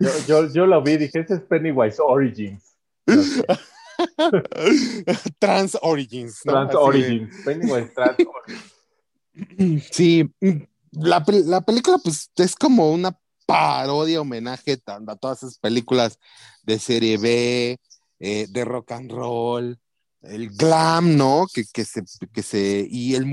[0.00, 2.62] yo, yo, yo lo vi, dije, ese es Pennywise Origins.
[5.38, 6.40] Trans Origins.
[6.44, 6.52] ¿no?
[6.52, 7.36] Trans Así de- Origins.
[7.44, 8.72] Pennywise Trans Origins.
[9.90, 10.30] Sí,
[10.92, 16.20] la, la película pues es como una parodia, homenaje a todas esas películas
[16.62, 17.76] de serie B,
[18.20, 19.76] eh, de rock and roll,
[20.22, 21.46] el glam, ¿no?
[21.52, 23.26] Que, que se, que se, y el-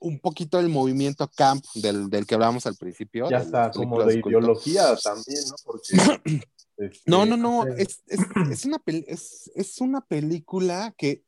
[0.00, 3.28] un poquito el movimiento camp del, del que hablábamos al principio.
[3.30, 5.54] Ya está, como de ideología también, ¿no?
[5.64, 5.96] Porque.
[6.26, 6.48] este,
[7.04, 8.20] No, no, no, sé, es, es,
[8.50, 11.22] es una, es, es una película que,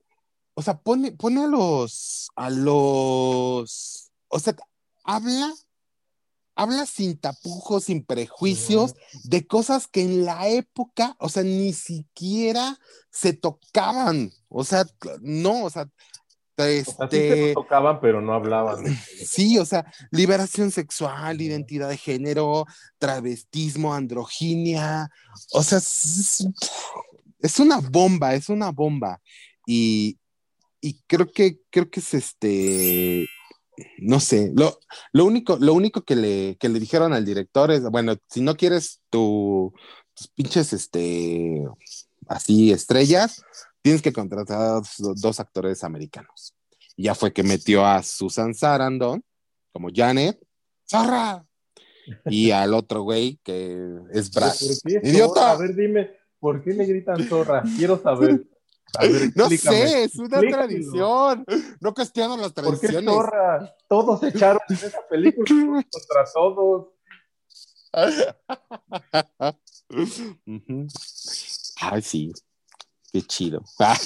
[0.55, 4.57] o sea, pone, pone a los, a los, o sea,
[5.05, 5.53] habla,
[6.55, 8.95] habla sin tapujos, sin prejuicios,
[9.25, 12.79] de cosas que en la época, o sea, ni siquiera
[13.11, 14.87] se tocaban, o sea,
[15.21, 15.91] no, o sea,
[16.63, 18.85] se este, lo tocaban, pero no hablaban.
[19.25, 22.67] Sí, o sea, liberación sexual, identidad de género,
[22.99, 25.11] travestismo, androginia,
[25.53, 26.47] o sea, es,
[27.41, 29.21] es una bomba, es una bomba.
[29.67, 30.19] Y,
[30.81, 33.27] y creo que, creo que es este,
[33.99, 34.79] no sé, lo,
[35.13, 38.57] lo único, lo único que le, que le dijeron al director es, bueno, si no
[38.57, 39.73] quieres tu,
[40.15, 41.65] tus pinches, este,
[42.29, 43.43] así, estrellas,
[43.83, 46.55] tienes que contratar a dos, actores americanos.
[46.97, 49.23] Y ya fue que metió a Susan Sarandon
[49.73, 50.39] como Janet,
[50.89, 51.45] ¡Zorra!
[52.27, 53.79] Y al otro güey que
[54.13, 54.53] es Brad.
[55.03, 55.53] ¡Idiota!
[55.53, 57.63] A ver, dime, ¿por qué le gritan zorra?
[57.77, 58.45] Quiero saber.
[59.01, 61.47] Ver, No sé, es una tradición.
[61.81, 63.15] No cuestiono las ¿Por qué tradiciones.
[63.15, 63.77] zorra?
[63.89, 65.47] Todos echaron en esa película
[65.91, 66.89] contra todos.
[71.81, 72.33] Ay, sí.
[73.13, 73.63] Qué chido.
[73.79, 73.97] Ah.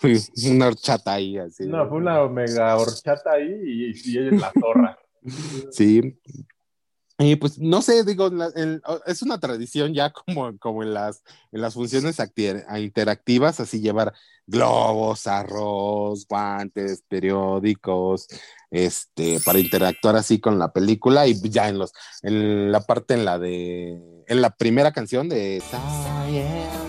[0.00, 0.18] Fui
[0.50, 1.64] una horchata ahí, así.
[1.66, 4.98] No, fue una mega horchata ahí y, y ella es la zorra.
[5.72, 6.18] Sí.
[7.18, 8.52] Y pues no sé, digo, la-
[9.06, 14.12] es una tradición ya como, como en las, en las funciones acti- interactivas, así llevar
[14.46, 18.26] globos, arroz, guantes, periódicos,
[18.70, 21.92] este, para interactuar así con la película y ya en los,
[22.22, 23.98] en la parte en la de,
[24.28, 26.85] en la primera canción de Science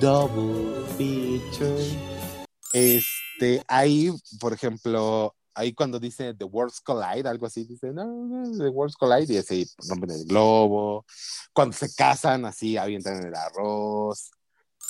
[0.00, 2.16] Double feature,
[2.72, 8.58] este, ahí, por ejemplo, ahí cuando dice The Worlds Collide, algo así, dice, no, no,
[8.58, 11.06] The Worlds Collide, y así rompen el globo.
[11.52, 14.30] Cuando se casan, así avientan el arroz.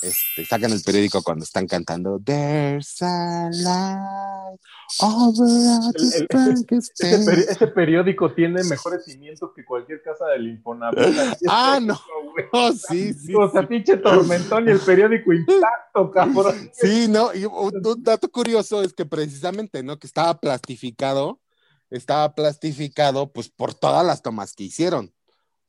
[0.03, 4.61] Este, sacan el periódico cuando están cantando There's a light
[5.01, 5.49] over
[5.95, 7.15] El- el- Frankenstein".
[7.15, 10.99] Ese, peri- ese periódico tiene mejores cimientos que cualquier casa del Infonavit.
[11.49, 11.99] Ah, no.
[12.53, 16.71] Oh, sí, sí, O sea, pinche tormentón y el periódico intacto, cabrón.
[16.75, 19.99] Sí, no, y un, un dato curioso es que precisamente, ¿no?
[19.99, 21.41] Que estaba plastificado,
[21.89, 25.15] estaba plastificado pues por todas las tomas que hicieron.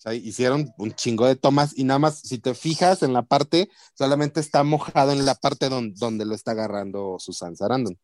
[0.07, 3.69] Sea, hicieron un chingo de tomas y nada más, si te fijas en la parte,
[3.93, 7.97] solamente está mojado en la parte don- donde lo está agarrando Susan Sarandon.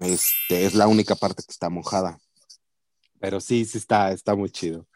[0.00, 2.18] Este, es la única parte que está mojada.
[3.20, 4.86] Pero sí, sí está, está muy chido.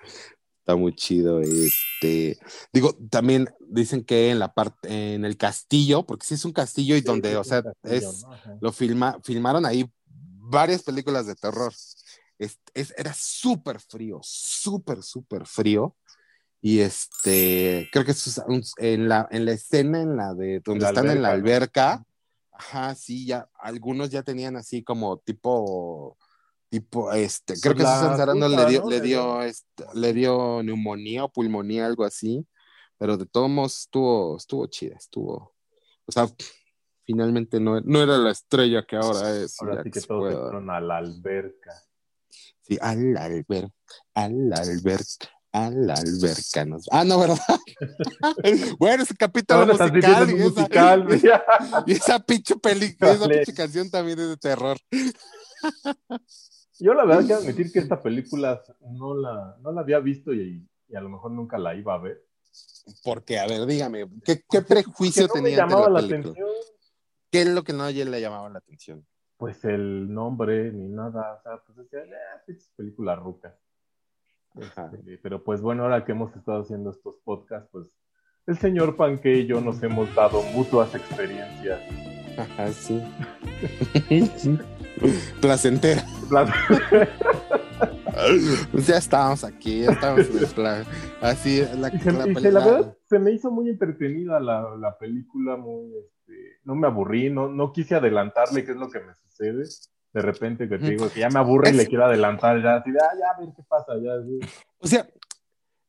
[0.61, 1.41] Está muy chido.
[1.41, 2.39] Este,
[2.73, 6.95] digo, también dicen que en la parte, en el castillo, porque sí es un castillo
[6.97, 8.59] y donde, Sí, o sea, castillo, es, ¿no?
[8.61, 11.73] Lo filma, filmaron ahí varias películas de terror.
[12.39, 15.97] Es- es- era súper frío, súper, súper frío.
[16.65, 18.41] Y este, creo que es
[18.79, 22.07] en la, en la escena en la de donde La están en la alberca,
[22.53, 26.17] ajá, sí, ya, algunos ya tenían así como tipo,
[26.69, 28.91] tipo, este, creo que Susan Sarandon le dio, ¿no?
[28.91, 32.47] le dio, este, le dio neumonía o pulmonía, algo así,
[32.97, 35.57] pero de todos modos estuvo, estuvo chida, estuvo,
[36.07, 36.29] o sea,
[37.05, 39.61] finalmente no, no era la estrella que ahora es.
[39.61, 41.73] Ahora sí que se todos fueron a la alberca.
[42.63, 43.75] Sí, al alberca,
[44.15, 46.65] al alberca, a la alberca.
[46.65, 47.37] nos- Ah, no, ¿verdad?
[48.79, 51.21] bueno, ese capítulo musical, y, esa, musical, güey.
[51.87, 54.77] y esa pinche película, esa pinche canción también es de terror.
[56.79, 60.67] Yo la verdad quiero admitir que esta película no la, no la había visto y,
[60.89, 62.25] y a lo mejor nunca la iba a ver.
[63.05, 66.35] Porque, a ver, dígame, ¿qué, qué prejuicio Que no tenía llamaba la atención
[67.31, 69.07] ¿Qué es lo que no a ella le llamaba la atención?
[69.39, 73.59] pues el nombre ni nada, o sea, pues decía, "Ah, pinches película ruca.
[74.57, 77.91] Este, pero pues bueno, ahora que hemos estado haciendo estos podcasts, pues
[78.47, 81.81] el señor Panque y yo nos hemos dado mutuas experiencias.
[82.37, 83.03] Ajá, sí.
[84.37, 84.59] Sí.
[85.41, 86.05] Placentera.
[88.87, 90.85] Ya estábamos aquí, ya estábamos en el plan.
[91.21, 93.71] Así, la, Y, se, la y se- peli- la la- verdad, se me hizo muy
[93.71, 98.77] entretenida la, la película, muy, este, no me aburrí, no, no quise adelantarle qué es
[98.77, 99.65] lo que me sucede.
[100.13, 102.91] De repente que te digo que ya me aburre y le quiero adelantar, ya así,
[102.91, 104.13] ah, ya, a ver qué pasa, ya.
[104.23, 104.41] sí.
[104.79, 105.09] O sea,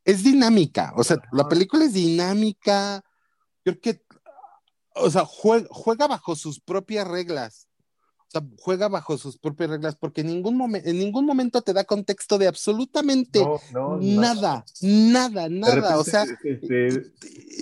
[0.06, 0.94] es dinámica.
[0.95, 3.04] O sea, la película es dinámica.
[3.64, 4.02] Creo que,
[4.95, 7.68] o sea, juega, juega bajo sus propias reglas.
[8.28, 11.72] O sea, juega bajo sus propias reglas porque en ningún, momen- en ningún momento te
[11.74, 14.02] da contexto de absolutamente No, no, no.
[14.02, 16.00] nada, nada, nada.
[16.00, 17.12] o sea, este,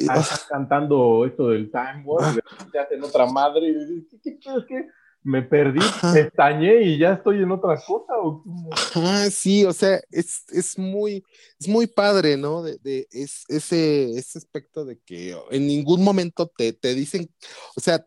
[0.09, 4.05] ah, están cantando esto del Time War, y de repente hacen otra madre y dices,
[4.11, 4.87] ¿qué, qué, qué, qué?
[5.23, 6.13] Me perdí, Ajá.
[6.13, 8.13] pestañé y ya estoy en otra cosa.
[8.21, 8.43] ¿o?
[8.71, 11.23] Ajá, sí, o sea, es, es muy,
[11.59, 12.63] es muy padre, ¿no?
[12.63, 17.29] De, de- es, ese, ese aspecto de que en ningún momento te, te dicen,
[17.75, 18.03] o sea,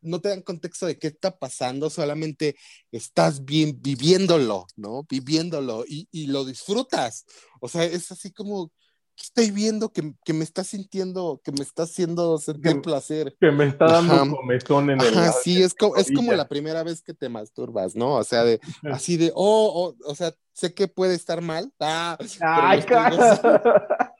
[0.00, 2.56] no te dan contexto de qué está pasando, solamente
[2.92, 5.04] estás bien viviéndolo, ¿no?
[5.08, 7.24] Viviéndolo y, y lo disfrutas.
[7.60, 8.83] O sea, es así como, ¿qué
[9.16, 13.36] estoy viendo que, que me está sintiendo, que me está haciendo sentir Que- placer?
[13.40, 14.22] Que me está dando Ajá.
[14.24, 15.18] un comezón en el.
[15.18, 18.14] Ajá, sí, es como, es como la primera vez que te masturbas, ¿no?
[18.14, 18.60] O sea, de,
[18.92, 21.72] así de, oh, oh, o sea, sé que puede estar mal.
[21.80, 23.86] Ah, ¡Ay, cara!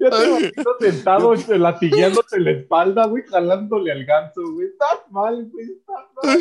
[0.00, 4.66] Ya te imagino sentado este, latigueándote la espalda, güey, jalándole al ganso, güey.
[4.66, 6.38] Estás mal, güey, estás mal.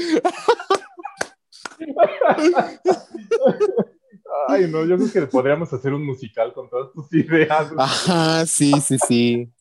[4.48, 7.72] Ay, no, yo creo que podríamos hacer un musical con todas tus ideas.
[7.78, 9.52] Ajá, sí, sí, sí.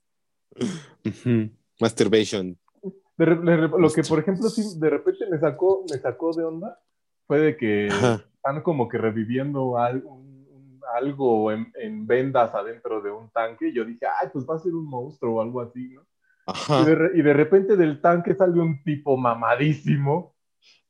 [1.80, 2.56] Masturbation.
[3.16, 6.32] De re- de re- lo que, por ejemplo, sí, de repente me sacó, me sacó
[6.34, 6.78] de onda
[7.26, 8.24] fue de que Ajá.
[8.34, 13.68] están como que reviviendo algo, un- un- algo en, en vendas adentro de un tanque.
[13.68, 16.02] Y yo dije, ay, pues va a ser un monstruo o algo así, ¿no?
[16.02, 16.06] Y
[16.46, 16.84] Ajá.
[16.84, 20.34] de, re- y de repente del tanque sale un tipo mamadísimo,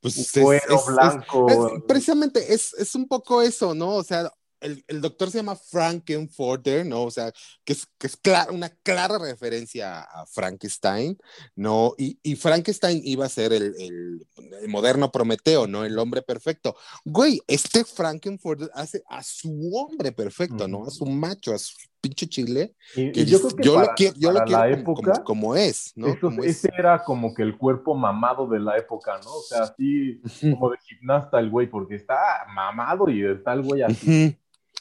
[0.01, 1.47] Pues es, cuero es- es- blanco.
[1.49, 3.95] es- precisamente es, es un poco eso, ¿no?
[3.97, 4.31] O sea,
[4.61, 7.05] el, el doctor se llama Frankenfurter, ¿no?
[7.05, 7.33] O sea,
[7.65, 11.17] que es, que es clara- una clara referencia a Frankenstein,
[11.55, 11.95] ¿no?
[11.97, 14.27] Y, y Frankenstein iba a ser el, el-
[14.61, 15.85] el moderno Prometeo, ¿no?
[15.85, 16.77] El hombre perfecto.
[17.05, 20.87] Güey, este Frankenfurter hace a su hombre perfecto, ¿no?
[20.87, 22.75] A su macho, a su pinche chile.
[22.95, 24.71] Y, que y yo creo que yo para, lo quiero, yo lo para quiero la
[24.71, 26.07] como, época, como- como es, ¿no?
[26.09, 26.51] Eso- Como es.
[26.65, 29.33] ese era como que el cuerpo mamado de la época, ¿no?
[29.35, 32.17] O sea, así como de gimnasta el güey, porque está
[32.55, 34.39] mamado y está el güey así.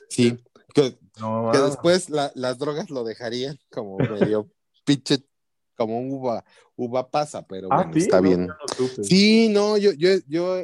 [0.09, 0.37] Sí,
[0.73, 1.65] que, No, que mames.
[1.71, 4.47] después la- las drogas lo dejarían como medio
[4.85, 5.17] pinche,
[5.75, 6.43] como un uva,
[6.75, 8.47] uva pasa, pero Ah, bueno, sí, está No, bien.
[8.47, 8.55] no.
[9.03, 10.57] Sí, no, yo, yo, yo,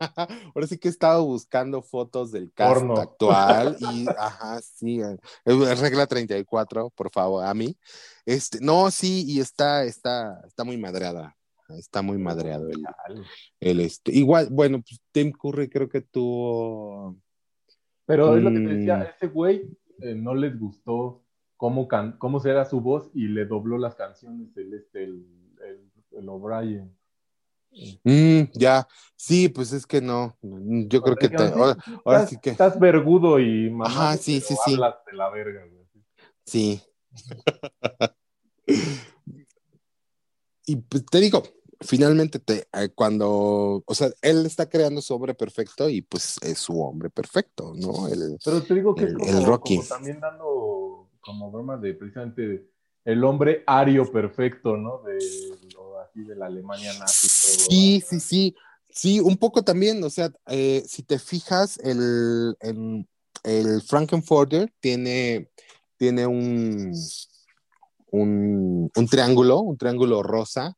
[0.54, 2.96] ahora sí que he estado buscando fotos del cast Porno.
[3.00, 7.76] actual y, ajá, sí, eh, es regla 34, por favor, a mí.
[8.24, 11.36] Este, no, sí, y está, está, está muy madreada,
[11.68, 12.84] está muy madreado el,
[13.60, 17.16] el este, igual, bueno, pues Tim Curry creo que tuvo,
[18.04, 18.76] Pero es lo que te Mm.
[18.76, 21.24] decía, ese güey eh, no les gustó
[21.56, 25.26] cómo, can cómo era su voz y le dobló las canciones el, este, el,
[25.64, 26.96] el, el O'Brien.
[28.04, 28.86] Mm, ya,
[29.16, 32.50] sí, pues es que no, yo creo que, te- ahora, "Sí, ahora estás, sí que,
[32.50, 33.86] estás vergudo y mamá.
[33.86, 34.74] Ajá, sí, sí, sí.
[34.74, 35.86] Hablas de la verga, güey.
[36.44, 36.80] Sí.
[40.66, 41.42] y pues te digo,
[41.80, 46.58] finalmente te, eh, cuando, o sea, él está creando su hombre perfecto y pues es
[46.58, 48.08] su hombre perfecto, ¿no?
[48.08, 49.76] El, Pero te digo que El- como, el Rocky.
[49.76, 52.68] como también dando como broma de precisamente
[53.04, 55.02] el hombre ario perfecto, ¿no?
[55.02, 55.18] De
[56.24, 57.66] de la Alemania nazi todo.
[57.68, 58.56] sí, sí, sí,
[58.90, 63.06] sí, un poco también, o sea, eh, si te fijas, el, el,
[63.44, 65.50] el Frankenfurter tiene,
[65.96, 66.92] tiene un,
[68.10, 70.76] un, un triángulo, un triángulo rosa,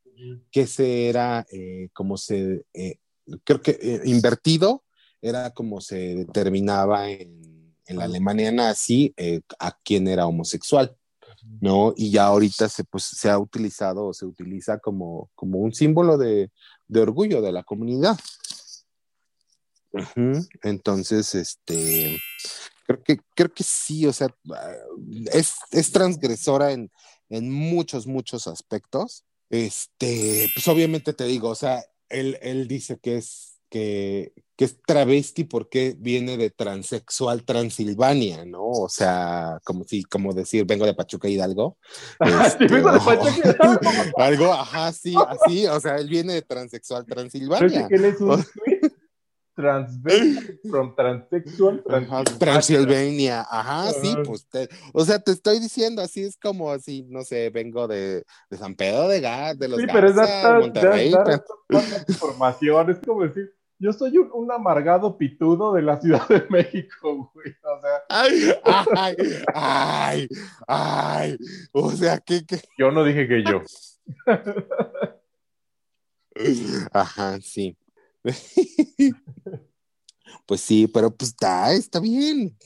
[0.51, 2.99] que se era eh, como se, eh,
[3.43, 4.85] creo que invertido,
[5.23, 9.15] era como se determinaba en, en la Alemania nazi
[9.59, 10.95] a quién era homosexual,
[11.61, 11.93] ¿no?
[11.97, 16.17] Y ya ahorita se, pues, se ha utilizado o se utiliza como, como un símbolo
[16.17, 16.51] de,
[16.87, 18.19] de orgullo de la comunidad.
[20.63, 22.21] Entonces, este,
[22.87, 24.29] creo que, creo que sí, o sea,
[25.33, 26.91] es, es transgresora en,
[27.29, 29.25] en muchos, muchos aspectos.
[29.49, 34.77] Este, pues obviamente te digo, o sea, él, él dice que es, que, que es
[34.85, 38.67] travesti porque viene de transexual Transilvania, ¿no?
[38.67, 41.79] O sea, como si, como decir, vengo de Pachuca Hidalgo.
[42.59, 43.05] Sí, vengo de no.
[43.05, 43.81] Pachuca Hidalgo.
[44.19, 47.89] Algo, ajá, sí, así, o sea, él viene de transexual Transilvania.
[47.91, 48.45] él es un
[50.71, 52.39] from transsexual Transilvania.
[52.39, 57.23] Transilvania, ajá, sí, pues, te- o sea, te estoy diciendo, así es como así, no
[57.25, 61.13] sé, vengo de, de San Pedro de Gar, de los Sí, pero Garza, Monterrey,
[62.09, 62.91] información.
[62.91, 67.53] Es como decir, yo soy un, un amargado pitudo de la Ciudad de México, güey.
[67.63, 68.53] O sea, ay,
[68.95, 69.17] ay,
[69.55, 70.29] ay,
[70.69, 71.39] ay,
[71.73, 73.63] o sea, que, que, yo no dije que yo.
[76.93, 77.77] ajá, sí.
[80.47, 82.57] Pues sí, pero pues está, está bien.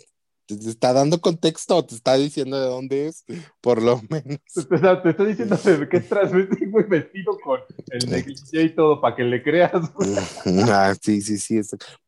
[0.47, 3.25] Te está dando contexto, te está diciendo de dónde es,
[3.63, 4.41] por lo menos.
[4.55, 7.61] Te, te- te diciendo de que es transvesti, güey, vestido con
[7.91, 10.11] el negligé y todo, para que le creas, güey.
[10.69, 11.61] Ah, sí, sí, sí.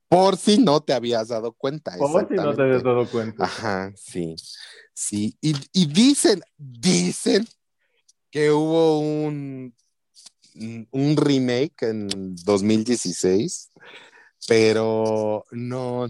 [0.09, 1.97] Por si no te habías dado cuenta.
[1.97, 3.45] Como si no te habías dado cuenta.
[3.45, 4.37] Ajá, sí.
[4.93, 5.37] Sí.
[5.41, 7.47] Y, y dicen, dicen
[8.31, 9.75] que hubo un,
[10.91, 13.71] un remake en 2016,
[14.47, 16.07] pero no.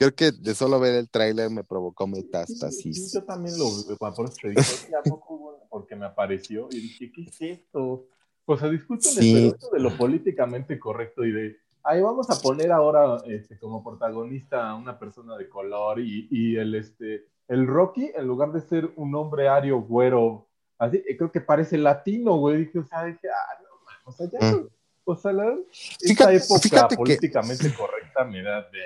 [0.00, 3.12] Creo que de solo ver el tráiler me provocó Sí, metástasis.
[3.12, 3.66] yo también lo
[3.98, 4.62] por eso te digo,
[5.68, 8.06] porque me apareció y dije, ¿qué es esto?
[8.46, 9.34] O sea, discúlpenme, Sí.
[9.34, 13.84] pero esto de lo políticamente correcto y de, ahí vamos a poner ahora este, como
[13.84, 18.62] protagonista a una persona de color y, y el, este, el Rocky, en lugar de
[18.62, 20.48] ser un hombre ario, güero,
[20.78, 22.64] así, eh, creo que parece latino, güey.
[22.64, 24.66] Dije, o sea, dije, ah, no, o sea, ya, Mm.
[25.04, 25.44] o sea, la,
[26.00, 28.78] esta Fíjate- época fíjate que- políticamente correcta me da de...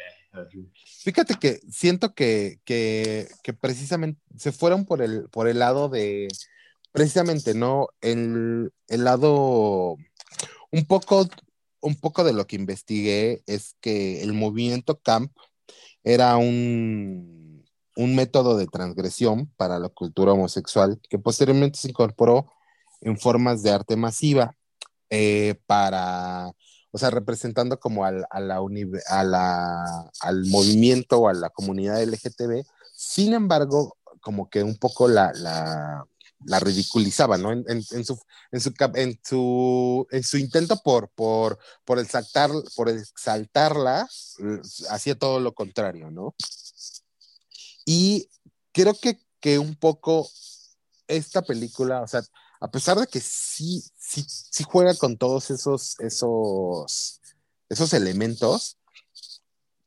[1.03, 6.29] Fíjate que siento que, que, que precisamente se fueron por el, por el lado de,
[6.93, 7.89] precisamente, ¿no?
[8.01, 9.97] El, el lado,
[10.71, 11.29] un poco,
[11.81, 15.33] un poco de lo que investigué es que el movimiento camp
[16.05, 17.65] era un,
[17.97, 22.51] un método de transgresión para la cultura homosexual que posteriormente se incorporó
[23.01, 24.57] en formas de arte masiva
[25.11, 26.53] eh, para
[26.95, 28.47] o sea, representando como al, al
[30.45, 32.65] movimiento o a la comunidad LGTB,
[32.95, 37.51] sin embargo, como que un poco la, la, ridiculizaba, ¿no?
[37.51, 38.17] En, su, en, su,
[38.53, 44.09] en, su, en su intento por, por, por, exaltar, por exaltarla,
[44.89, 46.37] hacía todo lo contrario, ¿no?
[47.85, 48.31] Y
[48.71, 50.31] creo que, que un poco
[51.09, 52.23] esta película, o sea,
[52.65, 57.21] a pesar de que sí, sí, sí juega con todos esos, esos,
[57.69, 58.79] esos elementos,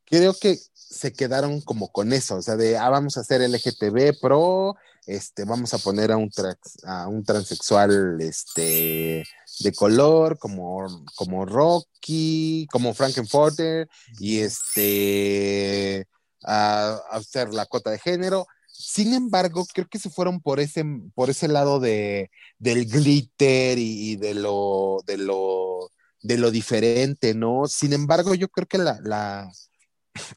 [0.06, 4.20] creo que se quedaron como con eso, o sea, de, ah, vamos a hacer LGTB
[4.22, 4.76] pro,
[5.06, 9.24] este, vamos a poner a un, trans- a un transexual este,
[9.60, 13.90] de color, como, como Rocky, como Frankenfurter,
[14.20, 16.08] y este,
[16.44, 18.46] a, a hacer la cota de género.
[18.80, 20.86] Sin embargo, creo que se fueron por ese,
[21.16, 22.30] por ese lado de,
[22.60, 25.90] del glitter y, y de lo, de lo,
[26.22, 27.66] de lo diferente, ¿no?
[27.66, 29.52] Sin embargo, yo creo que la, la,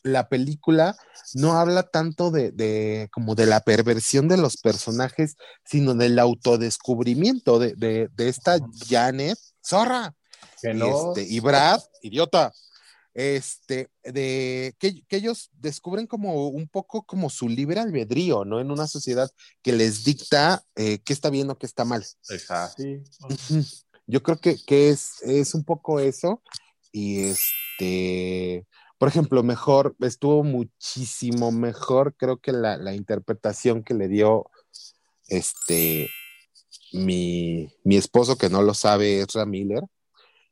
[0.03, 0.97] la película
[1.35, 7.59] no habla tanto de, de como de la perversión de los personajes, sino del autodescubrimiento
[7.59, 8.59] de, de, de esta
[8.89, 10.15] Janet, zorra,
[10.62, 12.55] Que y, este, y Brad, idiota,
[13.15, 18.61] este, de que, que ellos descubren como un poco como su libre albedrío, ¿no?
[18.61, 19.31] En una sociedad
[19.62, 22.05] que les dicta eh, qué está bien o qué está mal.
[22.28, 22.82] Exacto.
[22.82, 23.03] Sí.
[24.07, 26.43] Yo creo que, que es, es un poco eso.
[26.93, 28.66] Y este,
[28.99, 34.51] por ejemplo, mejor, estuvo muchísimo mejor, creo que la, la interpretación que le dio
[35.28, 36.11] este
[36.93, 39.85] mi, mi esposo, que no lo sabe, Ezra Miller.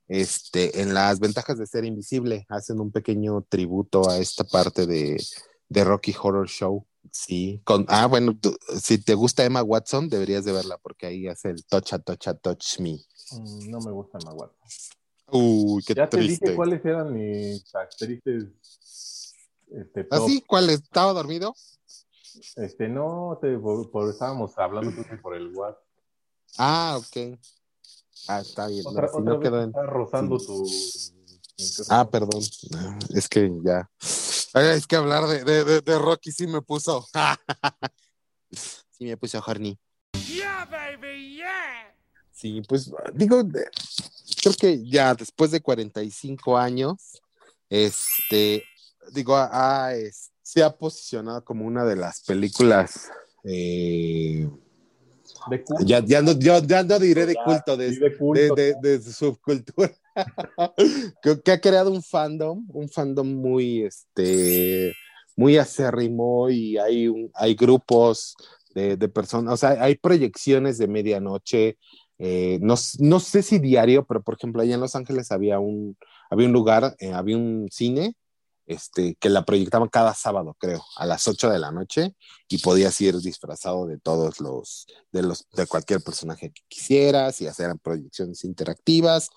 [0.09, 5.23] Este, en las ventajas de ser invisible, hacen un pequeño tributo a esta parte de,
[5.69, 6.87] de Rocky Horror Show.
[7.13, 11.27] Sí, con, ah, bueno, tú- si te gusta Emma Watson, deberías de verla porque ahí
[11.29, 12.99] hace el touch a touch a touch me.
[13.33, 14.53] Mm, No me gusta Maguire.
[15.31, 16.45] Uy, qué Ya te triste.
[16.47, 18.47] dije cuáles eran mis actrices.
[19.71, 20.23] Este, top.
[20.25, 20.43] ¿Así?
[20.47, 20.71] ¿Cuál?
[20.71, 21.55] ¿Estaba dormido?
[22.57, 24.91] Este, no, te, por, por- estábamos hablando
[25.23, 25.83] por el WhatsApp.
[26.57, 27.39] Ah, ok.
[28.27, 28.83] Ah, está bien.
[28.85, 30.47] no, si otra no vez quedó en- está rozando sí.
[30.47, 30.67] tu.
[31.89, 32.41] Ah, perdón.
[33.15, 33.89] Es que ya.
[34.55, 37.07] Ay, Es que hablar de, de, de, de Rocky sí me puso.
[38.51, 39.79] sí me puso horny.
[42.33, 43.43] Sí, pues digo,
[44.43, 47.21] creo que ya después de 45 años,
[47.69, 48.63] este,
[49.13, 53.11] digo, ah, es- se ha posicionado como una de las películas,
[53.45, 54.49] eh,
[55.47, 55.85] De culto.
[55.85, 58.55] ya, ya, no, ya, ya no diré de culto, de, de culto.
[58.55, 59.91] de, de- de subcultura,
[61.23, 64.95] que, que ha creado un fandom, un fandom muy, este,
[65.37, 68.35] muy acérrimo y hay, un, hay grupos
[68.75, 71.79] de, de personas, o sea, hay proyecciones de medianoche,
[72.19, 75.97] eh, no, no sé si diario, pero por ejemplo, allá en Los Ángeles había un,
[76.31, 78.15] había un lugar, eh, había un cine,
[78.69, 82.15] este, que la proyectaban cada sábado, creo, a las 8 de la noche,
[82.49, 87.47] y podías ir disfrazado de todos los, de los, de cualquier personaje que quisieras, y
[87.47, 89.31] hacer proyecciones interactivas.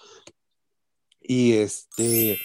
[1.22, 2.38] Y este,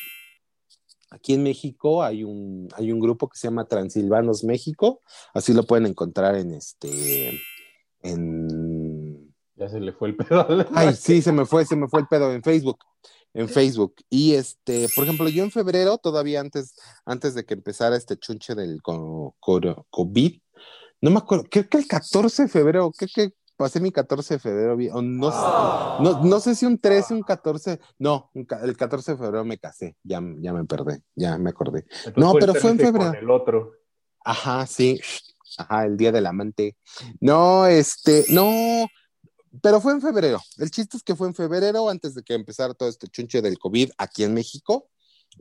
[1.10, 5.02] aquí en México hay un, hay un grupo que se llama Transilvanos México,
[5.34, 7.40] así lo pueden encontrar en este,
[8.02, 10.46] en, Ya se le fue el pedo.
[10.72, 12.78] Ay, sí, se me fue, se me fue el pedo en Facebook.
[13.38, 13.94] En Facebook.
[14.10, 18.54] Y este, por ejemplo, yo en febrero, todavía antes, antes de que empezara este chunche
[18.54, 20.38] del co- co- COVID,
[21.02, 24.40] no me acuerdo, creo que el 14 de febrero, creo que pasé mi 14 de
[24.40, 29.12] febrero, no, sé, no, no sé si un 13, un 14, no, un el 14
[29.12, 31.84] de febrero me casé, ya, ya me perdí, ya me acordé.
[32.04, 33.10] Entonces No, pero fue en febrero.
[33.12, 33.72] Con el otro.
[34.24, 35.00] Ajá, sí.
[35.58, 36.76] Ajá, el día del amante.
[37.20, 38.86] No, este, no,
[39.62, 40.40] pero fue en febrero.
[40.58, 43.58] El chiste es que fue en febrero, antes de que empezara todo este chunche del
[43.58, 44.88] COVID aquí en México,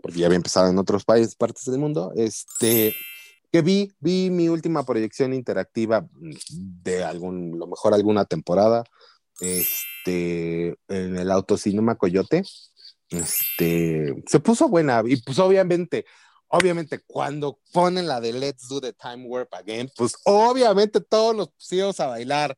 [0.01, 2.95] porque ya había empezado en otros países, partes del mundo, este,
[3.51, 6.07] que vi, vi mi última proyección interactiva
[6.49, 8.83] de algún, lo mejor alguna temporada,
[9.39, 12.43] este, en el autocinema Coyote.
[13.09, 16.05] Este, se puso buena y pues obviamente
[16.47, 21.49] obviamente cuando ponen la de Let's Do the Time Warp Again, pues obviamente todos nos
[21.49, 22.57] pusimos a bailar.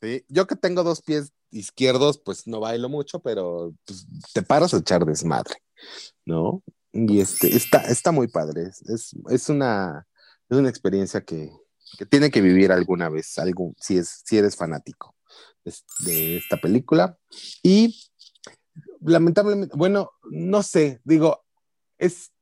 [0.00, 0.24] ¿Sí?
[0.28, 4.78] Yo que tengo dos pies izquierdos, pues no bailo mucho, pero pues, te paras a
[4.78, 5.56] echar desmadre,
[6.24, 6.62] ¿no?
[6.92, 10.06] Y este, está, está muy padre, es, es, una,
[10.48, 11.50] es una experiencia que,
[11.98, 15.14] que tiene que vivir alguna vez, algo, si, es, si eres fanático
[16.00, 17.18] de esta película.
[17.62, 18.10] Y
[19.00, 21.44] lamentablemente, bueno, no sé, digo,
[21.98, 22.32] es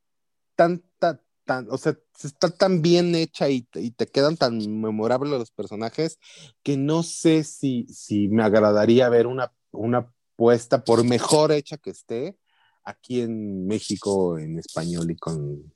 [0.54, 5.50] tanta, tan, o sea, está tan bien hecha y, y, te quedan tan memorables los
[5.50, 6.18] personajes
[6.62, 11.90] que no sé si, si me agradaría ver una, una puesta, por mejor hecha que
[11.90, 12.36] esté,
[12.84, 15.72] aquí en México en español y con...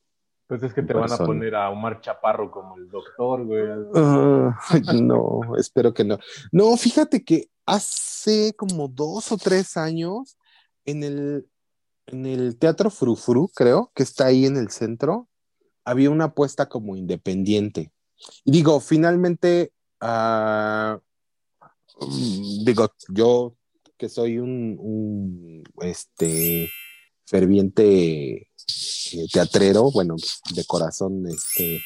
[0.46, 3.62] Pues es que te van a poner a Omar Chaparro como el doctor, güey.
[3.62, 4.52] Uh,
[5.02, 6.18] no, espero que no.
[6.50, 10.36] No, fíjate que hace como dos o tres años
[10.84, 11.48] en el,
[12.06, 15.28] en el Teatro Frufru, creo, que está ahí en el centro,
[15.90, 17.90] había una apuesta como independiente.
[18.44, 20.98] Y digo, finalmente, uh,
[22.64, 23.56] digo, yo
[23.98, 26.70] que soy un, este
[27.26, 28.32] ferviente
[29.12, 30.16] eh, teatrero, bueno,
[30.54, 31.80] de corazón, este,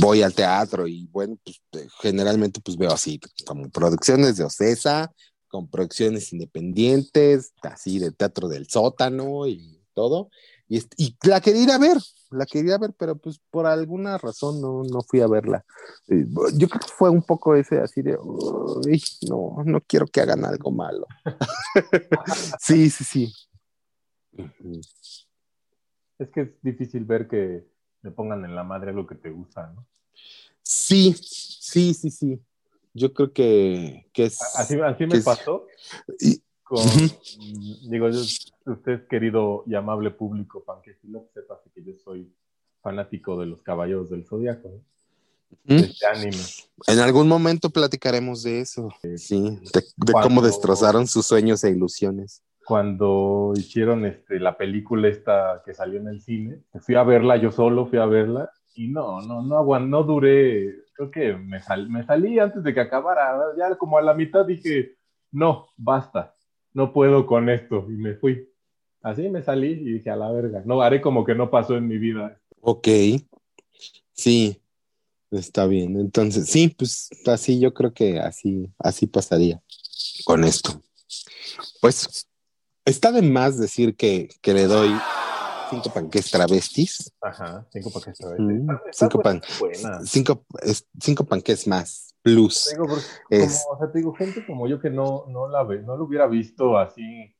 [0.00, 5.12] voy al teatro y bueno, pues eh, generalmente pues veo así, como producciones de Ocesa,
[5.48, 10.30] con producciones independientes, así de teatro del sótano y todo.
[10.72, 11.96] Y, y la quería ir a ver,
[12.30, 15.64] la quería ver, pero pues por alguna razón no, no fui a verla.
[16.06, 20.44] Yo creo que fue un poco ese así de, "Uy, no, no quiero que hagan
[20.44, 21.06] algo malo.
[22.60, 23.34] sí, sí, sí.
[26.18, 27.66] Es que es difícil ver que
[28.02, 29.84] le pongan en la madre algo que te gusta, ¿no?
[30.62, 32.40] Sí, sí, sí, sí.
[32.94, 34.38] Yo creo que, que es...
[34.56, 35.66] Así, así me es- pasó
[36.20, 36.40] y-
[36.70, 36.86] con,
[37.90, 38.20] digo, yo,
[38.72, 42.32] usted querido y amable público, panquecilo, sepa que yo soy
[42.80, 44.80] fanático de los caballeros del zodiaco, ¿no?
[45.64, 46.36] de este anime.
[46.86, 49.40] En algún momento platicaremos de eso, sí,
[49.74, 52.40] de, de cómo Cuando- destrozaron sus sueños e ilusiones.
[52.64, 57.50] Cuando hicieron este, la película esta que salió en el cine, fui a verla yo
[57.50, 62.04] solo, fui a verla y no, no, no no duré, creo que me, sal- me
[62.04, 64.94] salí antes de que acabara, ya como a la mitad dije,
[65.32, 66.36] no, basta,
[66.72, 68.48] no puedo con esto y me fui.
[69.02, 71.88] Así me salí y dije, a la verga, no, haré como que no pasó en
[71.88, 72.40] mi vida.
[72.60, 72.88] Ok,
[74.12, 74.60] sí,
[75.30, 75.98] está bien.
[75.98, 79.62] Entonces, sí, pues así yo creo que así, así pasaría
[80.24, 80.82] con esto.
[81.80, 82.28] Pues
[82.84, 84.90] está de más decir que, que le doy
[85.70, 87.90] cinco panques travestis, Ajá, cinco
[88.38, 89.42] Mm, Está- está cinco pan-
[90.04, 90.44] cinco,
[91.00, 92.66] cinco panques más, plus.
[92.68, 95.48] Te digo, porque Es- como, o sea, te digo, gente como yo que no, no
[95.48, 97.34] la ve, no lo hubiera visto así,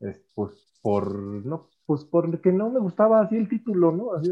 [0.00, 0.50] es, pues
[0.82, 4.14] por, no, pues porque no me gustaba así el título, ¿no?
[4.14, 4.30] Así,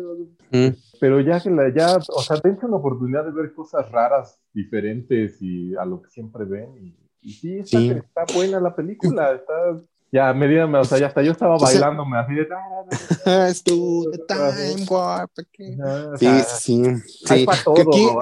[0.53, 4.41] Mm, pero ya que la, ya, o sea, dense una oportunidad de ver cosas raras,
[4.53, 6.77] diferentes y a lo que siempre ven.
[6.77, 7.91] Y, y sí, está, Sí.
[7.91, 9.77] está buena la película, está,
[10.13, 12.47] ya, medíame, o sea, ya hasta yo estaba bailándome así de,
[13.65, 15.31] tu time warp.
[15.39, 17.47] o Sí, sea, sí, sí.
[17.65, 17.75] todo,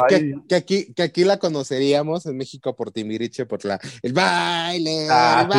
[0.09, 4.13] que, aquí, que- aquí, que aquí la conoceríamos en México por Timiriche, por la, el
[4.13, 5.59] baile, Ah, el sí.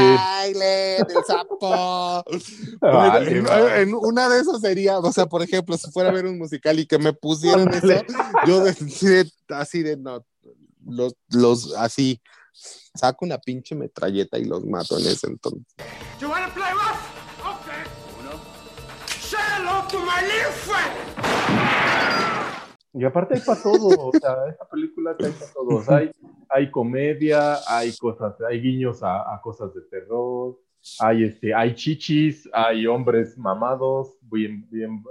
[0.54, 2.24] baile del sapo.
[2.82, 3.82] Vale, en, vale.
[3.82, 6.78] en una de esas sería, o sea, por ejemplo, si fuera a ver un musical
[6.80, 8.04] y que me pusieran eso,
[8.46, 10.24] yo decía así de no,
[10.86, 12.22] los, los, así,
[12.60, 15.66] saco una pinche metralleta y los mato en ese entonces.
[16.20, 17.00] You wanna play rough?
[17.40, 17.84] Okay.
[18.20, 18.40] Uno.
[19.08, 21.10] Say hello to my little friend.
[22.94, 25.76] Y aparte hay para todo, o sea, esta película hay para todo.
[25.78, 26.12] O sea, hay,
[26.50, 30.60] hay comedia, hay cosas, hay guiños a, a cosas de terror,
[31.00, 35.04] hay este, hay chichis, hay hombres mamados, bien, bien,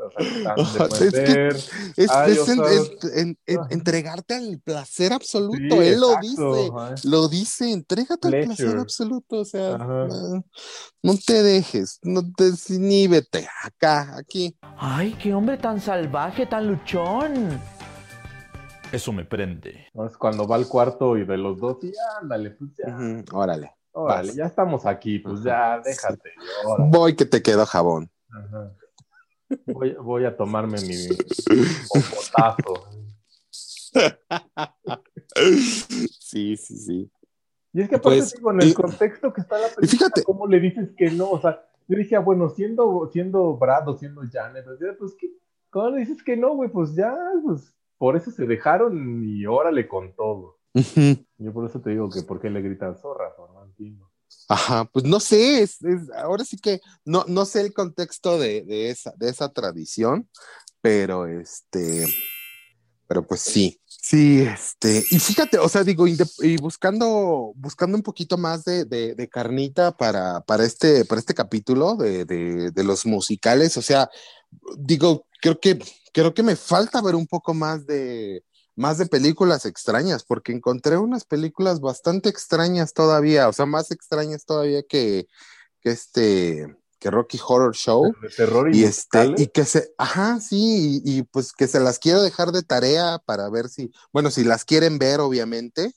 [3.71, 6.71] entregarte al placer absoluto, Sí, él lo dice.
[6.75, 6.95] ajá.
[7.05, 8.81] Lo dice, entrégate al placer Pleasure.
[8.81, 10.45] absoluto, o sea, no,
[11.03, 14.57] no te dejes, no te desinhíbete, acá, aquí.
[14.79, 17.61] Ay, qué hombre tan salvaje, tan luchón.
[18.91, 19.87] Eso me prende.
[20.07, 22.97] Es cuando va al cuarto y de los dos, y ándale, pues ya,
[23.33, 23.73] órale,
[24.05, 24.35] vas.
[24.35, 26.31] ya estamos aquí, pues ya, déjate.
[26.65, 26.91] órale.
[26.91, 28.11] voy que te quedo jabón.
[28.31, 28.73] Ajá.
[29.67, 30.95] Voy, voy a tomarme mi
[31.89, 32.85] popotazo.
[36.21, 37.11] Sí, sí, sí.
[37.73, 40.23] Y es que aparte Pues, digo, en el y- contexto que está la película, fíjate-
[40.25, 41.31] ¿cómo le dices que no?
[41.31, 45.29] O sea, yo dije, ah, bueno, siendo, siendo Brad o siendo Janet, sea, pues, ¿qué?
[45.71, 46.71] ¿cómo le dices que no, güey?
[46.71, 47.15] Pues ya,
[47.45, 50.59] pues, por eso se dejaron y órale con todo.
[51.39, 53.58] Yo por eso te digo que por qué le gritan zorra, no
[54.49, 55.79] Ajá, pues no sé, es,
[56.17, 60.29] ahora sí que no, no sé el contexto de, de esa, de esa tradición,
[60.81, 62.07] pero este,
[63.07, 68.39] pero pues sí, sí, este, y fíjate, o sea, digo, y buscando, buscando un poquito
[68.39, 73.77] más de, de- de carnita para, para este, para este capítulo de- de los musicales,
[73.77, 74.09] o sea,
[74.79, 75.79] digo, creo que,
[76.13, 78.43] creo que me falta ver un poco más de,
[78.79, 84.45] más de películas extrañas, porque encontré unas películas bastante extrañas todavía, o sea, más extrañas
[84.45, 85.27] todavía que,
[85.81, 88.15] que este, que Rocky Horror Show.
[88.23, 91.81] De terror y, Y este, y que se, ajá, sí, y, y pues que se
[91.81, 95.93] las quiero dejar de tarea para ver si, bueno, si las quieren ver, obviamente,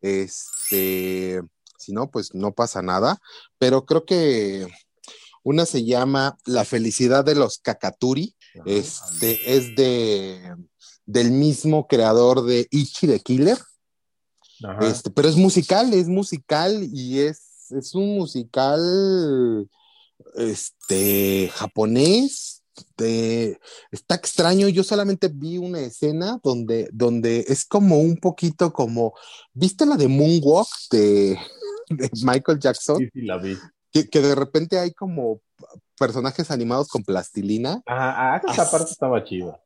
[0.00, 1.42] este,
[1.76, 3.18] si no, pues no pasa nada,
[3.58, 4.68] pero creo que
[5.42, 10.54] una se llama La felicidad de los Kakaturi, ajá, este, es de,
[11.06, 13.58] del mismo creador de Ichi the Killer,
[14.64, 14.86] ajá.
[14.86, 19.68] este, pero es musical, es musical y es, es un musical
[20.34, 22.62] este, japonés.
[22.96, 23.58] de-
[23.90, 29.12] está extraño, yo solamente vi una escena donde, donde es como un poquito como,
[29.52, 31.36] ¿viste la de Moonwalk de,
[31.90, 32.96] de Michael Jackson?
[32.96, 33.58] Sí, sí, la vi.
[33.90, 35.42] Que, que de repente hay como
[35.98, 37.82] personajes animados con plastilina.
[37.86, 39.60] Ah, ah, esa As- parte estaba chida.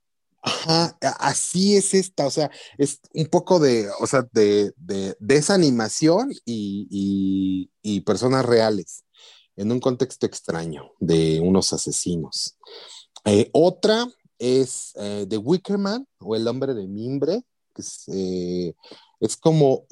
[0.49, 5.37] Ajá, así es esta, o sea, es un poco de, o sea, de, de, de
[5.37, 9.05] esa animación y, y- personas reales
[9.57, 12.57] en un contexto extraño de unos asesinos.
[13.25, 14.07] Eh, otra
[14.39, 17.43] es eh, The Wicker Man o El Hombre de Mimbre,
[17.75, 18.75] que es, eh,
[19.21, 19.87] es como,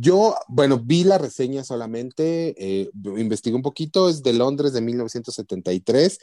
[0.00, 6.18] yo, bueno, vi la reseña solamente, eh, investigué un poquito, es de Londres de 1973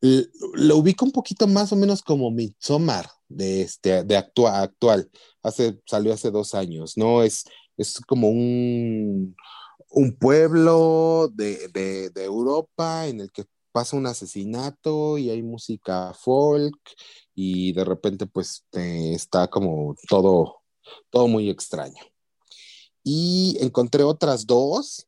[0.00, 5.10] L- lo ubico un poquito más o menos como Midsommar de este de actua- actual
[5.42, 7.44] hace salió hace dos años no es
[7.76, 9.34] es como un
[9.90, 16.12] un pueblo de, de- de Europa en el que pasa un asesinato y hay música
[16.14, 16.76] folk
[17.34, 20.61] y de repente pues eh, está como todo
[21.10, 22.02] todo muy extraño
[23.04, 25.06] y encontré otras dos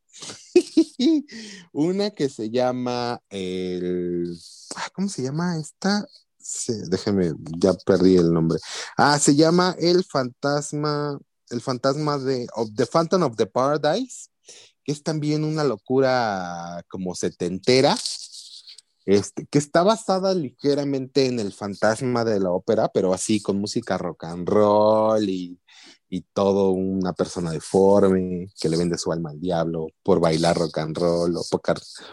[1.73, 4.37] una que se llama el
[4.77, 6.07] ah, ¿cómo se llama esta?
[6.91, 8.59] Déjeme, ya perdí el nombre.
[8.99, 11.19] Ah, se llama El Fantasma,
[11.49, 12.47] el fantasma de
[12.77, 14.29] The Phantom of the Paradise,
[14.85, 17.97] que es también una locura como setentera,
[19.07, 23.97] este, que está basada ligeramente en el fantasma de la ópera, pero así con música
[23.97, 25.59] rock and roll y,
[26.15, 30.79] y todo una persona deforme que le vende su alma al diablo por bailar rock
[30.79, 31.61] and roll o por,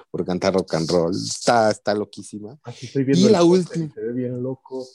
[0.09, 1.15] por cantar rock and roll.
[1.15, 2.57] Está, está loquísima.
[2.63, 3.93] Aquí estoy viendo Y la última.
[3.93, 4.87] Se ve bien loco.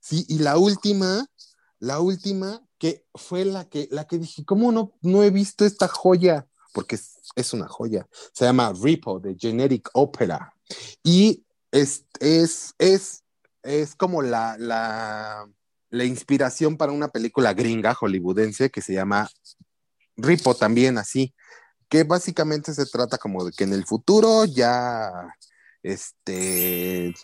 [0.00, 1.24] Sí, y la última,
[1.78, 5.86] la última, que fue la que, la que dije, ¿cómo no, no he visto esta
[5.86, 6.48] joya?
[6.72, 8.08] Porque es, es una joya.
[8.32, 10.52] Se llama Repo, de Generic Opera.
[11.04, 13.22] Y es, es, es,
[13.62, 15.48] es como la, la,
[15.90, 19.28] la inspiración para una película gringa hollywoodense que se llama
[20.16, 21.34] Repo también, así.
[21.88, 25.10] Que básicamente se trata como de que en el futuro ya,
[25.82, 27.14] este,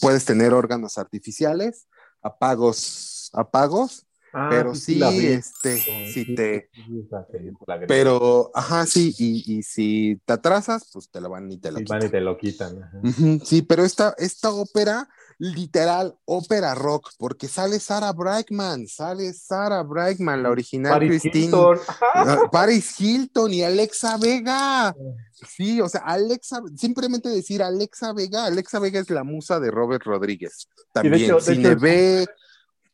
[0.00, 1.88] puedes tener órganos artificiales,
[2.22, 5.26] apagos, apagos, Ah, pero sí, vi.
[5.26, 7.52] este, Sí, si sí, te, sí, sí,
[7.86, 11.78] pero, ajá, sí, y, y si te atrasas, pues te lo van y te lo
[11.78, 11.98] Sí, quitan.
[11.98, 12.82] van y te lo quitan.
[12.82, 13.00] ajá.
[13.44, 20.42] Sí, pero esta, esta ópera, literal, ópera rock, porque sale Sarah Brightman, sale Sarah Brightman,
[20.42, 21.44] la original Paris Christine.
[21.44, 21.78] Hilton.
[22.14, 24.94] Ah, Paris Hilton y Alexa Vega.
[25.32, 30.04] Sí, o sea, Alexa, simplemente decir Alexa Vega, Alexa Vega es la musa de Robert
[30.04, 30.68] Rodríguez.
[30.92, 32.26] También, hecho- de si hecho, ve,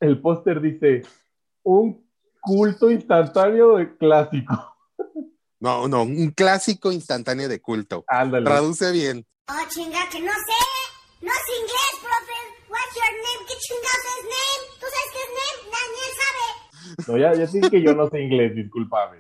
[0.01, 1.03] El póster dice,
[1.63, 2.07] un
[2.41, 4.77] culto instantáneo de clásico.
[5.61, 8.05] no, no, un clásico instantáneo de culto.
[8.09, 8.45] Ándale.
[8.47, 9.27] Traduce bien.
[9.49, 10.65] Oh, chinga, que no sé.
[11.21, 11.98] No es inglés,
[13.17, 13.47] name?
[13.47, 14.65] ¿Qué chingados es name?
[14.81, 15.61] ¿Tú sabes qué es name?
[15.75, 17.07] Daniel sabe.
[17.07, 19.19] No, ya, ya sí que yo no sé inglés, discúlpame.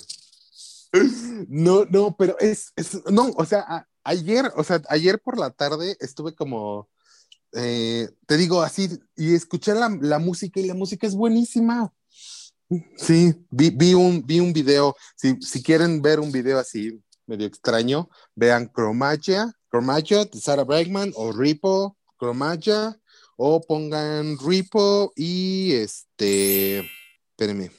[1.48, 5.50] No, no, pero es, es- no, o sea, a- ayer, o sea, ayer por la
[5.50, 6.88] tarde estuve como,
[7.52, 11.92] eh, te digo así, y escuché la, la música y la música es buenísima.
[12.96, 17.46] Sí, vi, vi un, vi un video, si, si quieren ver un video así medio
[17.46, 22.98] extraño, vean Chromagia, Chromagia de Sarah Brightman o Repo, Chromagia,
[23.40, 26.80] o pongan Repo y este,
[27.30, 27.70] espérenme,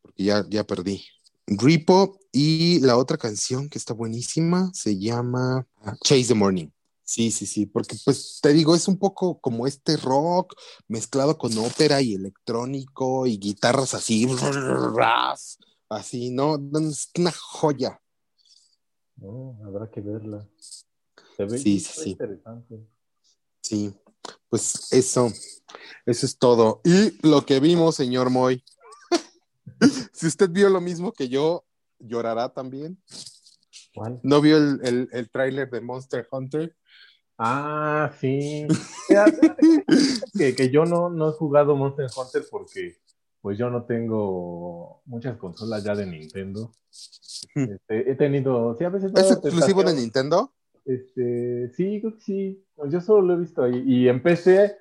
[0.00, 1.04] porque ya, ya perdí.
[1.46, 5.66] Repo y la otra canción que está buenísima se llama
[6.02, 6.68] Chase the Morning.
[7.04, 10.54] Sí, sí, sí, porque pues te digo, es un poco como este rock
[10.88, 14.26] mezclado con ópera y electrónico y guitarras así,
[15.90, 16.54] así, ¿no?
[16.54, 18.00] Es una joya.
[19.16, 20.48] No, habrá que verla.
[21.36, 22.18] Se ve, Sí, sí, sí.
[23.60, 23.94] Sí,
[24.48, 25.32] pues eso,
[26.06, 26.80] eso es todo.
[26.84, 28.64] Y lo que vimos, señor Moy,
[30.12, 31.64] si usted vio lo mismo que yo,
[31.98, 33.02] llorará también.
[33.94, 34.20] ¿Cuál?
[34.22, 36.74] ¿No vio el, el, el tráiler de Monster Hunter?
[37.38, 38.66] Ah, sí.
[40.38, 42.96] Que, que yo no, no he jugado Monster Hunter porque
[43.40, 46.72] pues yo no tengo muchas consolas ya de Nintendo.
[47.54, 49.94] Este, he tenido, sí, a veces ¿Es exclusivo de.
[49.94, 50.54] Nintendo?
[50.84, 52.64] Este, sí, creo que sí.
[52.88, 53.82] Yo solo lo he visto ahí.
[53.86, 54.76] Y empecé,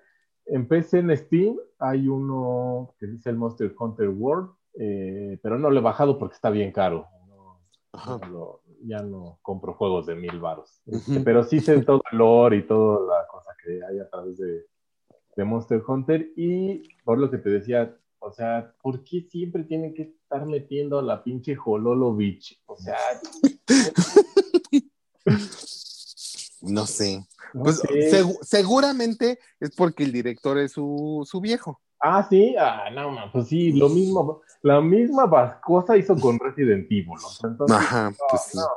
[0.46, 1.58] empecé en Steam.
[1.80, 6.36] Hay uno que dice el Monster Hunter World, eh, pero no lo he bajado porque
[6.36, 7.08] está bien caro.
[7.28, 7.60] No,
[7.94, 8.18] Ajá.
[8.20, 10.82] no lo- ya no compro juegos de mil varos.
[10.88, 14.40] Este, pero sí sé todo el lore y toda la cosa que hay a través
[14.40, 14.66] de,
[15.36, 16.32] de Monster Hunter.
[16.36, 20.98] Y por lo que te decía, o sea, ¿por qué siempre tienen que estar metiendo
[20.98, 22.60] a la pinche Hololo Beach?
[22.66, 22.98] O sea,
[26.62, 27.26] No sé.
[27.54, 27.82] no Pues
[28.42, 31.80] seguramente es porque el director es su, su viejo.
[32.00, 36.86] Ah, sí, ah, no, man, pues sí, lo mismo, la misma cosa hizo con Resident
[36.90, 37.10] Evil.
[37.24, 38.58] o sea, entonces, Ajá, no, pues sí.
[38.58, 38.68] no.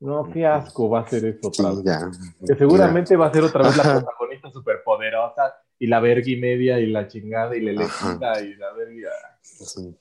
[0.00, 1.84] No, qué asco va a ser eso otra Sí, vez.
[1.84, 2.10] ya.
[2.46, 6.80] Que seguramente va a ser otra vez la protagonista superpoderosa y la verga y media
[6.80, 8.08] y la chingada y la Ajá.
[8.12, 9.10] elegida y la verga.
[9.42, 9.94] Sí.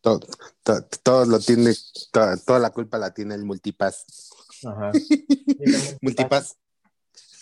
[0.00, 0.20] Todo,
[0.62, 1.72] to- todo lo tiene,
[2.12, 4.23] to- toda la culpa la tiene el multipass.
[4.64, 4.92] Ajá.
[6.02, 6.56] Multipass.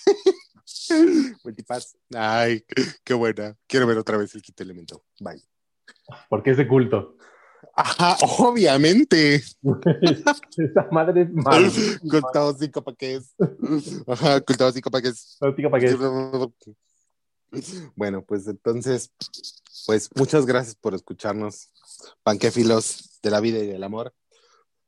[1.45, 1.97] multipass.
[2.15, 2.65] Ay,
[3.05, 3.57] qué buena.
[3.67, 5.05] Quiero ver otra vez el quinto elemento.
[5.21, 5.43] Bye.
[6.29, 7.17] Porque ese culto.
[7.75, 9.37] Ajá, obviamente.
[10.57, 11.71] Esa madre es mala.
[12.09, 13.35] Contado cinco paquetes.
[14.07, 15.37] Ajá, contado cinco paquetes.
[15.39, 15.65] ¿Para qué?
[17.95, 19.13] Bueno, pues entonces,
[19.87, 21.71] pues muchas gracias por escucharnos,
[22.23, 24.15] panquéfilos de la vida y del amor.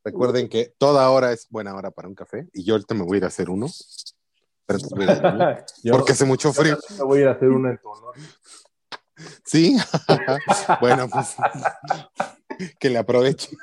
[0.04, 3.16] Recuerden que toda hora es buena hora para un café y yo ahorita me voy
[3.16, 3.66] a ir a hacer uno.
[5.90, 6.78] Porque hace mucho frío.
[6.98, 8.14] yo voy a ir a hacer una en tu honor.
[9.44, 9.76] Sí.
[10.80, 11.36] bueno, pues
[12.78, 13.56] que le aproveche.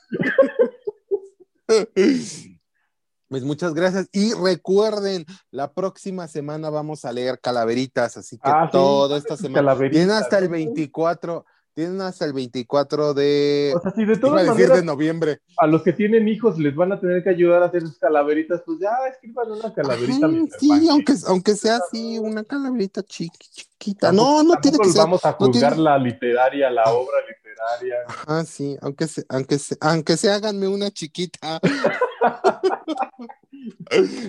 [3.27, 4.09] Pues muchas gracias.
[4.11, 9.37] Y recuerden, la próxima semana vamos a leer calaveritas, así que Ah, sí, toda esta
[9.37, 9.77] semana.
[9.77, 13.73] Tienen hasta el 24, tienen hasta el 24 de.
[13.75, 15.39] O sea, si de todas decir maneras de noviembre.
[15.57, 18.61] a los que tienen hijos les van a tener que ayudar a hacer sus calaveritas,
[18.65, 20.27] pues ya escriban una calaverita.
[20.27, 24.07] Ajá, sí, aunque, aunque sea así, una calaverita chiqui- chiquita.
[24.07, 24.97] Tampoco- No, no tiene que ser.
[25.01, 27.95] vamos a no juzgar tiene- la literaria, la obra literaria.
[28.27, 31.59] Ah, sí, aunque se, aunque se, aunque se háganme una chiquita.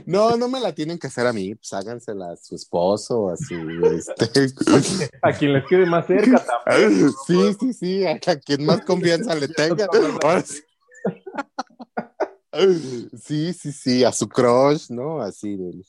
[0.07, 3.55] No, no me la tienen que hacer a mí, pues hágansela a su esposo, así,
[3.95, 4.53] este.
[5.23, 7.11] A quien les quede más cerca también.
[7.27, 9.89] Sí, sí, sí, a a quien más confianza le tenga.
[10.45, 10.63] Sí.
[13.55, 15.23] Sí, sí, a su crush, ¿no?
[15.23, 15.83] Así de,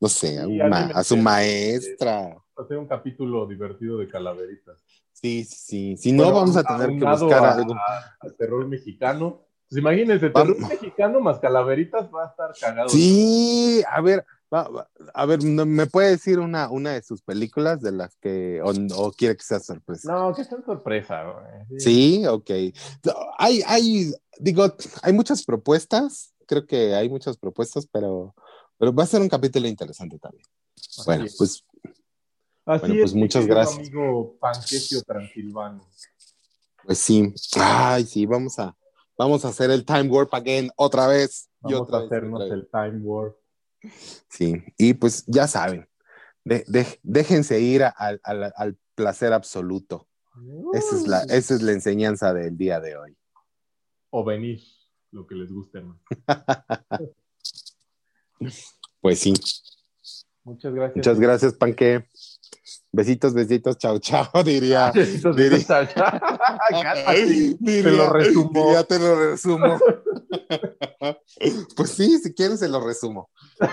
[0.00, 2.36] no sé, a, Sí, un ma- alguien a su maestra.
[2.56, 4.82] Hacer un capítulo divertido de calaveritas.
[5.12, 5.98] Sí, sí, sí.
[5.98, 7.74] Si no, Bueno, vamos a tener que buscar a- algo.
[7.74, 9.45] a- terror mexicano.
[9.68, 12.88] Pues imagínense, terror mexicano más calaveritas va a estar cagado.
[12.88, 17.20] Sí, a ver, va- va- a ver, ¿no- ¿me puede decir una, una de sus
[17.22, 20.12] películas de las que, o, o quiere que sea sorpresa?
[20.12, 21.80] No, que sea sorpresa, güey.
[21.80, 22.50] Sí, ok.
[23.38, 24.72] Hay, hay, digo,
[25.02, 28.34] hay muchas propuestas, creo que hay muchas propuestas, pero,
[28.78, 30.46] pero va a ser un capítulo interesante también.
[31.06, 31.36] Bueno, es.
[31.36, 31.64] pues
[32.66, 33.78] Así bueno, pues es, mi muchas gracias.
[33.78, 35.84] amigo Panquecio Transilvano.
[36.84, 37.32] Pues sí.
[37.56, 38.76] Ay, sí, vamos a,
[39.18, 41.48] vamos a hacer el time warp again otra vez.
[41.64, 42.64] y Vamos otra a vez, hacernos otra vez.
[42.64, 43.36] el Time Warp.
[44.28, 45.88] Sí, y pues ya saben,
[46.44, 50.08] de- de- déjense ir a- al- al- al placer absoluto.
[50.74, 53.16] Esa es, la, esa es la enseñanza del día de hoy.
[54.10, 54.60] O venir,
[55.12, 55.98] lo que les guste más.
[59.00, 59.32] Pues sí.
[60.44, 60.96] Muchas gracias.
[60.96, 62.08] Muchas gracias, Panque.
[62.96, 64.90] Besitos, besitos, chao, chao, diría.
[64.90, 66.38] Besitos, diría- besitos, chao, chao.
[66.82, 67.56] Cálmate.
[67.60, 68.50] Diría- Te lo resumo.
[68.64, 69.78] diría, te lo resumo.
[71.76, 73.30] pues sí, si quieren se lo resumo.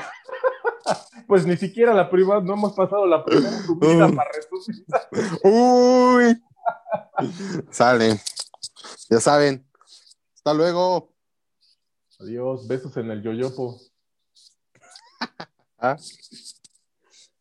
[1.26, 4.86] Pues ni siquiera la primera, no hemos pasado la primera subida para resumir.
[5.42, 6.44] Uy.
[7.72, 8.20] Sale.
[9.10, 9.66] Ya saben.
[10.36, 11.14] Hasta luego.
[12.20, 13.80] Adiós, besos en el yoyopo.
[15.78, 15.96] Ah,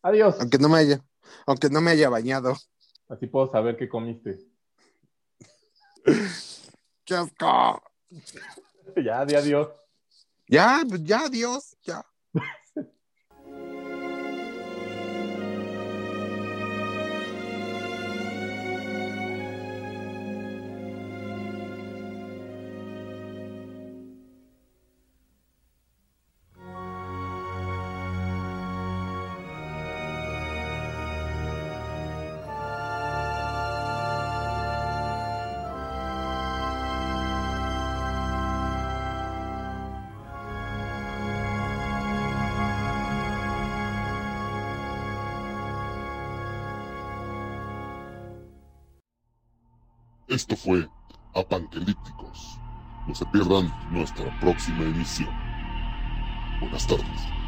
[0.02, 0.36] Adiós.
[0.38, 1.04] aunque no me haya,
[1.46, 2.56] aunque no me haya bañado.
[3.08, 4.38] Así puedo saber qué comiste.
[7.04, 7.82] ¡Qué asco!
[8.96, 9.68] Ya, di adiós.
[10.46, 12.04] Ya, pues ya, adiós, ya.
[50.52, 50.86] Esto fue
[51.32, 52.60] Apanquelípticos.
[53.06, 55.32] No se pierdan nuestra próxima emisión.
[56.60, 57.41] Buenas tardes.